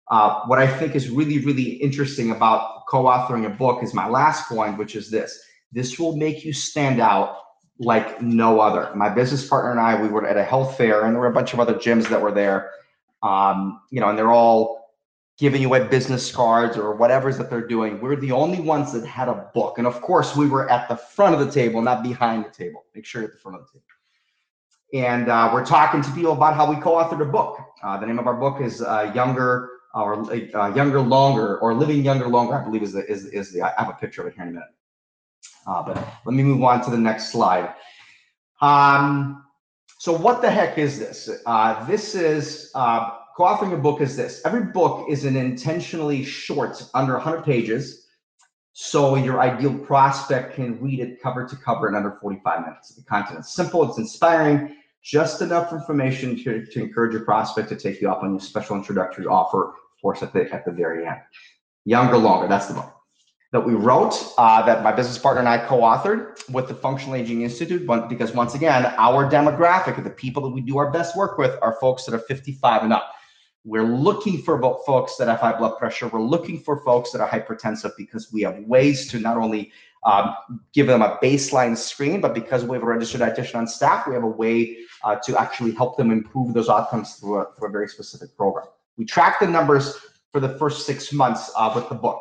uh, 0.09 0.41
what 0.47 0.57
I 0.57 0.67
think 0.67 0.95
is 0.95 1.09
really, 1.09 1.39
really 1.39 1.73
interesting 1.83 2.31
about 2.31 2.85
co-authoring 2.89 3.45
a 3.45 3.49
book 3.49 3.83
is 3.83 3.93
my 3.93 4.07
last 4.07 4.49
point, 4.49 4.77
which 4.77 4.95
is 4.95 5.11
this. 5.11 5.39
This 5.71 5.99
will 5.99 6.15
make 6.17 6.43
you 6.43 6.53
stand 6.53 6.99
out 6.99 7.37
like 7.79 8.21
no 8.21 8.59
other. 8.59 8.91
My 8.95 9.09
business 9.09 9.47
partner 9.47 9.71
and 9.71 9.79
I, 9.79 10.01
we 10.01 10.07
were 10.07 10.25
at 10.25 10.37
a 10.37 10.43
health 10.43 10.77
fair, 10.77 11.05
and 11.05 11.13
there 11.13 11.21
were 11.21 11.27
a 11.27 11.33
bunch 11.33 11.53
of 11.53 11.59
other 11.59 11.73
gyms 11.73 12.07
that 12.09 12.21
were 12.21 12.31
there. 12.31 12.71
Um, 13.23 13.81
you 13.89 13.99
know, 13.99 14.09
and 14.09 14.17
they're 14.17 14.31
all 14.31 14.93
giving 15.37 15.65
away 15.65 15.85
business 15.87 16.31
cards 16.31 16.77
or 16.77 16.95
whatever 16.95 17.33
that 17.33 17.49
they're 17.49 17.67
doing. 17.67 17.99
We're 17.99 18.15
the 18.15 18.31
only 18.31 18.61
ones 18.61 18.93
that 18.93 19.05
had 19.05 19.27
a 19.27 19.49
book, 19.53 19.77
and 19.77 19.87
of 19.87 20.01
course, 20.01 20.35
we 20.35 20.47
were 20.47 20.69
at 20.69 20.87
the 20.87 20.95
front 20.95 21.35
of 21.35 21.45
the 21.45 21.51
table, 21.51 21.81
not 21.81 22.03
behind 22.03 22.45
the 22.45 22.49
table. 22.49 22.85
Make 22.95 23.05
sure 23.05 23.21
you're 23.21 23.31
at 23.31 23.35
the 23.35 23.41
front 23.41 23.57
of 23.59 23.65
the 23.67 23.73
table. 23.73 23.85
And 24.93 25.27
uh, 25.29 25.49
we're 25.53 25.65
talking 25.65 26.01
to 26.01 26.11
people 26.11 26.31
about 26.31 26.55
how 26.55 26.69
we 26.69 26.79
co-authored 26.79 27.21
a 27.21 27.25
book. 27.25 27.59
Uh, 27.83 27.97
the 27.97 28.05
name 28.05 28.19
of 28.19 28.27
our 28.27 28.35
book 28.35 28.61
is 28.61 28.81
uh, 28.81 29.11
Younger 29.13 29.69
or 29.93 30.31
uh, 30.31 30.73
Younger 30.73 31.01
Longer 31.01 31.57
or 31.59 31.73
Living 31.73 32.03
Younger 32.03 32.27
Longer. 32.27 32.55
I 32.55 32.63
believe 32.63 32.83
is 32.83 32.93
the 32.93 33.05
is 33.09 33.25
is 33.25 33.51
the. 33.51 33.61
I 33.61 33.73
have 33.77 33.89
a 33.89 33.93
picture 33.93 34.21
of 34.21 34.27
it 34.27 34.35
here 34.35 34.43
in 34.43 34.49
a 34.49 34.53
minute. 34.53 34.69
Uh, 35.67 35.81
but 35.83 35.95
let 36.25 36.35
me 36.35 36.43
move 36.43 36.63
on 36.63 36.83
to 36.83 36.91
the 36.91 36.97
next 36.97 37.31
slide. 37.31 37.73
Um, 38.61 39.43
so 39.99 40.13
what 40.13 40.41
the 40.41 40.49
heck 40.49 40.77
is 40.77 40.99
this? 40.99 41.29
Uh, 41.45 41.85
this 41.85 42.15
is 42.15 42.71
uh, 42.75 43.09
co-authoring 43.35 43.73
a 43.73 43.77
book 43.77 44.01
is 44.01 44.15
this. 44.15 44.41
Every 44.45 44.63
book 44.63 45.07
is 45.09 45.25
an 45.25 45.35
intentionally 45.35 46.23
short, 46.23 46.83
under 46.93 47.13
100 47.13 47.43
pages, 47.43 48.07
so 48.73 49.15
your 49.15 49.41
ideal 49.41 49.77
prospect 49.77 50.55
can 50.55 50.79
read 50.81 50.99
it 50.99 51.21
cover 51.21 51.47
to 51.47 51.55
cover 51.55 51.87
in 51.87 51.95
under 51.95 52.17
45 52.21 52.61
minutes. 52.61 52.89
The 52.95 53.03
content 53.03 53.39
is 53.39 53.49
simple, 53.49 53.87
it's 53.87 53.97
inspiring, 53.97 54.75
just 55.01 55.41
enough 55.41 55.71
information 55.71 56.35
to, 56.43 56.65
to 56.65 56.83
encourage 56.83 57.13
your 57.13 57.23
prospect 57.23 57.69
to 57.69 57.75
take 57.75 58.01
you 58.01 58.09
up 58.09 58.23
on 58.23 58.31
your 58.31 58.39
special 58.39 58.75
introductory 58.75 59.25
offer, 59.25 59.69
of 59.69 60.01
course, 60.01 60.21
at 60.23 60.33
the, 60.33 60.51
at 60.53 60.65
the 60.65 60.71
very 60.71 61.05
end. 61.07 61.19
Younger, 61.85 62.17
longer, 62.17 62.47
that's 62.47 62.67
the 62.67 62.73
book 62.73 62.94
that 63.55 63.61
we 63.61 63.73
wrote 63.73 64.13
uh, 64.37 64.61
that 64.65 64.83
my 64.83 64.91
business 64.91 65.17
partner 65.17 65.39
and 65.39 65.47
I 65.47 65.57
co-authored 65.65 66.49
with 66.49 66.67
the 66.67 66.73
Functional 66.73 67.15
Aging 67.15 67.43
Institute. 67.43 67.87
Because 68.09 68.33
once 68.33 68.53
again, 68.53 68.93
our 68.97 69.31
demographic, 69.31 70.03
the 70.03 70.09
people 70.09 70.43
that 70.43 70.49
we 70.49 70.59
do 70.59 70.77
our 70.77 70.91
best 70.91 71.15
work 71.15 71.37
with, 71.37 71.57
are 71.61 71.77
folks 71.79 72.03
that 72.05 72.13
are 72.13 72.19
55 72.19 72.83
and 72.83 72.91
up. 72.91 73.13
We're 73.63 73.85
looking 73.85 74.41
for 74.41 74.59
folks 74.85 75.15
that 75.15 75.29
have 75.29 75.39
high 75.39 75.57
blood 75.57 75.77
pressure. 75.79 76.09
We're 76.09 76.21
looking 76.21 76.59
for 76.59 76.83
folks 76.83 77.11
that 77.11 77.21
are 77.21 77.29
hypertensive 77.29 77.93
because 77.97 78.31
we 78.31 78.41
have 78.41 78.59
ways 78.59 79.07
to 79.11 79.19
not 79.19 79.37
only 79.37 79.71
um, 80.03 80.35
give 80.73 80.87
them 80.87 81.01
a 81.01 81.17
baseline 81.23 81.77
screen, 81.77 82.19
but 82.19 82.33
because 82.33 82.65
we 82.65 82.75
have 82.75 82.83
a 82.83 82.85
registered 82.85 83.21
dietitian 83.21 83.55
on 83.55 83.67
staff, 83.67 84.05
we 84.05 84.13
have 84.15 84.23
a 84.23 84.27
way 84.27 84.77
uh, 85.05 85.15
to 85.23 85.39
actually 85.39 85.71
help 85.71 85.95
them 85.95 86.11
improve 86.11 86.53
those 86.53 86.67
outcomes 86.67 87.15
through 87.15 87.37
a, 87.37 87.47
through 87.57 87.69
a 87.69 87.71
very 87.71 87.87
specific 87.87 88.35
program. 88.35 88.67
We 88.97 89.05
track 89.05 89.39
the 89.39 89.47
numbers 89.47 89.97
for 90.33 90.41
the 90.41 90.49
first 90.59 90.85
six 90.85 91.13
months 91.13 91.49
uh, 91.55 91.71
with 91.73 91.87
the 91.87 91.95
book 91.95 92.19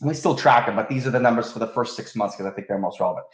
we 0.00 0.14
still 0.14 0.34
track 0.34 0.66
them, 0.66 0.76
but 0.76 0.88
these 0.88 1.06
are 1.06 1.10
the 1.10 1.20
numbers 1.20 1.50
for 1.50 1.58
the 1.58 1.66
first 1.68 1.96
six 1.96 2.14
months 2.14 2.36
because 2.36 2.50
I 2.50 2.54
think 2.54 2.68
they're 2.68 2.78
most 2.78 3.00
relevant. 3.00 3.26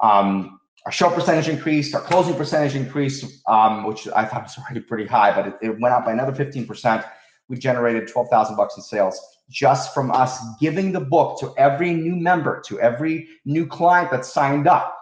Um, 0.00 0.60
our 0.86 0.92
show 0.92 1.10
percentage 1.10 1.48
increased, 1.48 1.94
our 1.94 2.00
closing 2.00 2.34
percentage 2.34 2.74
increased, 2.74 3.42
um, 3.48 3.84
which 3.84 4.08
I 4.08 4.24
thought 4.24 4.44
was 4.44 4.56
already 4.58 4.80
pretty 4.80 5.06
high, 5.06 5.34
but 5.34 5.48
it, 5.48 5.54
it 5.60 5.80
went 5.80 5.94
up 5.94 6.04
by 6.04 6.12
another 6.12 6.32
15%. 6.32 7.04
We 7.48 7.58
generated 7.58 8.08
12,000 8.08 8.56
bucks 8.56 8.76
in 8.76 8.82
sales 8.82 9.20
just 9.50 9.94
from 9.94 10.10
us 10.10 10.38
giving 10.60 10.92
the 10.92 11.00
book 11.00 11.40
to 11.40 11.52
every 11.56 11.92
new 11.92 12.14
member, 12.14 12.60
to 12.66 12.78
every 12.80 13.28
new 13.44 13.66
client 13.66 14.10
that 14.10 14.24
signed 14.24 14.68
up 14.68 14.94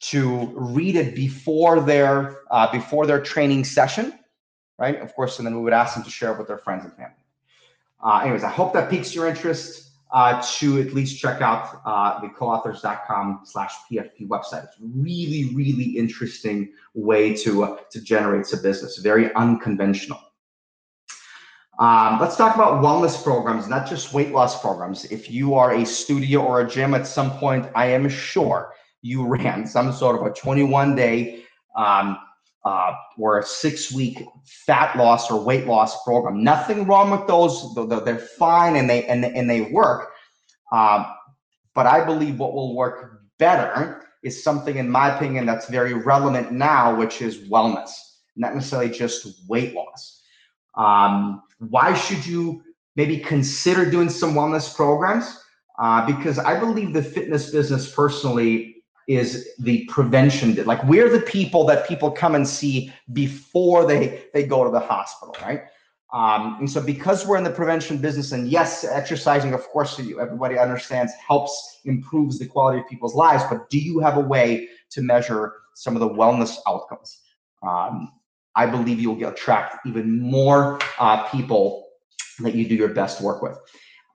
to 0.00 0.50
read 0.56 0.96
it 0.96 1.14
before 1.14 1.80
their 1.80 2.38
uh, 2.50 2.70
before 2.72 3.06
their 3.06 3.20
training 3.20 3.64
session, 3.64 4.18
right? 4.78 4.98
Of 5.00 5.14
course, 5.14 5.38
and 5.38 5.46
then 5.46 5.54
we 5.54 5.60
would 5.60 5.74
ask 5.74 5.94
them 5.94 6.04
to 6.04 6.10
share 6.10 6.32
it 6.32 6.38
with 6.38 6.48
their 6.48 6.58
friends 6.58 6.84
and 6.84 6.94
family. 6.94 7.12
Uh, 8.02 8.20
anyways, 8.22 8.44
I 8.44 8.48
hope 8.48 8.72
that 8.72 8.88
piques 8.88 9.14
your 9.14 9.26
interest 9.26 9.89
uh, 10.12 10.42
to 10.58 10.80
at 10.80 10.92
least 10.92 11.20
check 11.20 11.40
out 11.40 11.80
uh, 11.84 12.20
the 12.20 12.28
coauthors.com 12.28 13.42
slash 13.44 13.72
PFP 13.90 14.28
website. 14.28 14.64
It's 14.64 14.76
really, 14.80 15.54
really 15.54 15.96
interesting 15.96 16.72
way 16.94 17.34
to, 17.36 17.64
uh, 17.64 17.76
to 17.90 18.00
generate 18.00 18.46
some 18.46 18.62
business, 18.62 18.98
very 18.98 19.32
unconventional. 19.34 20.18
Um, 21.78 22.18
let's 22.20 22.36
talk 22.36 22.56
about 22.56 22.82
wellness 22.82 23.22
programs, 23.22 23.66
not 23.66 23.88
just 23.88 24.12
weight 24.12 24.32
loss 24.32 24.60
programs. 24.60 25.06
If 25.06 25.30
you 25.30 25.54
are 25.54 25.74
a 25.74 25.86
studio 25.86 26.42
or 26.42 26.60
a 26.60 26.68
gym 26.68 26.92
at 26.92 27.06
some 27.06 27.30
point, 27.38 27.66
I 27.74 27.86
am 27.86 28.08
sure 28.08 28.74
you 29.00 29.26
ran 29.26 29.66
some 29.66 29.92
sort 29.92 30.20
of 30.20 30.26
a 30.26 30.34
21 30.34 30.94
day 30.94 31.44
um, 31.76 32.18
uh, 32.64 32.92
or 33.18 33.38
a 33.38 33.42
six 33.42 33.92
week 33.92 34.22
fat 34.44 34.96
loss 34.96 35.30
or 35.30 35.42
weight 35.42 35.66
loss 35.66 36.02
program. 36.04 36.42
Nothing 36.44 36.86
wrong 36.86 37.10
with 37.10 37.26
those. 37.26 37.74
They're 38.04 38.18
fine 38.18 38.76
and 38.76 38.88
they 38.88 39.04
and, 39.06 39.24
and 39.24 39.48
they 39.48 39.62
work. 39.62 40.10
Um, 40.72 41.06
but 41.74 41.86
I 41.86 42.04
believe 42.04 42.38
what 42.38 42.52
will 42.52 42.76
work 42.76 43.22
better 43.38 44.02
is 44.22 44.44
something, 44.44 44.76
in 44.76 44.90
my 44.90 45.16
opinion, 45.16 45.46
that's 45.46 45.68
very 45.68 45.94
relevant 45.94 46.52
now, 46.52 46.94
which 46.94 47.22
is 47.22 47.48
wellness, 47.48 47.90
not 48.36 48.54
necessarily 48.54 48.90
just 48.90 49.48
weight 49.48 49.74
loss. 49.74 50.22
Um, 50.76 51.42
why 51.58 51.94
should 51.94 52.24
you 52.26 52.62
maybe 52.96 53.18
consider 53.18 53.90
doing 53.90 54.10
some 54.10 54.34
wellness 54.34 54.74
programs? 54.74 55.42
Uh, 55.78 56.04
because 56.04 56.38
I 56.38 56.60
believe 56.60 56.92
the 56.92 57.02
fitness 57.02 57.50
business 57.50 57.94
personally 57.94 58.69
is 59.10 59.48
the 59.58 59.84
prevention 59.86 60.54
like 60.66 60.82
we're 60.84 61.08
the 61.08 61.20
people 61.22 61.64
that 61.64 61.84
people 61.88 62.12
come 62.12 62.36
and 62.36 62.46
see 62.46 62.92
before 63.12 63.84
they 63.84 64.22
they 64.32 64.44
go 64.44 64.62
to 64.62 64.70
the 64.70 64.78
hospital 64.78 65.34
right? 65.42 65.62
Um, 66.12 66.56
and 66.60 66.70
so 66.70 66.80
because 66.80 67.26
we're 67.26 67.36
in 67.36 67.42
the 67.42 67.50
prevention 67.50 67.98
business 67.98 68.30
and 68.30 68.46
yes 68.46 68.84
exercising 68.84 69.52
of 69.52 69.62
course 69.64 69.98
everybody 69.98 70.60
understands 70.60 71.12
helps 71.26 71.80
improves 71.86 72.38
the 72.38 72.46
quality 72.46 72.78
of 72.78 72.88
people's 72.88 73.16
lives 73.16 73.42
but 73.50 73.68
do 73.68 73.80
you 73.80 73.98
have 73.98 74.16
a 74.16 74.20
way 74.20 74.68
to 74.90 75.02
measure 75.02 75.54
some 75.74 75.96
of 75.96 76.00
the 76.00 76.08
wellness 76.08 76.58
outcomes? 76.68 77.20
Um, 77.66 78.12
i 78.54 78.64
believe 78.64 79.00
you'll 79.00 79.16
get 79.16 79.32
attract 79.32 79.84
even 79.86 80.20
more 80.20 80.78
uh, 81.00 81.28
people 81.30 81.88
that 82.38 82.54
you 82.54 82.68
do 82.68 82.76
your 82.76 82.94
best 83.02 83.20
work 83.20 83.42
with 83.42 83.58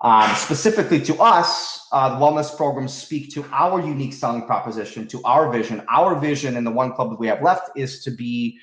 um, 0.02 0.34
specifically 0.36 1.00
to 1.02 1.16
us, 1.22 1.88
uh, 1.92 2.10
the 2.10 2.16
wellness 2.24 2.56
programs 2.56 2.94
speak 2.94 3.34
to 3.34 3.46
our 3.52 3.80
unique 3.80 4.14
selling 4.14 4.46
proposition, 4.46 5.08
to 5.08 5.22
our 5.24 5.52
vision. 5.52 5.84
Our 5.90 6.20
vision 6.20 6.58
in 6.58 6.64
the 6.64 6.72
one 6.72 6.94
club 6.94 7.12
that 7.12 7.20
we 7.20 7.28
have 7.28 7.42
left 7.42 7.70
is 7.78 8.04
to 8.04 8.12
be 8.12 8.60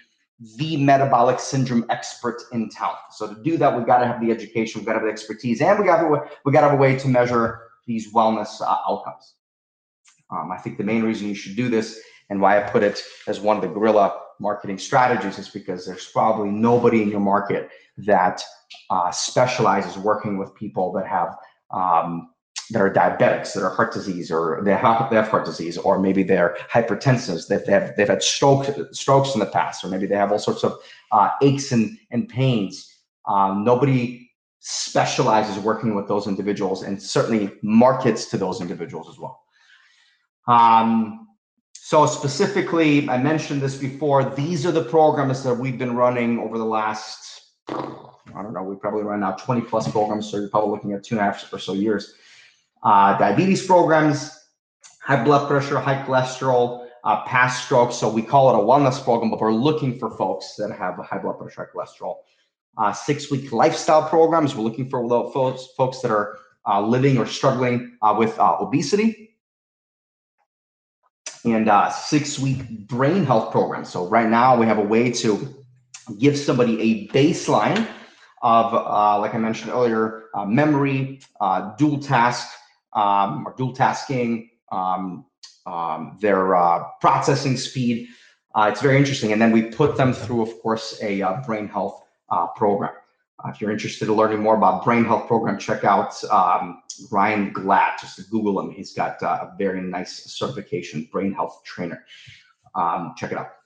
the 0.57 0.77
metabolic 0.77 1.41
syndrome 1.41 1.87
expert 1.89 2.43
in 2.53 2.69
town. 2.69 2.95
So 3.11 3.33
to 3.33 3.43
do 3.43 3.57
that, 3.59 3.77
we've 3.77 3.87
got 3.87 3.99
to 3.99 4.07
have 4.07 4.21
the 4.21 4.31
education, 4.31 4.81
we've 4.81 4.87
got 4.87 4.95
to 4.95 4.99
have 4.99 5.07
the 5.07 5.13
expertise, 5.13 5.61
and 5.61 5.79
we 5.79 5.87
got 5.87 6.01
to 6.01 6.23
we 6.45 6.53
got 6.53 6.63
to 6.63 6.69
have 6.69 6.79
a 6.79 6.81
way 6.81 6.99
to 6.99 7.09
measure 7.09 7.63
these 7.87 8.13
wellness 8.13 8.61
uh, 8.61 8.77
outcomes. 8.89 9.35
Um, 10.31 10.51
I 10.51 10.59
think 10.59 10.79
the 10.79 10.85
main 10.85 11.03
reason 11.03 11.29
you 11.29 11.35
should 11.35 11.57
do 11.57 11.69
this, 11.69 12.01
and 12.29 12.41
why 12.41 12.59
I 12.59 12.69
put 12.69 12.83
it 12.83 13.03
as 13.27 13.41
one 13.41 13.57
of 13.57 13.63
the 13.63 13.69
guerrilla 13.69 14.21
marketing 14.41 14.79
strategies, 14.79 15.39
is 15.39 15.49
because 15.49 15.87
there's 15.87 16.07
probably 16.09 16.51
nobody 16.51 17.03
in 17.03 17.09
your 17.09 17.21
market 17.21 17.71
that 17.99 18.43
uh, 18.91 19.11
specializes 19.11 19.99
working 19.99 20.39
with 20.39 20.55
people 20.55 20.93
that 20.93 21.07
have 21.07 21.37
um, 21.71 22.31
that 22.71 22.81
are 22.81 22.91
diabetics, 22.91 23.53
that 23.53 23.63
are 23.63 23.75
heart 23.75 23.93
disease, 23.93 24.31
or 24.31 24.63
they 24.65 24.75
have, 24.75 25.11
they 25.11 25.17
have 25.17 25.29
heart 25.29 25.45
disease, 25.45 25.77
or 25.77 25.99
maybe 25.99 26.23
they're 26.23 26.57
hypertensive, 26.73 27.47
that 27.49 27.67
they 27.67 27.73
have 27.73 27.95
they've 27.97 28.09
had 28.09 28.23
stroke, 28.23 28.67
strokes 28.93 29.35
in 29.35 29.41
the 29.41 29.47
past, 29.47 29.85
or 29.85 29.89
maybe 29.89 30.07
they 30.07 30.17
have 30.17 30.33
all 30.33 30.39
sorts 30.39 30.65
of 30.65 30.79
uh, 31.11 31.31
aches 31.43 31.73
and, 31.73 31.99
and 32.11 32.29
pains. 32.29 32.89
Um, 33.29 33.65
nobody 33.65 34.31
specializes 34.61 35.63
working 35.63 35.95
with 35.95 36.09
those 36.09 36.27
individuals 36.27 36.83
and 36.83 37.03
certainly 37.03 37.53
markets 37.63 38.27
to 38.27 38.39
those 38.39 38.61
individuals 38.61 39.09
as 39.09 39.19
well. 39.19 39.43
Um, 40.47 41.29
So 41.75 42.07
specifically, 42.07 43.09
I 43.09 43.19
mentioned 43.19 43.61
this 43.61 43.77
before. 43.77 44.25
These 44.25 44.65
are 44.65 44.73
the 44.73 44.85
programs 44.85 45.43
that 45.43 45.53
we've 45.53 45.77
been 45.77 45.95
running 45.95 46.39
over 46.39 46.57
the 46.57 46.65
last, 46.65 47.42
I 47.75 48.43
don't 48.43 48.55
know, 48.55 48.63
we 48.63 48.77
probably 48.77 49.03
run 49.03 49.21
now 49.21 49.33
20 49.33 49.63
plus 49.63 49.91
programs. 49.91 50.31
So 50.31 50.39
you're 50.39 50.49
probably 50.49 50.71
looking 50.71 50.93
at 50.93 51.05
two 51.05 51.17
and 51.17 51.21
a 51.21 51.25
half 51.25 51.53
or 51.53 51.59
so 51.59 51.73
years. 51.73 52.15
Uh, 52.83 53.17
diabetes 53.19 53.67
programs, 53.67 54.47
high 55.01 55.23
blood 55.23 55.49
pressure, 55.49 55.79
high 55.79 56.03
cholesterol, 56.05 56.89
uh, 57.05 57.25
past 57.25 57.65
stroke. 57.65 57.93
So 57.93 58.09
we 58.09 58.23
call 58.23 58.51
it 58.51 58.63
a 58.63 58.63
wellness 58.63 59.03
program, 59.03 59.31
but 59.31 59.41
we're 59.41 59.53
looking 59.53 59.99
for 59.99 60.11
folks 60.11 60.55
that 60.57 60.73
have 60.73 60.97
high 60.97 61.19
blood 61.19 61.39
pressure, 61.39 61.69
high 61.75 61.79
cholesterol. 61.79 62.17
Uh, 62.79 62.93
six 62.93 63.31
week 63.31 63.53
lifestyle 63.53 64.09
programs. 64.09 64.55
We're 64.55 64.65
looking 64.65 64.89
for 64.89 65.07
folks, 65.33 65.67
folks 65.77 66.01
that 66.01 66.11
are 66.11 66.39
uh, 66.67 66.81
living 66.81 67.19
or 67.19 67.27
struggling 67.27 67.99
uh, 68.01 68.15
with 68.17 68.39
uh, 68.39 68.57
obesity 68.61 69.37
and 71.45 71.71
six 71.93 72.39
week 72.39 72.87
brain 72.87 73.27
health 73.27 73.51
programs. 73.51 73.91
So 73.91 74.07
right 74.07 74.29
now 74.29 74.57
we 74.57 74.65
have 74.67 74.79
a 74.79 74.83
way 74.83 75.11
to 75.13 75.62
give 76.19 76.37
somebody 76.37 76.81
a 76.81 77.09
baseline 77.09 77.87
of, 78.43 78.75
uh, 78.75 79.19
like 79.21 79.35
I 79.35 79.39
mentioned 79.39 79.73
earlier, 79.73 80.25
uh, 80.35 80.45
memory, 80.45 81.21
uh, 81.41 81.75
dual 81.77 81.99
task, 81.99 82.49
um, 82.93 83.47
or 83.47 83.55
dual 83.57 83.73
tasking, 83.73 84.51
um, 84.71 85.25
um, 85.67 86.19
their 86.21 86.57
uh, 86.57 86.85
processing 87.01 87.57
speed. 87.57 88.09
Uh, 88.55 88.69
it's 88.71 88.83
very 88.83 88.99
interesting. 88.99 89.33
And 89.33 89.41
then 89.41 89.53
we 89.53 89.63
put 89.63 89.97
them 89.97 90.13
through, 90.13 90.43
of 90.43 90.61
course, 90.61 90.99
a 91.03 91.23
brain 91.47 91.69
health 91.69 92.03
program. 92.57 92.93
Uh, 93.45 93.51
if 93.51 93.61
you're 93.61 93.71
interested 93.71 94.09
in 94.09 94.15
learning 94.15 94.41
more 94.41 94.57
about 94.57 94.85
brain 94.85 95.05
health 95.05 95.27
program, 95.27 95.59
check 95.59 95.85
out 95.85 96.23
um, 96.25 96.83
Ryan 97.11 97.53
Glatt. 97.53 98.01
Just 98.01 98.31
Google 98.31 98.61
him. 98.61 98.71
He's 98.71 98.93
got 98.93 99.23
uh, 99.23 99.49
a 99.49 99.55
very 99.59 99.81
nice 99.81 100.25
certification, 100.33 101.09
brain 101.11 101.33
health 101.33 101.63
trainer. 101.65 102.05
Um, 102.75 103.15
check 103.17 103.33
it 103.33 103.39
out. 103.39 103.62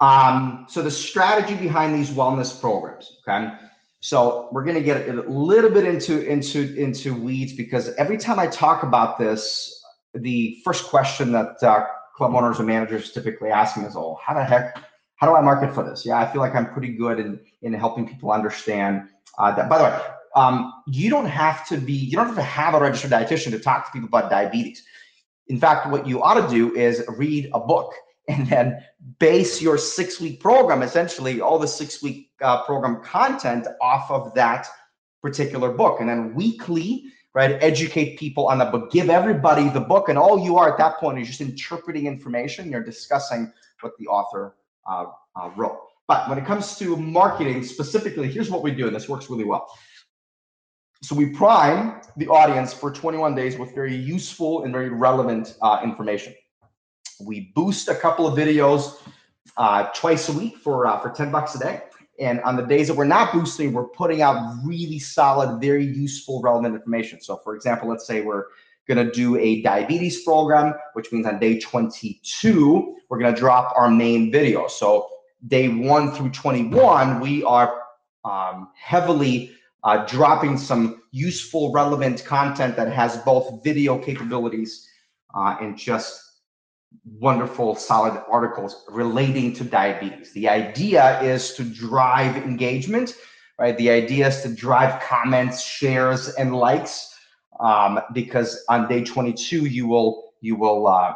Um, 0.00 0.66
so 0.68 0.82
the 0.82 0.90
strategy 0.90 1.54
behind 1.54 1.94
these 1.94 2.10
wellness 2.10 2.58
programs, 2.60 3.18
okay? 3.26 3.52
So 4.00 4.48
we're 4.52 4.64
going 4.64 4.76
to 4.76 4.82
get 4.82 5.08
a 5.08 5.22
little 5.22 5.70
bit 5.70 5.86
into 5.86 6.20
into 6.26 6.74
into 6.74 7.14
weeds 7.14 7.54
because 7.54 7.88
every 7.94 8.18
time 8.18 8.38
I 8.38 8.46
talk 8.46 8.82
about 8.82 9.18
this, 9.18 9.82
the 10.12 10.60
first 10.62 10.84
question 10.88 11.32
that 11.32 11.62
uh, 11.62 11.86
club 12.14 12.34
owners 12.34 12.58
and 12.58 12.66
managers 12.66 13.12
typically 13.12 13.50
ask 13.50 13.78
me 13.78 13.84
is, 13.84 13.96
"Oh, 13.96 14.18
how 14.22 14.34
the 14.34 14.44
heck 14.44 14.76
how 15.16 15.28
do 15.28 15.36
I 15.36 15.40
market 15.40 15.74
for 15.74 15.82
this? 15.82 16.04
Yeah, 16.04 16.18
I 16.18 16.30
feel 16.30 16.42
like 16.42 16.54
I'm 16.54 16.70
pretty 16.70 16.92
good 16.92 17.18
in 17.18 17.40
in 17.62 17.72
helping 17.72 18.06
people 18.06 18.30
understand 18.30 19.08
uh, 19.38 19.54
that. 19.56 19.70
By 19.70 19.78
the 19.78 19.84
way, 19.84 20.00
um, 20.36 20.70
you 20.86 21.08
don't 21.08 21.26
have 21.26 21.66
to 21.68 21.78
be 21.78 21.94
you 21.94 22.16
don't 22.16 22.26
have 22.26 22.36
to 22.36 22.42
have 22.42 22.74
a 22.74 22.80
registered 22.80 23.10
dietitian 23.10 23.52
to 23.52 23.58
talk 23.58 23.86
to 23.86 23.92
people 23.92 24.08
about 24.08 24.30
diabetes. 24.30 24.82
In 25.48 25.58
fact, 25.58 25.90
what 25.90 26.06
you 26.06 26.22
ought 26.22 26.46
to 26.46 26.48
do 26.54 26.74
is 26.74 27.02
read 27.16 27.50
a 27.54 27.60
book 27.60 27.94
and 28.28 28.46
then 28.48 28.82
base 29.18 29.60
your 29.60 29.78
six 29.78 30.20
week 30.20 30.40
program, 30.40 30.82
essentially 30.82 31.40
all 31.40 31.58
the 31.58 31.68
six 31.68 32.02
week 32.02 32.30
uh, 32.40 32.62
program 32.64 33.02
content 33.02 33.66
off 33.80 34.10
of 34.10 34.34
that 34.34 34.66
particular 35.22 35.72
book, 35.72 36.00
and 36.00 36.08
then 36.08 36.34
weekly 36.34 37.06
right? 37.34 37.58
Educate 37.60 38.18
people 38.18 38.46
on 38.46 38.58
the 38.58 38.64
book, 38.64 38.90
give 38.92 39.10
everybody 39.10 39.68
the 39.68 39.80
book, 39.80 40.08
and 40.08 40.16
all 40.16 40.38
you 40.42 40.56
are 40.56 40.70
at 40.70 40.78
that 40.78 40.98
point 40.98 41.18
is 41.18 41.26
just 41.26 41.40
interpreting 41.40 42.06
information. 42.06 42.70
You're 42.70 42.84
discussing 42.84 43.52
what 43.80 43.92
the 43.98 44.06
author 44.06 44.54
uh, 44.88 45.06
uh, 45.36 45.50
wrote. 45.56 45.80
But 46.06 46.28
when 46.28 46.38
it 46.38 46.46
comes 46.46 46.78
to 46.78 46.96
marketing 46.96 47.64
specifically, 47.64 48.30
here's 48.30 48.50
what 48.50 48.62
we 48.62 48.70
do, 48.70 48.86
and 48.86 48.94
this 48.94 49.08
works 49.08 49.28
really 49.28 49.44
well. 49.44 49.66
So 51.02 51.14
we 51.14 51.26
prime 51.26 52.00
the 52.16 52.28
audience 52.28 52.72
for 52.72 52.90
21 52.90 53.34
days 53.34 53.58
with 53.58 53.74
very 53.74 53.94
useful 53.94 54.64
and 54.64 54.72
very 54.72 54.90
relevant 54.90 55.56
uh, 55.60 55.80
information. 55.82 56.34
We 57.20 57.52
boost 57.54 57.88
a 57.88 57.94
couple 57.94 58.26
of 58.26 58.36
videos 58.36 58.96
uh, 59.56 59.88
twice 59.94 60.28
a 60.28 60.32
week 60.32 60.56
for 60.58 60.86
uh, 60.86 61.00
for 61.00 61.10
10 61.10 61.30
bucks 61.30 61.54
a 61.54 61.58
day. 61.58 61.82
And 62.20 62.40
on 62.42 62.56
the 62.56 62.62
days 62.62 62.88
that 62.88 62.94
we're 62.94 63.04
not 63.04 63.32
boosting, 63.32 63.72
we're 63.72 63.88
putting 63.88 64.22
out 64.22 64.56
really 64.64 65.00
solid, 65.00 65.60
very 65.60 65.84
useful, 65.84 66.40
relevant 66.42 66.74
information. 66.76 67.20
So, 67.20 67.38
for 67.38 67.56
example, 67.56 67.88
let's 67.88 68.06
say 68.06 68.20
we're 68.20 68.44
going 68.86 69.04
to 69.04 69.10
do 69.12 69.36
a 69.38 69.62
diabetes 69.62 70.22
program, 70.22 70.74
which 70.92 71.10
means 71.12 71.26
on 71.26 71.38
day 71.38 71.58
22, 71.58 72.96
we're 73.08 73.18
going 73.18 73.34
to 73.34 73.38
drop 73.38 73.74
our 73.76 73.90
main 73.90 74.30
video. 74.30 74.66
So 74.68 75.08
day 75.48 75.68
one 75.68 76.12
through 76.12 76.30
21, 76.30 77.20
we 77.20 77.42
are 77.44 77.82
um, 78.24 78.70
heavily 78.76 79.52
uh, 79.82 80.06
dropping 80.06 80.56
some 80.56 81.02
useful, 81.12 81.72
relevant 81.72 82.24
content 82.24 82.76
that 82.76 82.90
has 82.92 83.16
both 83.18 83.62
video 83.62 83.98
capabilities 83.98 84.88
uh, 85.34 85.56
and 85.60 85.76
just 85.76 86.23
wonderful, 87.04 87.74
solid 87.74 88.22
articles 88.30 88.84
relating 88.88 89.52
to 89.54 89.64
diabetes. 89.64 90.32
The 90.32 90.48
idea 90.48 91.20
is 91.22 91.54
to 91.54 91.64
drive 91.64 92.36
engagement, 92.36 93.14
right? 93.58 93.76
The 93.76 93.90
idea 93.90 94.28
is 94.28 94.42
to 94.42 94.48
drive 94.48 95.00
comments, 95.02 95.62
shares, 95.62 96.28
and 96.34 96.54
likes 96.54 97.14
um, 97.60 98.00
because 98.12 98.64
on 98.68 98.88
day 98.88 99.02
22 99.04 99.66
you 99.66 99.86
will 99.86 100.34
you 100.40 100.56
will 100.56 100.86
uh, 100.86 101.14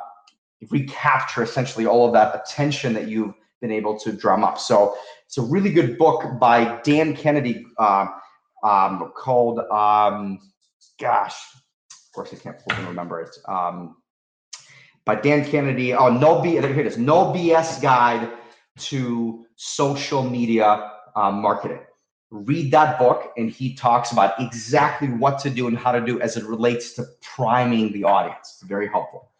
recapture 0.70 1.43
essentially 1.43 1.87
all 1.87 2.07
of 2.07 2.12
that 2.12 2.35
attention 2.35 2.95
that 2.95 3.09
you've 3.09 3.35
been 3.61 3.72
able 3.72 3.99
to 3.99 4.12
drum 4.12 4.45
up. 4.45 4.59
So 4.59 4.97
it's 5.26 5.39
a 5.39 5.43
really 5.43 5.70
good 5.70 5.99
book 5.99 6.39
by 6.39 6.81
Dan 6.83 7.14
Kennedy 7.14 7.66
uh, 7.79 8.07
um, 8.64 9.12
called 9.16 9.61
um, 9.70 10.39
gosh, 10.99 11.37
of 11.93 12.12
course 12.14 12.33
I 12.33 12.37
can't 12.37 12.57
remember 12.87 13.20
it. 13.20 13.37
Um, 13.47 13.97
by 15.09 15.17
Dan 15.17 15.45
Kennedy. 15.45 15.95
Oh, 15.95 16.11
no 16.11 16.41
B. 16.41 16.51
Here 16.51 16.65
it 16.65 16.87
is. 16.87 16.99
No 16.99 17.33
BS 17.33 17.83
guide 17.83 18.31
to 18.77 19.45
social 19.57 20.23
media 20.23 20.93
uh, 21.17 21.33
marketing 21.33 21.81
read 22.31 22.71
that 22.71 22.99
book 22.99 23.33
and 23.37 23.51
he 23.51 23.75
talks 23.75 24.13
about 24.13 24.39
exactly 24.39 25.09
what 25.09 25.39
to 25.39 25.51
do 25.51 25.67
and 25.67 25.79
how 25.79 25.93
to 25.93 26.01
do 26.01 26.21
as 26.21 26.37
it 26.37 26.45
relates 26.45 26.93
to 26.93 27.05
priming 27.23 27.93
the 27.93 28.05
audience. 28.05 28.59
It's 28.61 28.63
very 28.63 28.89
helpful. 28.89 29.31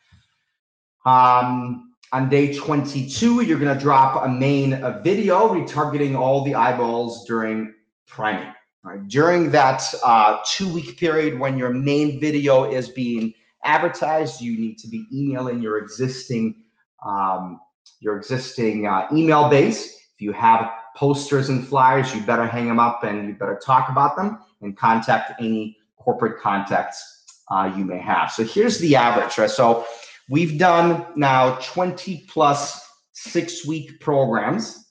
Um, 1.05 1.93
on 2.13 2.31
day 2.31 2.55
22, 2.55 3.43
you're 3.43 3.59
going 3.59 3.77
to 3.77 3.81
drop 3.81 4.25
a 4.25 4.29
main 4.29 4.73
a 4.73 5.01
video 5.03 5.49
retargeting 5.49 6.17
all 6.17 6.45
the 6.45 6.55
eyeballs 6.55 7.27
during 7.27 7.75
priming. 8.07 8.53
Right? 8.83 9.07
During 9.09 9.51
that 9.51 9.83
uh, 10.03 10.39
two 10.47 10.73
week 10.73 10.97
period 10.97 11.39
when 11.39 11.59
your 11.59 11.71
main 11.71 12.19
video 12.21 12.71
is 12.71 12.89
being 12.89 13.35
advertised, 13.65 14.41
you 14.41 14.59
need 14.59 14.79
to 14.79 14.89
be 14.89 15.05
emailing 15.13 15.61
your 15.63 15.79
existing 15.79 16.65
um, 17.05 17.61
your 18.01 18.17
existing 18.17 18.87
uh, 18.87 19.07
email 19.13 19.49
base. 19.49 19.87
If 20.15 20.21
you 20.21 20.33
have 20.33 20.71
posters 20.97 21.49
and 21.49 21.67
flyers, 21.67 22.15
you 22.15 22.21
better 22.23 22.47
hang 22.47 22.67
them 22.67 22.79
up 22.79 23.05
and 23.05 23.29
you 23.29 23.35
better 23.35 23.61
talk 23.65 23.89
about 23.89 24.17
them 24.17 24.41
and 24.63 24.77
contact 24.77 25.41
any 25.41 25.77
corporate 25.97 26.41
contacts 26.41 27.25
uh, 27.51 27.73
you 27.77 27.85
may 27.85 27.99
have. 27.99 28.31
So 28.31 28.45
here's 28.45 28.79
the 28.79 28.97
average, 28.97 29.39
right? 29.39 29.51
So 29.51 29.87
we've 30.29 30.59
done 30.59 31.07
now 31.17 31.57
20 31.57 32.27
plus 32.29 32.85
six 33.13 33.67
week 33.67 34.01
programs. 34.01 34.87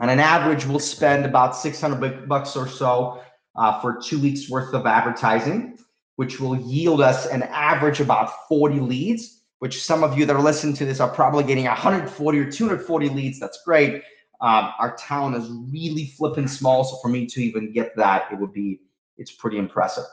On 0.00 0.08
an 0.08 0.20
average, 0.20 0.66
we'll 0.66 0.78
spend 0.78 1.24
about 1.24 1.56
600 1.56 2.28
bucks 2.28 2.56
or 2.56 2.68
so 2.68 3.20
uh, 3.56 3.80
for 3.80 4.00
two 4.00 4.20
weeks 4.20 4.48
worth 4.48 4.74
of 4.74 4.86
advertising, 4.86 5.78
which 6.18 6.40
will 6.40 6.56
yield 6.56 7.00
us 7.00 7.26
an 7.26 7.44
average 7.44 8.00
about 8.00 8.48
40 8.48 8.80
leads, 8.80 9.42
which 9.60 9.84
some 9.84 10.02
of 10.02 10.18
you 10.18 10.26
that 10.26 10.34
are 10.34 10.42
listening 10.42 10.74
to 10.74 10.84
this 10.84 10.98
are 10.98 11.08
probably 11.08 11.44
getting 11.44 11.66
140 11.66 12.38
or 12.40 12.50
240 12.50 13.08
leads. 13.10 13.38
That's 13.38 13.62
great. 13.64 14.02
Um, 14.40 14.72
our 14.80 14.96
town 14.96 15.34
is 15.34 15.48
really 15.72 16.06
flipping 16.06 16.48
small, 16.48 16.82
so 16.82 16.96
for 16.96 17.06
me 17.06 17.24
to 17.26 17.40
even 17.40 17.72
get 17.72 17.94
that, 17.94 18.32
it 18.32 18.38
would 18.40 18.52
be 18.52 18.80
it's 19.16 19.30
pretty 19.30 19.58
impressive. 19.58 20.06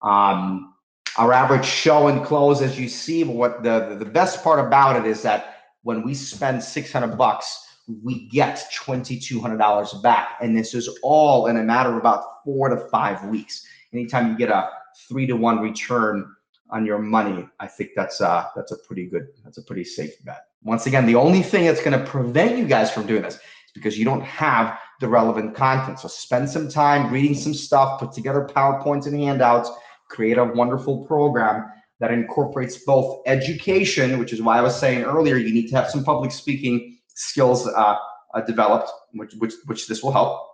Um, 0.00 0.74
our 1.18 1.32
average 1.32 1.66
show 1.66 2.06
and 2.06 2.24
close, 2.24 2.62
as 2.62 2.78
you 2.78 2.88
see, 2.88 3.24
but 3.24 3.34
what 3.34 3.64
the 3.64 3.96
the 3.98 4.04
best 4.04 4.44
part 4.44 4.64
about 4.64 4.94
it 4.94 5.10
is 5.10 5.22
that 5.22 5.56
when 5.82 6.04
we 6.04 6.14
spend 6.14 6.62
600 6.62 7.18
bucks, 7.18 7.66
we 8.04 8.28
get 8.28 8.62
$2,200 8.72 10.02
back, 10.04 10.38
and 10.40 10.56
this 10.56 10.72
is 10.72 10.88
all 11.02 11.48
in 11.48 11.56
a 11.56 11.64
matter 11.64 11.90
of 11.90 11.96
about 11.96 12.44
four 12.44 12.68
to 12.68 12.76
five 12.90 13.24
weeks. 13.24 13.66
Anytime 13.92 14.30
you 14.30 14.38
get 14.38 14.48
a 14.48 14.70
three 15.08 15.26
to 15.26 15.34
one 15.34 15.60
return 15.60 16.34
on 16.70 16.86
your 16.86 16.98
money, 16.98 17.46
I 17.60 17.66
think 17.66 17.90
that's 17.94 18.20
uh 18.20 18.46
that's 18.56 18.72
a 18.72 18.76
pretty 18.86 19.06
good, 19.06 19.26
that's 19.44 19.58
a 19.58 19.62
pretty 19.62 19.84
safe 19.84 20.12
bet. 20.24 20.44
Once 20.62 20.86
again, 20.86 21.06
the 21.06 21.16
only 21.16 21.42
thing 21.42 21.64
that's 21.66 21.82
going 21.82 21.98
to 21.98 22.04
prevent 22.06 22.56
you 22.56 22.66
guys 22.66 22.90
from 22.90 23.06
doing 23.06 23.22
this 23.22 23.34
is 23.34 23.72
because 23.74 23.98
you 23.98 24.04
don't 24.04 24.22
have 24.22 24.78
the 25.00 25.08
relevant 25.08 25.54
content. 25.54 25.98
So 25.98 26.08
spend 26.08 26.48
some 26.48 26.68
time 26.68 27.12
reading 27.12 27.34
some 27.34 27.52
stuff, 27.52 28.00
put 28.00 28.12
together 28.12 28.48
PowerPoints 28.54 29.06
and 29.06 29.16
handouts, 29.16 29.70
create 30.08 30.38
a 30.38 30.44
wonderful 30.44 31.04
program 31.04 31.68
that 31.98 32.10
incorporates 32.10 32.78
both 32.84 33.22
education, 33.26 34.18
which 34.18 34.32
is 34.32 34.40
why 34.40 34.58
I 34.58 34.62
was 34.62 34.78
saying 34.78 35.02
earlier, 35.02 35.36
you 35.36 35.52
need 35.52 35.68
to 35.68 35.76
have 35.76 35.90
some 35.90 36.04
public 36.04 36.30
speaking 36.30 36.98
skills 37.14 37.66
uh, 37.66 37.96
uh, 38.34 38.40
developed, 38.42 38.90
which, 39.12 39.34
which, 39.34 39.54
which 39.66 39.86
this 39.88 40.02
will 40.02 40.12
help, 40.12 40.48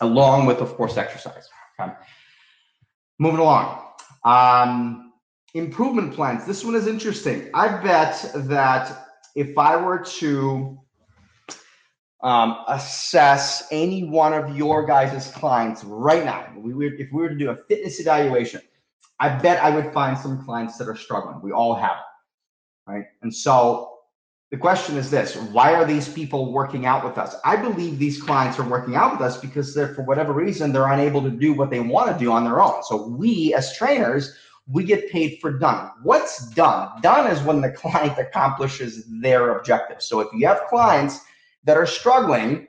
along 0.00 0.46
with, 0.46 0.58
of 0.58 0.74
course, 0.74 0.96
exercise. 0.96 1.48
Okay. 1.80 1.92
Moving 3.18 3.40
along. 3.40 3.82
Um, 4.24 5.12
improvement 5.54 6.14
plans. 6.14 6.46
This 6.46 6.64
one 6.64 6.74
is 6.74 6.86
interesting. 6.86 7.50
I 7.54 7.68
bet 7.82 8.32
that 8.34 9.08
if 9.34 9.56
I 9.58 9.76
were 9.76 9.98
to 9.98 10.78
um, 12.22 12.58
assess 12.68 13.66
any 13.70 14.04
one 14.04 14.32
of 14.32 14.56
your 14.56 14.86
guys' 14.86 15.30
clients 15.32 15.84
right 15.84 16.24
now, 16.24 16.52
we 16.56 16.72
were, 16.74 16.84
if 16.84 17.12
we 17.12 17.22
were 17.22 17.28
to 17.28 17.36
do 17.36 17.50
a 17.50 17.56
fitness 17.68 18.00
evaluation, 18.00 18.60
I 19.20 19.28
bet 19.28 19.62
I 19.62 19.70
would 19.70 19.92
find 19.92 20.16
some 20.18 20.44
clients 20.44 20.78
that 20.78 20.88
are 20.88 20.96
struggling. 20.96 21.40
We 21.42 21.52
all 21.52 21.74
have 21.74 21.98
right? 22.86 23.04
And 23.22 23.34
so 23.34 23.91
the 24.52 24.58
question 24.58 24.98
is 24.98 25.10
this 25.10 25.34
why 25.34 25.74
are 25.74 25.86
these 25.86 26.08
people 26.08 26.52
working 26.52 26.84
out 26.84 27.02
with 27.04 27.16
us? 27.16 27.34
I 27.42 27.56
believe 27.56 27.98
these 27.98 28.22
clients 28.22 28.58
are 28.58 28.68
working 28.68 28.94
out 28.94 29.12
with 29.12 29.22
us 29.22 29.40
because 29.40 29.74
they're, 29.74 29.94
for 29.94 30.02
whatever 30.02 30.34
reason, 30.34 30.72
they're 30.72 30.92
unable 30.92 31.22
to 31.22 31.30
do 31.30 31.54
what 31.54 31.70
they 31.70 31.80
want 31.80 32.12
to 32.12 32.22
do 32.22 32.30
on 32.30 32.44
their 32.44 32.60
own. 32.60 32.82
So 32.84 33.08
we, 33.08 33.54
as 33.54 33.74
trainers, 33.74 34.36
we 34.70 34.84
get 34.84 35.10
paid 35.10 35.38
for 35.40 35.58
done. 35.58 35.90
What's 36.02 36.50
done? 36.50 37.00
Done 37.00 37.30
is 37.30 37.42
when 37.42 37.62
the 37.62 37.70
client 37.82 38.18
accomplishes 38.18 39.06
their 39.22 39.56
objective. 39.56 40.02
So 40.02 40.20
if 40.20 40.28
you 40.34 40.46
have 40.46 40.66
clients 40.68 41.20
that 41.64 41.78
are 41.78 41.86
struggling, 41.86 42.68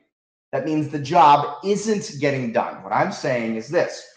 that 0.53 0.65
means 0.65 0.87
the 0.87 0.99
job 0.99 1.57
isn't 1.65 2.21
getting 2.21 2.53
done. 2.53 2.81
What 2.81 2.93
I'm 2.93 3.11
saying 3.11 3.57
is 3.57 3.67
this 3.67 4.07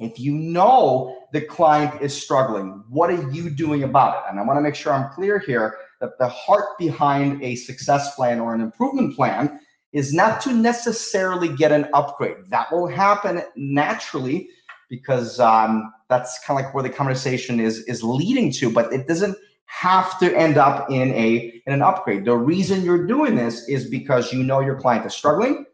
if 0.00 0.18
you 0.18 0.32
know 0.32 1.16
the 1.32 1.42
client 1.42 2.02
is 2.02 2.20
struggling, 2.20 2.82
what 2.88 3.10
are 3.10 3.30
you 3.30 3.50
doing 3.50 3.84
about 3.84 4.16
it? 4.16 4.30
And 4.30 4.40
I 4.40 4.42
want 4.42 4.56
to 4.56 4.62
make 4.62 4.74
sure 4.74 4.92
I'm 4.92 5.10
clear 5.12 5.38
here 5.38 5.76
that 6.00 6.18
the 6.18 6.28
heart 6.28 6.78
behind 6.78 7.42
a 7.42 7.56
success 7.56 8.14
plan 8.14 8.40
or 8.40 8.54
an 8.54 8.60
improvement 8.60 9.16
plan 9.16 9.60
is 9.92 10.12
not 10.12 10.40
to 10.42 10.52
necessarily 10.52 11.48
get 11.56 11.72
an 11.72 11.88
upgrade. 11.94 12.36
That 12.48 12.70
will 12.70 12.86
happen 12.86 13.42
naturally 13.56 14.48
because 14.88 15.40
um, 15.40 15.92
that's 16.08 16.38
kind 16.44 16.58
of 16.58 16.64
like 16.64 16.74
where 16.74 16.82
the 16.82 16.90
conversation 16.90 17.60
is 17.60 17.80
is 17.80 18.02
leading 18.02 18.52
to, 18.52 18.70
but 18.70 18.92
it 18.92 19.06
doesn't 19.08 19.36
have 19.66 20.18
to 20.18 20.34
end 20.34 20.56
up 20.56 20.90
in 20.90 21.12
a 21.12 21.62
in 21.66 21.72
an 21.72 21.82
upgrade. 21.82 22.24
The 22.24 22.36
reason 22.36 22.82
you're 22.84 23.06
doing 23.06 23.34
this 23.34 23.68
is 23.68 23.88
because 23.88 24.32
you 24.32 24.42
know 24.42 24.60
your 24.60 24.76
client 24.76 25.04
is 25.06 25.14
struggling, 25.14 25.66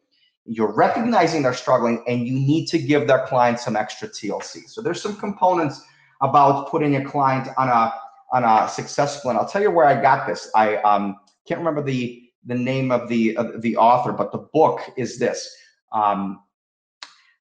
you're 0.45 0.75
recognizing 0.75 1.43
they're 1.43 1.55
struggling, 1.55 2.03
and 2.07 2.27
you 2.27 2.35
need 2.35 2.67
to 2.67 2.79
give 2.79 3.07
that 3.09 3.27
client 3.27 3.61
some 3.61 3.77
extra 3.77 4.09
TLC. 4.09 4.69
So 4.69 4.83
there's 4.83 5.01
some 5.01 5.17
components 5.17 5.81
about 6.21 6.71
putting 6.71 6.97
a 6.97 7.05
client 7.05 7.49
on 7.57 7.69
a 7.69 7.93
on 8.35 8.43
a 8.45 8.69
successful. 8.69 9.31
And 9.31 9.39
I'll 9.39 9.49
tell 9.49 9.63
you 9.63 9.71
where 9.71 9.87
I 9.87 10.01
got 10.01 10.27
this. 10.27 10.51
I 10.55 10.77
um, 10.79 11.17
can't 11.49 11.59
remember 11.59 11.83
the 11.83 12.21
the 12.47 12.55
name 12.55 12.91
of 12.91 13.09
the 13.09 13.37
uh, 13.37 13.45
the 13.59 13.77
author, 13.77 14.13
but 14.13 14.33
the 14.33 14.47
book 14.53 14.81
is 14.97 15.19
this: 15.19 15.49
um, 15.93 16.41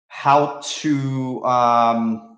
How 0.08 0.62
to. 0.64 1.44
Um, 1.44 2.38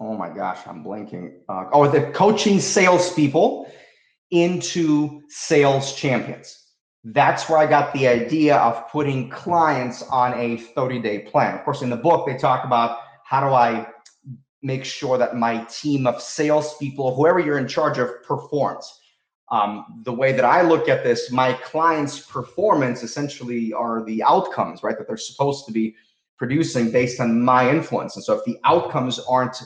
oh 0.00 0.16
my 0.16 0.30
gosh, 0.30 0.58
I'm 0.66 0.82
blanking. 0.82 1.34
Uh, 1.48 1.66
oh, 1.72 1.88
the 1.88 2.10
coaching 2.12 2.58
salespeople 2.58 3.70
into 4.30 5.20
sales 5.28 5.94
champions. 5.94 6.58
That's 7.04 7.48
where 7.48 7.58
I 7.58 7.66
got 7.66 7.92
the 7.92 8.08
idea 8.08 8.56
of 8.56 8.88
putting 8.88 9.28
clients 9.28 10.02
on 10.04 10.38
a 10.38 10.56
30 10.56 11.02
day 11.02 11.18
plan. 11.18 11.54
Of 11.58 11.64
course, 11.64 11.82
in 11.82 11.90
the 11.90 11.96
book, 11.96 12.26
they 12.26 12.36
talk 12.38 12.64
about 12.64 13.00
how 13.24 13.46
do 13.46 13.52
I 13.54 13.86
make 14.62 14.84
sure 14.84 15.18
that 15.18 15.36
my 15.36 15.64
team 15.64 16.06
of 16.06 16.22
salespeople, 16.22 17.14
whoever 17.14 17.40
you're 17.40 17.58
in 17.58 17.68
charge 17.68 17.98
of, 17.98 18.22
performs. 18.22 19.00
Um, 19.50 20.00
the 20.04 20.12
way 20.12 20.32
that 20.32 20.44
I 20.44 20.62
look 20.62 20.88
at 20.88 21.04
this, 21.04 21.30
my 21.30 21.52
clients' 21.52 22.20
performance 22.20 23.02
essentially 23.02 23.72
are 23.72 24.02
the 24.04 24.22
outcomes, 24.22 24.82
right? 24.82 24.96
That 24.96 25.06
they're 25.06 25.16
supposed 25.16 25.66
to 25.66 25.72
be 25.72 25.94
producing 26.38 26.90
based 26.90 27.20
on 27.20 27.42
my 27.42 27.68
influence. 27.68 28.16
And 28.16 28.24
so 28.24 28.38
if 28.38 28.44
the 28.44 28.58
outcomes 28.64 29.18
aren't 29.28 29.62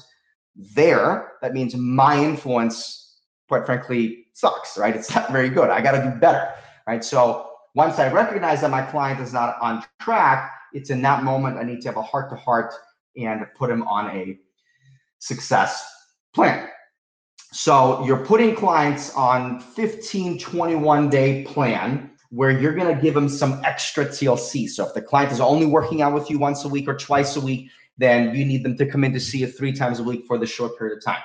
there, 0.74 1.32
that 1.40 1.54
means 1.54 1.76
my 1.76 2.22
influence, 2.22 3.20
quite 3.48 3.64
frankly, 3.64 4.26
sucks, 4.32 4.76
right? 4.76 4.96
It's 4.96 5.14
not 5.14 5.30
very 5.30 5.48
good. 5.48 5.70
I 5.70 5.80
got 5.80 5.92
to 5.92 6.10
do 6.10 6.18
better, 6.18 6.52
right? 6.86 7.04
So 7.04 7.50
once 7.74 7.98
I 7.98 8.10
recognize 8.10 8.62
that 8.62 8.70
my 8.70 8.82
client 8.82 9.20
is 9.20 9.32
not 9.32 9.56
on 9.60 9.84
track, 10.00 10.52
it's 10.72 10.90
in 10.90 11.00
that 11.02 11.22
moment 11.22 11.58
I 11.58 11.62
need 11.62 11.80
to 11.82 11.88
have 11.88 11.96
a 11.96 12.02
heart 12.02 12.30
to 12.30 12.36
heart 12.36 12.74
and 13.16 13.46
put 13.56 13.70
him 13.70 13.82
on 13.84 14.10
a 14.10 14.38
success 15.18 15.84
plan. 16.34 16.68
So 17.52 18.04
you're 18.04 18.24
putting 18.24 18.54
clients 18.54 19.14
on 19.14 19.60
15, 19.60 20.38
21 20.38 21.08
day 21.08 21.44
plan 21.44 22.10
where 22.30 22.50
you're 22.50 22.74
going 22.74 22.94
to 22.94 23.00
give 23.00 23.14
them 23.14 23.28
some 23.28 23.62
extra 23.64 24.04
TLC. 24.04 24.68
So 24.68 24.86
if 24.86 24.94
the 24.94 25.00
client 25.00 25.32
is 25.32 25.40
only 25.40 25.64
working 25.64 26.02
out 26.02 26.12
with 26.12 26.30
you 26.30 26.38
once 26.38 26.64
a 26.64 26.68
week 26.68 26.88
or 26.88 26.94
twice 26.94 27.36
a 27.36 27.40
week, 27.40 27.70
then 27.98 28.34
you 28.34 28.44
need 28.44 28.62
them 28.62 28.76
to 28.76 28.86
come 28.86 29.04
in 29.04 29.12
to 29.12 29.20
see 29.20 29.38
you 29.38 29.46
three 29.46 29.72
times 29.72 30.00
a 30.00 30.02
week 30.02 30.26
for 30.26 30.36
the 30.36 30.46
short 30.46 30.76
period 30.76 30.98
of 30.98 31.04
time. 31.04 31.22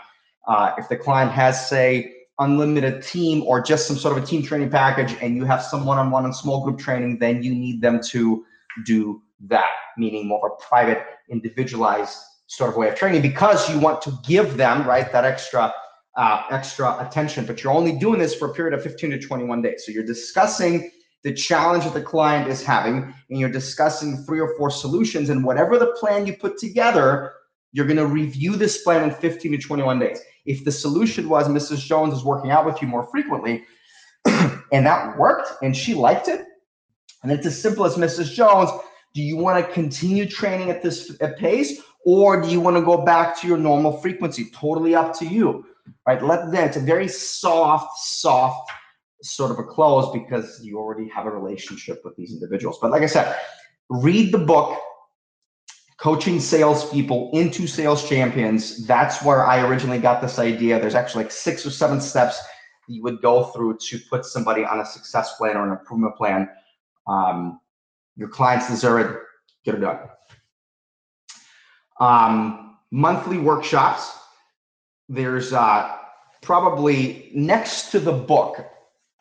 Uh, 0.48 0.72
if 0.78 0.88
the 0.90 0.96
client 0.96 1.32
has, 1.32 1.68
say, 1.68 2.14
unlimited 2.40 3.04
team 3.04 3.44
or 3.44 3.62
just 3.62 3.88
some 3.88 3.98
sort 3.98 4.18
of 4.18 4.24
a 4.24 4.26
team 4.26 4.42
training 4.42 4.70
package 4.70 5.16
and 5.22 5.36
you 5.36 5.44
have 5.44 5.62
some 5.62 5.86
one-on-one 5.86 6.26
and 6.26 6.36
small 6.36 6.64
group 6.64 6.80
training, 6.80 7.20
then 7.20 7.44
you 7.44 7.54
need 7.54 7.82
them 7.82 8.00
to 8.02 8.46
do 8.86 9.22
that, 9.42 9.70
meaning 9.98 10.28
more 10.28 10.46
of 10.46 10.54
a 10.54 10.64
private, 10.64 11.04
individualized 11.30 12.18
sort 12.52 12.70
of 12.70 12.76
way 12.76 12.90
of 12.90 12.96
training 12.96 13.22
because 13.22 13.70
you 13.70 13.80
want 13.80 14.02
to 14.02 14.12
give 14.28 14.58
them 14.58 14.86
right 14.86 15.10
that 15.14 15.24
extra 15.24 15.74
uh, 16.18 16.44
extra 16.52 16.98
attention. 17.00 17.46
But 17.46 17.64
you're 17.64 17.72
only 17.72 17.98
doing 17.98 18.20
this 18.20 18.36
for 18.36 18.52
a 18.52 18.54
period 18.54 18.74
of 18.78 18.84
15 18.84 19.12
to 19.12 19.20
21 19.20 19.62
days. 19.62 19.84
So 19.86 19.94
you're 19.94 20.04
discussing 20.04 20.92
the 21.24 21.34
challenge 21.34 21.86
that 21.86 21.94
the 21.94 22.02
client 22.02 22.50
is 22.50 22.62
having 22.62 23.14
and 23.30 23.40
you're 23.40 23.50
discussing 23.50 24.18
three 24.26 24.42
or 24.42 24.54
four 24.58 24.70
solutions 24.70 25.30
and 25.30 25.46
whatever 25.46 25.78
the 25.78 25.96
plan 25.98 26.26
you 26.28 26.36
put 26.36 26.58
together 26.58 27.34
you're 27.74 27.86
going 27.86 27.96
to 27.96 28.08
review 28.08 28.58
this 28.58 28.84
plan 28.84 29.02
in 29.02 29.16
15 29.16 29.54
to 29.54 29.58
21 29.58 30.00
days. 30.00 30.20
If 30.46 30.66
the 30.66 30.72
solution 30.74 31.30
was 31.30 31.48
mrs 31.48 31.86
jones 31.86 32.14
is 32.14 32.26
working 32.26 32.52
out 32.52 32.66
with 32.66 32.82
you 32.82 32.88
more 32.88 33.08
frequently 33.08 33.64
and 34.26 34.86
that 34.86 35.18
worked 35.18 35.64
and 35.64 35.78
she 35.78 35.94
liked 35.94 36.28
it 36.28 36.46
and 37.24 37.32
it's 37.32 37.46
as 37.46 37.62
simple 37.62 37.86
as 37.86 37.96
mrs 37.96 38.34
jones 38.34 38.72
do 39.14 39.22
you 39.22 39.38
want 39.38 39.64
to 39.64 39.74
continue 39.74 40.26
training 40.26 40.70
at 40.70 40.82
this 40.82 41.16
pace 41.38 41.80
or 42.06 42.42
do 42.42 42.50
you 42.50 42.60
want 42.60 42.78
to 42.78 42.82
go 42.82 43.04
back 43.04 43.40
to 43.42 43.48
your 43.48 43.58
normal 43.58 43.98
frequency? 43.98 44.50
Totally 44.52 44.96
up 44.96 45.18
to 45.20 45.26
you, 45.26 45.66
right? 46.08 46.22
Let 46.24 46.52
that. 46.52 46.68
It's 46.68 46.78
a 46.78 46.82
very 46.82 47.08
soft, 47.08 47.98
soft 47.98 48.72
sort 49.22 49.52
of 49.52 49.60
a 49.60 49.64
close 49.64 50.12
because 50.12 50.64
you 50.64 50.80
already 50.80 51.08
have 51.10 51.26
a 51.26 51.30
relationship 51.30 52.02
with 52.04 52.16
these 52.16 52.32
individuals. 52.32 52.80
But 52.82 52.92
like 52.92 53.04
I 53.04 53.08
said, 53.08 53.36
read 53.90 54.32
the 54.32 54.40
book, 54.40 54.80
Coaching 56.00 56.40
Salespeople 56.40 57.30
into 57.34 57.68
Sales 57.68 58.08
Champions. 58.10 58.88
That's 58.88 59.24
where 59.24 59.46
I 59.46 59.62
originally 59.62 60.00
got 60.00 60.22
this 60.22 60.40
idea. 60.40 60.80
There's 60.80 60.96
actually 60.96 61.26
like 61.26 61.32
six 61.32 61.66
or 61.66 61.70
seven 61.70 62.02
steps 62.02 62.42
you 62.88 63.04
would 63.04 63.22
go 63.22 63.46
through 63.46 63.78
to 63.78 64.00
put 64.10 64.26
somebody 64.26 64.66
on 64.66 64.80
a 64.80 64.86
success 64.86 65.38
plan 65.38 65.56
or 65.56 65.66
an 65.66 65.72
improvement 65.72 66.16
plan. 66.18 66.50
Um, 67.08 67.60
your 68.16 68.28
clients 68.28 68.68
deserve 68.68 69.06
it. 69.06 69.18
Get 69.64 69.76
it 69.76 69.80
done 69.80 70.00
um, 72.02 72.78
monthly 72.90 73.38
workshops. 73.38 74.12
There's 75.08 75.54
uh, 75.54 75.96
probably 76.42 77.32
next 77.34 77.92
to 77.92 78.00
the 78.00 78.12
book. 78.12 78.66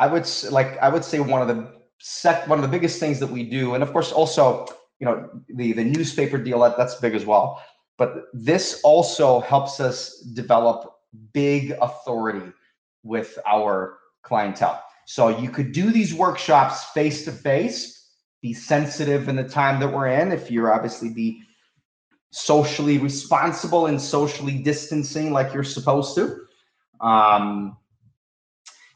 I 0.00 0.06
would 0.06 0.28
like 0.50 0.78
I 0.78 0.88
would 0.88 1.04
say 1.04 1.20
one 1.20 1.42
of 1.42 1.48
the 1.48 1.70
sec 1.98 2.48
one 2.48 2.58
of 2.58 2.62
the 2.62 2.68
biggest 2.68 2.98
things 2.98 3.20
that 3.20 3.28
we 3.28 3.44
do, 3.44 3.74
and 3.74 3.82
of 3.82 3.92
course 3.92 4.10
also 4.10 4.66
you 4.98 5.04
know 5.04 5.28
the 5.54 5.72
the 5.74 5.84
newspaper 5.84 6.38
deal 6.38 6.60
that, 6.60 6.76
that's 6.76 6.96
big 6.96 7.14
as 7.14 7.26
well. 7.26 7.62
But 7.98 8.28
this 8.32 8.80
also 8.82 9.40
helps 9.40 9.78
us 9.78 10.20
develop 10.32 10.94
big 11.34 11.72
authority 11.82 12.50
with 13.02 13.38
our 13.46 13.98
clientele. 14.22 14.82
So 15.04 15.28
you 15.28 15.50
could 15.50 15.72
do 15.72 15.90
these 15.90 16.14
workshops 16.14 16.84
face 16.94 17.24
to 17.26 17.32
face. 17.32 17.98
Be 18.40 18.54
sensitive 18.54 19.28
in 19.28 19.36
the 19.36 19.46
time 19.46 19.80
that 19.80 19.92
we're 19.92 20.06
in. 20.06 20.32
If 20.32 20.50
you're 20.50 20.72
obviously 20.72 21.10
be 21.10 21.42
socially 22.32 22.98
responsible 22.98 23.86
and 23.86 24.00
socially 24.00 24.58
distancing 24.58 25.32
like 25.32 25.52
you're 25.52 25.64
supposed 25.64 26.14
to. 26.16 26.40
Um, 27.00 27.76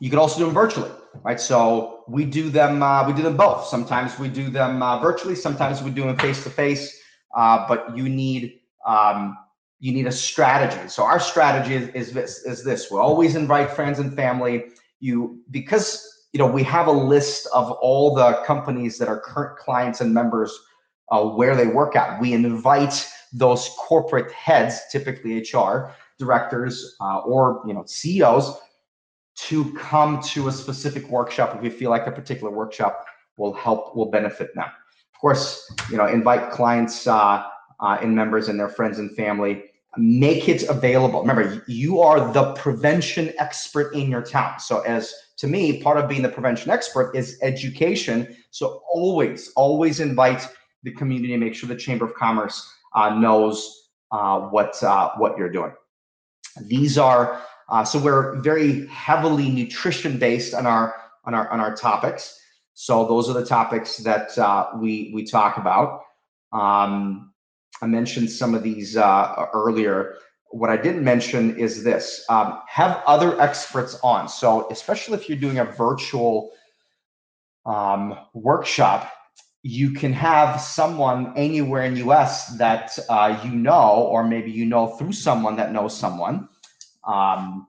you 0.01 0.11
could 0.11 0.19
also 0.19 0.39
do 0.39 0.45
them 0.47 0.55
virtually, 0.55 0.91
right? 1.23 1.41
So 1.41 2.05
we 2.09 2.25
do 2.25 2.51
them. 2.51 2.83
Uh, 2.83 3.07
we 3.07 3.13
do 3.13 3.23
them 3.23 3.37
both. 3.37 3.67
Sometimes 3.67 4.19
we 4.19 4.29
do 4.29 4.51
them 4.51 4.83
uh, 4.83 5.01
virtually. 5.01 5.35
Sometimes 5.35 5.83
we 5.83 5.91
do 5.91 6.03
them 6.03 6.19
face 6.19 6.43
to 6.45 6.51
face. 6.51 7.01
But 7.35 7.97
you 7.97 8.09
need 8.09 8.61
um, 8.87 9.37
you 9.81 9.93
need 9.93 10.07
a 10.07 10.13
strategy. 10.13 10.89
So 10.89 11.05
our 11.05 11.21
strategy 11.21 11.75
is, 11.75 11.89
is 11.89 12.13
this. 12.13 12.45
Is 12.45 12.65
this? 12.65 12.91
We 12.91 12.99
always 12.99 13.37
invite 13.37 13.71
friends 13.71 13.99
and 13.99 14.15
family. 14.15 14.65
You 15.01 15.41
because 15.51 16.27
you 16.33 16.39
know 16.39 16.47
we 16.47 16.63
have 16.65 16.87
a 16.87 16.93
list 16.93 17.49
of 17.53 17.71
all 17.71 18.15
the 18.15 18.43
companies 18.47 18.99
that 18.99 19.09
are 19.09 19.21
current 19.21 19.59
clients 19.59 20.01
and 20.01 20.13
members 20.13 20.57
uh, 21.11 21.25
where 21.25 21.57
they 21.57 21.67
work 21.67 21.97
at. 21.97 22.21
We 22.21 22.33
invite 22.33 23.07
those 23.35 23.71
corporate 23.79 24.33
heads, 24.33 24.81
typically 24.91 25.39
HR 25.39 25.91
directors 26.19 26.97
uh, 27.01 27.19
or 27.19 27.63
you 27.67 27.75
know 27.75 27.85
CEOs, 27.85 28.57
to 29.37 29.75
come 29.75 30.23
to 30.23 30.49
a 30.49 30.53
specific 30.53 31.09
workshop 31.11 31.57
if 31.57 31.65
you 31.65 31.71
feel 31.71 31.91
like 31.91 32.07
a 32.07 32.13
particular 32.13 32.53
workshop 32.53 33.05
will 33.37 33.53
help 33.53 33.95
will 33.97 34.11
benefit 34.11 34.55
them. 34.55 34.65
Of 34.65 35.21
course, 35.21 35.71
you 35.91 35.97
know 35.97 36.07
invite 36.07 36.51
clients 36.51 37.07
uh, 37.07 37.43
uh, 37.81 37.99
and 38.01 38.15
members 38.15 38.49
and 38.49 38.59
their 38.59 38.69
friends 38.69 38.99
and 38.99 39.15
family. 39.17 39.65
make 39.97 40.49
it 40.49 40.65
available. 40.69 41.21
Remember, 41.21 41.63
you 41.69 42.01
are 42.01 42.33
the 42.33 42.53
prevention 42.55 43.33
expert 43.39 43.95
in 43.95 44.11
your 44.11 44.23
town. 44.23 44.59
So, 44.59 44.81
as 44.81 45.15
to 45.37 45.47
me, 45.47 45.81
part 45.83 45.99
of 45.99 46.09
being 46.09 46.23
the 46.23 46.29
prevention 46.29 46.71
expert 46.71 47.15
is 47.15 47.39
education. 47.43 48.37
So, 48.51 48.83
always, 48.93 49.53
always 49.55 50.01
invite 50.01 50.49
the 50.83 50.93
community 50.93 51.33
and 51.35 51.43
make 51.43 51.55
sure 51.55 51.69
the 51.69 51.77
Chamber 51.77 52.07
of 52.07 52.15
Commerce 52.15 52.69
knows 52.95 53.89
uh, 54.11 54.41
what 54.41 54.83
uh, 54.83 55.11
what 55.17 55.37
you're 55.37 55.51
doing. 55.51 55.73
These 56.67 56.99
are 56.99 57.43
uh, 57.69 57.85
so 57.85 57.99
we're 57.99 58.41
very 58.41 58.87
heavily 58.89 59.51
nutrition 59.51 60.19
based 60.19 60.55
on 60.55 60.67
our 60.67 60.95
on 61.25 61.35
our 61.35 61.49
on 61.51 61.61
our 61.61 61.75
topics. 61.75 62.39
So 62.75 63.07
those 63.07 63.31
are 63.31 63.33
the 63.33 63.47
topics 63.47 63.99
that 63.99 64.37
uh, 64.39 64.71
we 64.77 65.11
we 65.15 65.25
talk 65.25 65.57
about. 65.57 66.03
Um, 66.53 67.33
I 67.83 67.87
mentioned 67.87 68.31
some 68.31 68.55
of 68.55 68.63
these 68.63 68.97
uh, 68.97 69.47
earlier. 69.53 70.17
What 70.51 70.71
I 70.71 70.77
didn't 70.77 71.03
mention 71.03 71.57
is 71.59 71.83
this: 71.83 72.25
um, 72.29 72.61
have 72.69 73.03
other 73.07 73.41
experts 73.41 73.99
on. 74.03 74.29
So 74.29 74.69
especially 74.71 75.15
if 75.15 75.29
you're 75.29 75.39
doing 75.39 75.59
a 75.59 75.65
virtual 75.65 76.53
um, 77.67 78.19
workshop, 78.35 79.11
you 79.67 79.93
can 79.93 80.13
have 80.13 80.61
someone 80.61 81.33
anywhere 81.37 81.85
in 81.85 81.97
US 82.09 82.49
that 82.59 82.97
uh, 83.09 83.41
you 83.43 83.51
know, 83.51 84.07
or 84.11 84.23
maybe 84.23 84.51
you 84.51 84.67
know 84.67 84.89
through 84.89 85.13
someone 85.13 85.57
that 85.57 85.73
knows 85.73 85.97
someone, 85.97 86.51
um, 87.09 87.67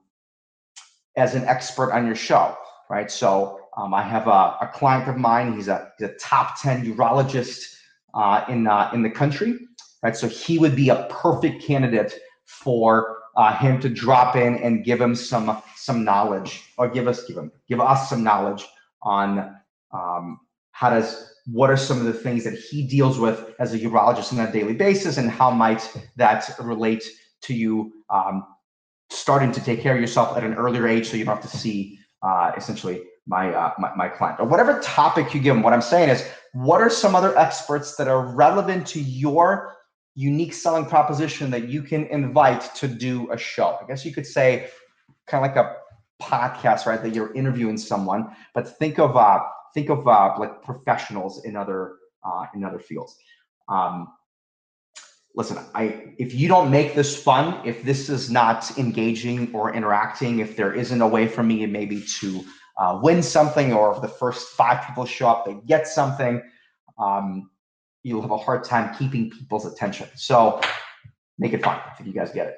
as 1.16 1.34
an 1.34 1.44
expert 1.44 1.92
on 1.92 2.04
your 2.04 2.14
show, 2.14 2.54
right? 2.90 3.10
So 3.10 3.60
um, 3.78 3.94
I 3.94 4.02
have 4.02 4.26
a, 4.26 4.58
a, 4.60 4.70
client 4.74 5.08
of 5.08 5.16
mine. 5.16 5.54
He's 5.54 5.68
a, 5.68 5.90
he's 5.98 6.10
a 6.10 6.12
top 6.16 6.60
ten 6.60 6.84
urologist 6.84 7.76
uh, 8.12 8.44
in 8.46 8.66
uh, 8.66 8.90
in 8.92 9.02
the 9.02 9.10
country, 9.10 9.58
right? 10.02 10.14
So 10.14 10.28
he 10.28 10.58
would 10.58 10.76
be 10.76 10.90
a 10.90 11.08
perfect 11.08 11.62
candidate 11.62 12.14
for 12.44 13.20
uh, 13.36 13.56
him 13.56 13.80
to 13.80 13.88
drop 13.88 14.36
in 14.36 14.56
and 14.58 14.84
give 14.84 15.00
him 15.00 15.14
some 15.14 15.62
some 15.76 16.04
knowledge, 16.04 16.62
or 16.76 16.90
give 16.90 17.08
us 17.08 17.24
give 17.24 17.38
him 17.38 17.50
give 17.70 17.80
us 17.80 18.10
some 18.10 18.22
knowledge 18.22 18.66
on 19.00 19.56
um, 19.94 20.40
how 20.72 20.90
does 20.90 21.32
what 21.46 21.70
are 21.70 21.76
some 21.76 21.98
of 21.98 22.04
the 22.04 22.12
things 22.12 22.42
that 22.44 22.54
he 22.54 22.86
deals 22.86 23.18
with 23.18 23.54
as 23.60 23.72
a 23.72 23.78
urologist 23.78 24.32
on 24.32 24.40
a 24.40 24.50
daily 24.50 24.74
basis 24.74 25.16
and 25.16 25.30
how 25.30 25.50
might 25.50 25.90
that 26.16 26.48
relate 26.60 27.04
to 27.42 27.54
you 27.54 27.92
um, 28.10 28.44
starting 29.10 29.52
to 29.52 29.60
take 29.60 29.80
care 29.80 29.94
of 29.94 30.00
yourself 30.00 30.36
at 30.36 30.42
an 30.42 30.54
earlier 30.54 30.88
age 30.88 31.08
so 31.08 31.16
you 31.16 31.24
don't 31.24 31.36
have 31.40 31.50
to 31.50 31.56
see 31.56 31.98
uh, 32.22 32.50
essentially 32.56 33.02
my, 33.28 33.52
uh, 33.54 33.72
my, 33.78 33.94
my 33.94 34.08
client? 34.08 34.40
Or 34.40 34.46
whatever 34.46 34.80
topic 34.80 35.34
you 35.34 35.40
give 35.40 35.54
them 35.54 35.62
what 35.62 35.72
i'm 35.72 35.82
saying 35.82 36.08
is 36.08 36.28
what 36.52 36.80
are 36.80 36.90
some 36.90 37.14
other 37.14 37.36
experts 37.38 37.96
that 37.96 38.08
are 38.08 38.26
relevant 38.34 38.86
to 38.88 39.00
your 39.00 39.74
unique 40.16 40.54
selling 40.54 40.86
proposition 40.86 41.50
that 41.50 41.68
you 41.68 41.82
can 41.82 42.06
invite 42.06 42.74
to 42.74 42.88
do 42.88 43.30
a 43.30 43.38
show? 43.38 43.78
I 43.80 43.86
guess 43.86 44.04
you 44.04 44.12
could 44.12 44.26
say 44.26 44.70
kind 45.26 45.44
of 45.44 45.54
like 45.54 45.64
a 45.64 45.76
podcast 46.20 46.86
right 46.86 47.02
that 47.02 47.14
you're 47.14 47.34
interviewing 47.34 47.76
someone 47.76 48.34
but 48.54 48.78
think 48.78 48.98
of 48.98 49.16
uh, 49.16 49.38
think 49.76 49.90
of 49.90 50.08
uh, 50.08 50.34
like 50.38 50.62
professionals 50.62 51.44
in 51.44 51.54
other 51.54 51.98
uh, 52.24 52.46
in 52.54 52.64
other 52.64 52.78
fields. 52.78 53.14
Um, 53.68 54.08
listen, 55.34 55.58
I 55.74 56.14
if 56.18 56.34
you 56.34 56.48
don't 56.48 56.70
make 56.70 56.94
this 56.94 57.22
fun, 57.22 57.60
if 57.64 57.84
this 57.84 58.08
is 58.08 58.30
not 58.30 58.76
engaging 58.78 59.54
or 59.54 59.74
interacting, 59.74 60.38
if 60.38 60.56
there 60.56 60.72
isn't 60.72 61.00
a 61.00 61.06
way 61.06 61.28
for 61.28 61.42
me 61.42 61.66
maybe 61.66 62.02
to 62.20 62.42
uh, 62.78 62.98
win 63.02 63.22
something, 63.22 63.74
or 63.74 63.94
if 63.94 64.00
the 64.00 64.08
first 64.08 64.48
five 64.60 64.84
people 64.86 65.04
show 65.04 65.28
up, 65.28 65.44
they 65.44 65.54
get 65.66 65.86
something, 65.86 66.42
um, 66.98 67.50
you'll 68.02 68.22
have 68.22 68.30
a 68.30 68.38
hard 68.38 68.64
time 68.64 68.94
keeping 68.96 69.30
people's 69.30 69.66
attention. 69.66 70.08
So 70.14 70.60
make 71.38 71.52
it 71.52 71.62
fun. 71.62 71.78
if 72.00 72.06
you 72.06 72.14
guys 72.14 72.32
get 72.32 72.46
it. 72.46 72.56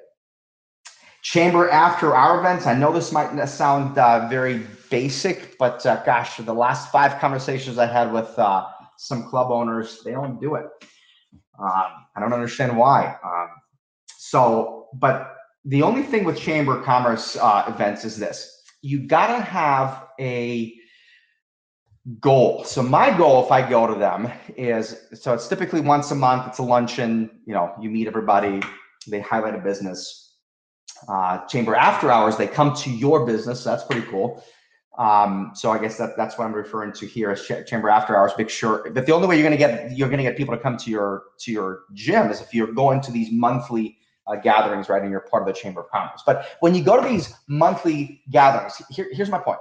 Chamber 1.22 1.68
after 1.68 2.14
hours 2.14 2.40
events. 2.40 2.66
I 2.66 2.74
know 2.74 2.92
this 2.92 3.10
might 3.10 3.44
sound 3.46 3.98
uh, 3.98 4.28
very 4.28 4.64
basic, 4.90 5.58
but 5.58 5.84
uh, 5.86 6.02
gosh, 6.04 6.36
the 6.38 6.52
last 6.52 6.90
five 6.90 7.20
conversations 7.20 7.78
I 7.78 7.86
had 7.86 8.12
with 8.12 8.38
uh, 8.38 8.66
some 8.96 9.28
club 9.28 9.50
owners, 9.50 10.02
they 10.04 10.12
don't 10.12 10.40
do 10.40 10.56
it. 10.56 10.66
Um, 11.58 12.06
I 12.16 12.20
don't 12.20 12.32
understand 12.32 12.76
why. 12.76 13.16
Um, 13.24 13.48
so, 14.16 14.88
but 14.94 15.36
the 15.64 15.82
only 15.82 16.02
thing 16.02 16.24
with 16.24 16.38
chamber 16.38 16.82
commerce 16.82 17.36
uh, 17.36 17.64
events 17.68 18.04
is 18.04 18.16
this: 18.16 18.62
you 18.82 19.06
gotta 19.06 19.40
have 19.40 20.06
a 20.20 20.74
goal. 22.20 22.64
So 22.64 22.82
my 22.82 23.16
goal, 23.16 23.44
if 23.44 23.52
I 23.52 23.68
go 23.68 23.86
to 23.86 23.94
them, 23.94 24.30
is 24.56 24.96
so 25.14 25.34
it's 25.34 25.48
typically 25.48 25.80
once 25.80 26.10
a 26.10 26.14
month. 26.14 26.48
It's 26.48 26.58
a 26.58 26.62
luncheon. 26.62 27.30
You 27.46 27.54
know, 27.54 27.74
you 27.80 27.90
meet 27.90 28.06
everybody. 28.06 28.62
They 29.06 29.20
highlight 29.20 29.54
a 29.54 29.58
business. 29.58 30.36
Uh, 31.08 31.46
chamber 31.46 31.76
after 31.76 32.10
hours, 32.10 32.36
they 32.36 32.46
come 32.46 32.74
to 32.74 32.90
your 32.90 33.24
business. 33.24 33.60
So 33.60 33.70
that's 33.70 33.84
pretty 33.84 34.06
cool. 34.08 34.42
Um, 34.98 35.52
so 35.54 35.70
I 35.70 35.78
guess 35.78 35.96
that 35.98 36.16
that's 36.16 36.36
what 36.36 36.44
I'm 36.44 36.52
referring 36.52 36.92
to 36.94 37.06
here 37.06 37.30
as 37.30 37.46
chamber 37.66 37.88
after 37.88 38.16
hours. 38.16 38.32
Make 38.36 38.50
sure, 38.50 38.90
but 38.90 39.06
the 39.06 39.12
only 39.12 39.28
way 39.28 39.36
you're 39.36 39.48
going 39.48 39.56
to 39.56 39.58
get 39.58 39.96
you're 39.96 40.08
going 40.08 40.18
to 40.18 40.24
get 40.24 40.36
people 40.36 40.56
to 40.56 40.60
come 40.60 40.76
to 40.76 40.90
your 40.90 41.22
to 41.38 41.52
your 41.52 41.82
gym 41.94 42.30
is 42.30 42.40
if 42.40 42.52
you're 42.52 42.72
going 42.72 43.00
to 43.02 43.12
these 43.12 43.30
monthly 43.30 43.98
uh, 44.26 44.34
gatherings, 44.36 44.88
right? 44.88 45.00
And 45.00 45.10
you're 45.10 45.20
part 45.20 45.42
of 45.42 45.46
the 45.46 45.58
chamber 45.58 45.82
of 45.82 45.90
commerce. 45.90 46.22
But 46.26 46.46
when 46.60 46.74
you 46.74 46.82
go 46.82 47.00
to 47.00 47.08
these 47.08 47.32
monthly 47.48 48.22
gatherings, 48.30 48.82
here, 48.90 49.08
here's 49.12 49.30
my 49.30 49.38
point. 49.38 49.60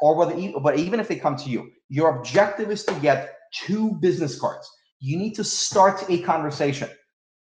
Or 0.00 0.16
whether, 0.16 0.34
but 0.60 0.78
even 0.78 1.00
if 1.00 1.08
they 1.08 1.16
come 1.16 1.36
to 1.36 1.50
you, 1.50 1.70
your 1.88 2.18
objective 2.18 2.70
is 2.70 2.84
to 2.84 2.94
get 3.00 3.36
two 3.52 3.92
business 4.00 4.38
cards. 4.38 4.70
You 5.00 5.16
need 5.16 5.34
to 5.34 5.44
start 5.44 6.04
a 6.10 6.20
conversation, 6.22 6.90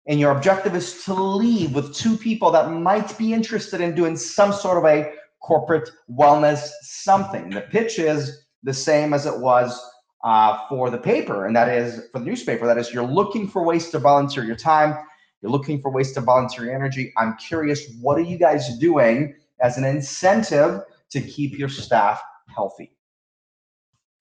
and 0.06 0.20
your 0.20 0.30
objective 0.30 0.76
is 0.76 1.04
to 1.04 1.14
leave 1.14 1.74
with 1.74 1.92
two 1.94 2.16
people 2.16 2.52
that 2.52 2.70
might 2.70 3.16
be 3.18 3.32
interested 3.32 3.80
in 3.80 3.94
doing 3.96 4.16
some 4.16 4.52
sort 4.52 4.78
of 4.78 4.84
a 4.84 5.12
corporate 5.42 5.88
wellness 6.10 6.70
something. 6.82 7.50
The 7.50 7.62
pitch 7.62 7.98
is 7.98 8.44
the 8.62 8.74
same 8.74 9.14
as 9.14 9.26
it 9.26 9.38
was 9.38 9.80
uh, 10.24 10.58
for 10.68 10.90
the 10.90 10.98
paper, 10.98 11.46
and 11.46 11.54
that 11.54 11.68
is 11.68 12.08
for 12.12 12.18
the 12.18 12.24
newspaper. 12.24 12.66
That 12.66 12.78
is, 12.78 12.92
you're 12.92 13.06
looking 13.06 13.48
for 13.48 13.64
ways 13.64 13.90
to 13.90 13.98
volunteer 13.98 14.44
your 14.44 14.56
time. 14.56 14.96
You're 15.42 15.52
looking 15.52 15.80
for 15.80 15.90
ways 15.92 16.12
to 16.12 16.20
volunteer 16.20 16.64
your 16.64 16.74
energy. 16.74 17.12
I'm 17.16 17.36
curious, 17.36 17.82
what 18.00 18.18
are 18.18 18.22
you 18.22 18.38
guys 18.38 18.78
doing 18.78 19.34
as 19.60 19.76
an 19.76 19.84
incentive 19.84 20.80
to 21.10 21.20
keep 21.20 21.58
your 21.58 21.68
staff 21.68 22.20
healthy? 22.54 22.92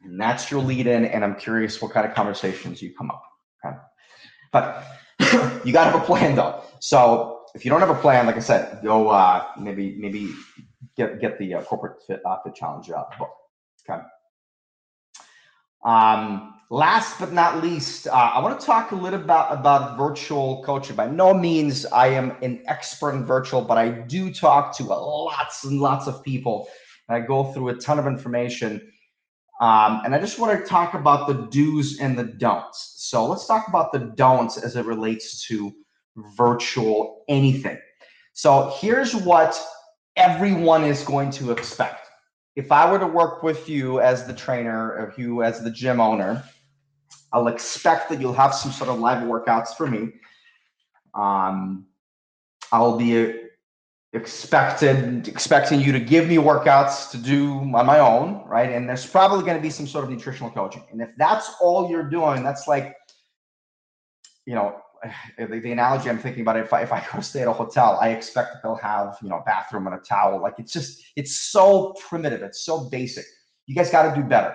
And 0.04 0.22
that's 0.22 0.52
your 0.52 0.62
lead 0.62 0.86
in. 0.86 1.06
And 1.06 1.24
I'm 1.24 1.36
curious 1.36 1.82
what 1.82 1.92
kind 1.92 2.06
of 2.06 2.14
conversations 2.14 2.82
you 2.82 2.94
come 2.94 3.10
up. 3.10 3.24
Okay. 3.66 3.76
But 4.52 4.86
you 5.66 5.74
got 5.74 5.86
to 5.86 5.92
have 5.92 6.02
a 6.02 6.06
plan 6.06 6.36
though. 6.36 6.62
So 6.80 7.46
if 7.56 7.66
you 7.66 7.72
don't 7.72 7.80
have 7.80 7.90
a 7.90 7.96
plan, 7.96 8.26
like 8.28 8.36
I 8.36 8.40
said, 8.40 8.82
go 8.84 9.10
uh, 9.10 9.46
maybe 9.60 9.96
maybe 9.98 10.32
get 10.98 11.20
get 11.20 11.38
the 11.40 11.56
uh, 11.56 11.62
corporate 11.64 12.02
fit, 12.06 12.22
uh, 12.26 12.38
fit 12.44 12.56
challenge 12.56 12.90
uh, 12.90 13.04
book. 13.18 13.32
Okay. 13.88 14.02
Um, 15.84 16.56
last 16.72 17.20
but 17.20 17.32
not 17.32 17.62
least, 17.64 18.08
uh, 18.08 18.12
I 18.12 18.40
want 18.42 18.60
to 18.60 18.66
talk 18.66 18.92
a 18.92 18.96
little 18.96 19.22
about 19.22 19.54
about 19.54 19.98
virtual 19.98 20.64
coaching. 20.64 20.96
By 20.96 21.08
no 21.08 21.34
means 21.34 21.86
I 21.86 22.08
am 22.08 22.36
an 22.42 22.64
expert 22.68 23.12
in 23.12 23.26
virtual, 23.26 23.62
but 23.62 23.78
I 23.78 23.90
do 23.90 24.34
talk 24.34 24.76
to 24.78 24.84
lots 24.84 25.64
and 25.64 25.80
lots 25.80 26.08
of 26.08 26.24
people. 26.24 26.68
And 27.08 27.22
I 27.22 27.26
go 27.26 27.54
through 27.54 27.70
a 27.70 27.76
ton 27.76 28.00
of 28.00 28.08
information. 28.08 28.92
Um, 29.62 30.02
and 30.04 30.14
I 30.14 30.20
just 30.20 30.38
want 30.38 30.60
to 30.60 30.66
talk 30.68 30.96
about 30.96 31.28
the 31.28 31.48
do's 31.50 32.00
and 32.00 32.18
the 32.18 32.26
don'ts. 32.26 32.96
So 32.98 33.26
let's 33.26 33.46
talk 33.46 33.68
about 33.70 33.94
the 33.94 34.00
don'ts 34.00 34.58
as 34.58 34.76
it 34.76 34.86
relates 34.86 35.48
to 35.48 35.74
virtual 36.36 37.24
anything. 37.30 37.80
So 38.34 38.76
here's 38.82 39.16
what 39.16 39.62
everyone 40.16 40.84
is 40.84 41.04
going 41.04 41.32
to 41.32 41.52
expect. 41.52 42.08
If 42.56 42.72
I 42.72 42.90
were 42.90 43.00
to 43.00 43.08
work 43.08 43.44
with 43.44 43.68
you 43.68 44.00
as 44.00 44.26
the 44.26 44.34
trainer 44.34 44.94
or 44.94 45.14
you 45.18 45.44
as 45.44 45.62
the 45.62 45.70
gym 45.70 46.00
owner, 46.00 46.44
I'll 47.34 47.48
expect 47.48 48.10
that 48.10 48.22
you'll 48.22 48.34
have 48.34 48.56
some 48.56 48.72
sort 48.72 48.90
of 48.90 49.00
live 49.00 49.24
workouts 49.24 49.76
for 49.76 49.88
me. 49.88 50.14
Um, 51.14 51.88
I'll 52.72 52.98
be 52.98 53.42
expected 54.14 55.28
expecting 55.28 55.82
you 55.82 55.92
to 55.92 56.00
give 56.00 56.28
me 56.30 56.38
workouts 56.38 57.12
to 57.12 57.18
do 57.18 57.56
on 57.56 57.86
my 57.86 58.00
own, 58.00 58.48
right? 58.48 58.72
And 58.72 58.88
there's 58.88 59.06
probably 59.06 59.44
going 59.44 59.58
to 59.58 59.62
be 59.62 59.70
some 59.70 59.86
sort 59.86 60.06
of 60.06 60.10
nutritional 60.10 60.50
coaching. 60.50 60.84
And 60.90 61.02
if 61.02 61.10
that's 61.18 61.54
all 61.60 61.90
you're 61.90 62.10
doing, 62.10 62.42
that's 62.42 62.68
like, 62.68 62.96
you 64.46 64.56
know, 64.56 64.82
the, 65.38 65.60
the, 65.60 65.72
analogy 65.72 66.10
I'm 66.10 66.20
thinking 66.20 66.42
about, 66.42 66.58
if 66.58 66.74
I, 66.74 66.82
if 66.82 66.92
I 66.92 67.06
go 67.14 67.20
stay 67.22 67.42
at 67.42 67.48
a 67.48 67.54
hotel, 67.54 67.98
I 68.02 68.10
expect 68.10 68.54
that 68.54 68.64
they'll 68.64 68.76
have, 68.76 69.18
you 69.22 69.30
know, 69.30 69.38
a 69.38 69.44
bathroom 69.44 69.88
and 69.88 69.96
a 69.96 70.00
towel. 70.00 70.42
Like 70.42 70.56
it's 70.58 70.74
just, 70.74 71.04
it's 71.16 71.36
so 71.36 71.94
primitive. 72.08 72.42
It's 72.42 72.66
so 72.66 72.90
basic. 72.90 73.26
You 73.68 73.76
guys 73.76 73.90
got 73.90 74.14
to 74.14 74.22
do 74.22 74.28
better. 74.28 74.54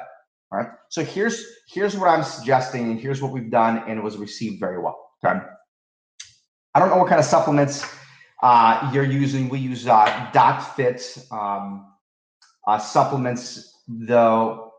All 0.52 0.58
right. 0.58 0.68
So 0.88 1.04
here's, 1.04 1.44
here's 1.68 1.96
what 1.96 2.08
I'm 2.08 2.24
suggesting 2.24 2.90
and 2.90 3.00
here's 3.00 3.22
what 3.22 3.32
we've 3.32 3.50
done 3.50 3.84
and 3.88 3.98
it 3.98 4.02
was 4.02 4.16
received 4.16 4.58
very 4.60 4.78
well. 4.78 5.10
Okay. 5.24 5.38
I 6.74 6.78
don't 6.78 6.88
know 6.90 6.98
what 6.98 7.08
kind 7.08 7.18
of 7.18 7.24
supplements 7.24 7.84
uh, 8.42 8.90
you're 8.92 9.04
using. 9.04 9.48
We 9.48 9.58
use 9.58 9.86
uh, 9.86 10.30
Dot 10.32 10.76
Fit 10.76 11.18
um, 11.30 11.86
uh, 12.66 12.78
supplements, 12.78 13.82
though. 13.88 14.72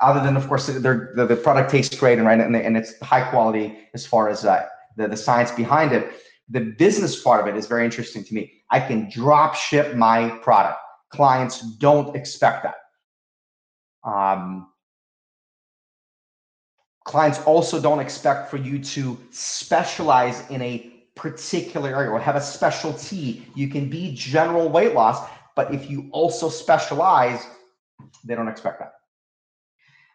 Other 0.00 0.20
than, 0.20 0.36
of 0.36 0.48
course, 0.48 0.66
the, 0.66 0.80
the 0.80 1.36
product 1.36 1.70
tastes 1.70 1.96
great 1.96 2.18
and 2.18 2.26
right, 2.26 2.38
and, 2.38 2.54
and 2.54 2.76
it's 2.76 2.98
high 3.00 3.28
quality 3.30 3.78
as 3.94 4.04
far 4.04 4.28
as 4.28 4.44
uh, 4.44 4.66
the, 4.96 5.08
the 5.08 5.16
science 5.16 5.50
behind 5.50 5.92
it. 5.92 6.12
the 6.48 6.60
business 6.60 7.22
part 7.22 7.40
of 7.40 7.46
it 7.46 7.56
is 7.56 7.66
very 7.66 7.84
interesting 7.84 8.24
to 8.24 8.34
me. 8.34 8.52
I 8.70 8.80
can 8.80 9.08
drop 9.10 9.54
ship 9.54 9.94
my 9.94 10.30
product. 10.42 10.78
Clients 11.10 11.60
don't 11.76 12.14
expect 12.16 12.64
that. 12.64 12.74
Um, 14.04 14.68
clients 17.04 17.40
also 17.42 17.80
don't 17.80 18.00
expect 18.00 18.50
for 18.50 18.56
you 18.56 18.78
to 18.78 19.18
specialize 19.30 20.48
in 20.50 20.62
a 20.62 20.92
particular 21.14 21.90
area 21.90 22.10
or 22.10 22.18
have 22.18 22.36
a 22.36 22.40
specialty. 22.40 23.46
You 23.54 23.68
can 23.68 23.88
be 23.88 24.14
general 24.14 24.68
weight 24.68 24.94
loss, 24.94 25.28
but 25.54 25.72
if 25.74 25.90
you 25.90 26.08
also 26.12 26.48
specialize, 26.48 27.46
they 28.24 28.34
don't 28.34 28.48
expect 28.48 28.78
that. 28.80 28.94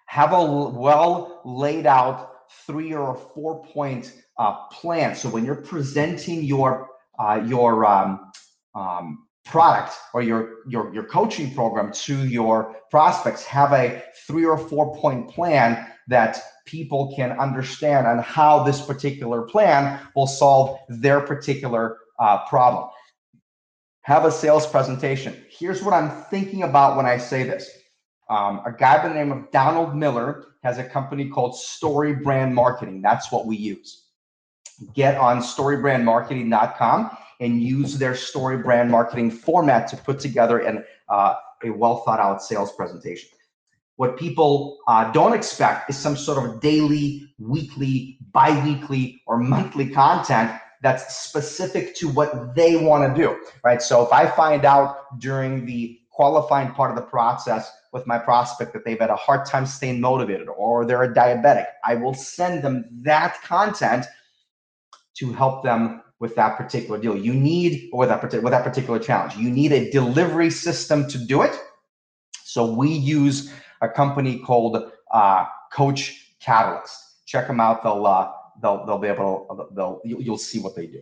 Have 0.07 0.33
a 0.33 0.43
well 0.43 1.41
laid 1.45 1.85
out 1.85 2.36
three 2.65 2.93
or 2.93 3.15
four 3.15 3.63
point 3.65 4.13
uh, 4.37 4.67
plan. 4.67 5.15
So 5.15 5.29
when 5.29 5.45
you're 5.45 5.55
presenting 5.55 6.43
your 6.43 6.89
uh, 7.19 7.41
your 7.45 7.85
um, 7.85 8.31
um, 8.75 9.27
product 9.45 9.93
or 10.13 10.21
your, 10.21 10.57
your 10.67 10.93
your 10.93 11.03
coaching 11.03 11.53
program 11.53 11.91
to 11.91 12.27
your 12.27 12.75
prospects, 12.91 13.43
have 13.45 13.71
a 13.73 14.03
three 14.27 14.45
or 14.45 14.57
four 14.57 14.95
point 14.97 15.29
plan 15.29 15.87
that 16.07 16.41
people 16.65 17.13
can 17.15 17.31
understand 17.39 18.05
on 18.05 18.19
how 18.19 18.63
this 18.63 18.81
particular 18.81 19.43
plan 19.43 19.99
will 20.15 20.27
solve 20.27 20.77
their 20.89 21.21
particular 21.21 21.97
uh, 22.19 22.45
problem. 22.47 22.89
Have 24.01 24.25
a 24.25 24.31
sales 24.31 24.65
presentation. 24.65 25.35
Here's 25.49 25.83
what 25.83 25.93
I'm 25.93 26.09
thinking 26.25 26.63
about 26.63 26.95
when 26.95 27.05
I 27.05 27.17
say 27.17 27.43
this. 27.43 27.69
Um, 28.29 28.61
a 28.65 28.71
guy 28.71 29.01
by 29.01 29.07
the 29.07 29.15
name 29.15 29.31
of 29.31 29.49
Donald 29.51 29.95
Miller 29.95 30.47
has 30.63 30.77
a 30.77 30.83
company 30.83 31.29
called 31.29 31.55
Story 31.55 32.13
Brand 32.13 32.53
Marketing. 32.53 33.01
That's 33.01 33.31
what 33.31 33.45
we 33.45 33.55
use 33.55 34.07
get 34.93 35.17
on 35.17 35.39
storybrandmarketing.com 35.39 37.17
and 37.39 37.61
use 37.61 37.97
their 37.97 38.15
story 38.15 38.57
brand 38.57 38.89
marketing 38.89 39.31
format 39.31 39.87
to 39.89 39.97
put 39.97 40.19
together 40.19 40.59
an, 40.59 40.83
uh, 41.09 41.35
a 41.63 41.69
well 41.69 41.97
thought 41.97 42.19
out 42.19 42.41
sales 42.41 42.71
presentation. 42.73 43.29
What 43.95 44.17
people 44.17 44.77
uh, 44.87 45.11
don't 45.11 45.33
expect 45.33 45.89
is 45.89 45.97
some 45.97 46.15
sort 46.15 46.43
of 46.43 46.61
daily, 46.61 47.33
weekly, 47.39 48.19
bi 48.31 48.63
weekly, 48.63 49.21
or 49.25 49.37
monthly 49.37 49.89
content 49.89 50.51
that's 50.83 51.15
specific 51.15 51.95
to 51.95 52.07
what 52.09 52.55
they 52.55 52.77
want 52.77 53.15
to 53.15 53.19
do, 53.21 53.35
right? 53.63 53.81
So 53.81 54.05
if 54.05 54.13
I 54.13 54.27
find 54.27 54.63
out 54.63 55.19
during 55.19 55.65
the 55.65 55.99
qualifying 56.11 56.71
part 56.73 56.91
of 56.91 56.95
the 56.95 57.01
process 57.01 57.71
with 57.97 58.07
my 58.07 58.19
prospect 58.19 58.71
that 58.73 58.85
they've 58.85 58.99
had 58.99 59.09
a 59.09 59.15
hard 59.15 59.45
time 59.45 59.65
staying 59.65 59.99
motivated 59.99 60.47
or 60.47 60.85
they're 60.85 61.03
a 61.03 61.13
diabetic, 61.13 61.65
I 61.83 61.95
will 61.95 62.13
send 62.13 62.63
them 62.63 62.85
that 63.01 63.41
content 63.43 64.05
to 65.15 65.33
help 65.33 65.63
them 65.63 66.03
with 66.19 66.35
that 66.35 66.57
particular 66.57 66.99
deal. 66.99 67.17
You 67.17 67.33
need, 67.33 67.89
or 67.91 67.99
with 67.99 68.09
that, 68.09 68.21
with 68.21 68.51
that 68.51 68.63
particular 68.63 68.99
challenge, 68.99 69.35
you 69.35 69.49
need 69.49 69.71
a 69.71 69.89
delivery 69.91 70.49
system 70.49 71.07
to 71.09 71.17
do 71.17 71.41
it. 71.41 71.55
So 72.43 72.71
we 72.71 72.89
use 72.89 73.51
a 73.81 73.89
company 73.89 74.39
called 74.39 74.91
uh, 75.11 75.45
Coach 75.73 76.35
Catalyst. 76.39 77.25
Check 77.25 77.47
them 77.47 77.59
out. 77.59 77.83
They'll 77.83 78.05
uh, 78.05 78.31
they'll 78.61 78.85
they'll 78.85 78.97
be 78.97 79.09
able 79.09 79.45
to, 79.49 79.75
they'll 79.75 80.01
you'll 80.03 80.37
see 80.37 80.59
what 80.59 80.75
they 80.75 80.87
do. 80.87 81.01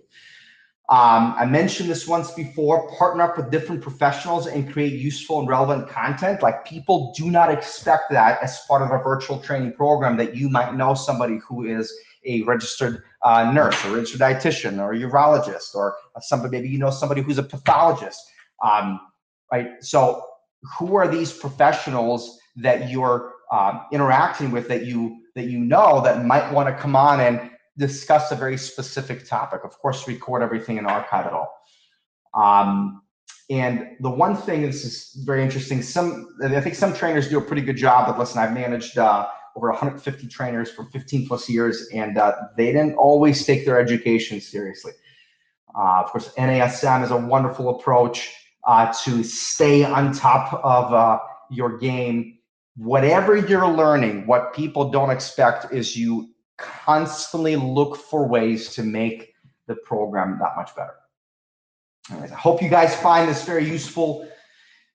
Um, 0.88 1.34
I 1.36 1.46
mentioned 1.46 1.90
this 1.90 2.08
once 2.08 2.32
before. 2.32 2.88
Partner 2.98 3.24
up 3.24 3.38
with 3.38 3.50
different 3.50 3.82
professionals 3.82 4.46
and 4.46 4.72
create 4.72 4.94
useful 4.94 5.40
and 5.40 5.48
relevant 5.48 5.90
content. 5.90 6.44
Like 6.44 6.64
people 6.64 7.12
do 7.18 7.32
not 7.32 7.52
expect 7.52 8.12
that 8.12 8.42
as 8.44 8.60
part 8.68 8.84
of 8.84 8.92
a 8.92 9.02
virtual 9.02 9.40
training 9.40 9.74
program 9.74 10.16
that 10.18 10.36
you 10.36 10.48
might 10.48 10.76
know 10.76 10.94
somebody 10.94 11.40
who 11.48 11.66
is 11.66 11.92
a 12.24 12.44
registered 12.44 13.04
uh, 13.24 13.52
nurse 13.52 13.84
or 13.84 13.96
registered 13.96 14.22
dietitian 14.22 14.80
or 14.80 14.94
a 14.94 14.98
urologist 14.98 15.74
or 15.74 15.96
somebody, 16.22 16.58
maybe 16.58 16.70
you 16.70 16.78
know 16.78 16.92
somebody 16.92 17.22
who's 17.22 17.40
a 17.40 17.44
pathologist. 17.44 18.22
Um, 18.64 19.00
right. 19.52 19.70
So 19.82 20.24
who 20.78 20.96
are 20.96 21.08
these 21.08 21.34
professionals 21.34 22.40
that 22.58 22.92
you're 22.92 23.34
um, 23.52 23.86
interacting 23.92 24.52
with 24.52 24.68
that 24.68 24.86
you 24.86 25.18
that 25.34 25.46
you 25.46 25.60
know 25.60 26.02
that 26.02 26.26
might 26.26 26.52
want 26.52 26.70
to 26.70 26.82
come 26.82 26.96
on 26.96 27.20
and 27.20 27.52
discuss 27.78 28.32
a 28.32 28.36
very 28.36 28.58
specific 28.58 29.28
topic? 29.28 29.62
Of 29.64 29.78
course, 29.80 30.08
record 30.08 30.42
everything 30.42 30.78
and 30.78 30.88
archive 30.88 31.26
it 31.26 31.34
all. 31.34 31.52
Um, 32.34 33.02
and 33.50 33.96
the 34.00 34.10
one 34.10 34.36
thing 34.36 34.64
this 34.64 34.84
is 34.84 35.24
very 35.26 35.44
interesting. 35.44 35.82
Some 35.82 36.36
I 36.44 36.60
think 36.62 36.76
some 36.76 36.94
trainers 36.94 37.30
do 37.30 37.38
a 37.38 37.42
pretty 37.42 37.62
good 37.62 37.78
job. 37.78 38.08
But 38.08 38.18
listen, 38.18 38.40
I've 38.40 38.54
managed 38.54 38.98
uh, 38.98 39.28
over 39.56 39.70
150 39.70 40.28
trainers 40.28 40.72
for 40.72 40.86
15 40.86 41.28
plus 41.28 41.48
years, 41.50 41.88
and 41.94 42.18
uh, 42.18 42.34
they 42.58 42.68
didn't 42.68 42.96
always 42.96 43.46
take 43.46 43.66
their 43.66 43.80
education 43.80 44.42
seriously. 44.42 44.94
Uh, 45.78 46.02
of 46.04 46.08
course, 46.08 46.34
NASM 46.38 47.04
is 47.04 47.12
a 47.12 47.18
wonderful 47.18 47.70
approach 47.80 48.34
uh, 48.66 48.92
to 49.04 49.24
stay 49.24 49.84
on 49.84 50.12
top 50.14 50.54
of 50.64 50.94
uh, 50.94 51.20
your 51.52 51.78
game. 51.78 52.40
Whatever 52.78 53.36
you're 53.36 53.68
learning, 53.68 54.26
what 54.26 54.54
people 54.54 54.90
don't 54.90 55.12
expect 55.12 55.72
is 55.72 55.96
you 55.96 56.35
constantly 56.58 57.56
look 57.56 57.98
for 57.98 58.28
ways 58.28 58.74
to 58.76 58.84
make 58.84 59.34
the 59.68 59.76
program 59.76 60.38
that 60.42 60.56
much 60.56 60.76
better. 60.76 60.96
Anyways, 62.12 62.32
I 62.32 62.36
hope 62.36 62.62
you 62.62 62.70
guys 62.70 62.96
find 62.96 63.28
this 63.30 63.44
very 63.44 63.68
useful. 63.68 64.28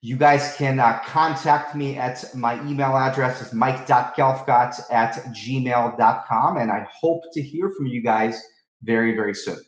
You 0.02 0.16
guys 0.16 0.54
can 0.56 0.78
uh, 0.78 1.00
contact 1.04 1.74
me 1.74 1.98
at 1.98 2.24
my 2.34 2.54
email 2.66 2.96
address 2.96 3.42
is 3.42 3.52
mike.gelfgott 3.52 4.80
at 4.90 5.14
gmail.com. 5.34 6.56
And 6.56 6.70
I 6.70 6.86
hope 6.90 7.22
to 7.32 7.42
hear 7.42 7.70
from 7.76 7.86
you 7.86 8.00
guys 8.00 8.40
very, 8.82 9.14
very 9.14 9.34
soon. 9.34 9.58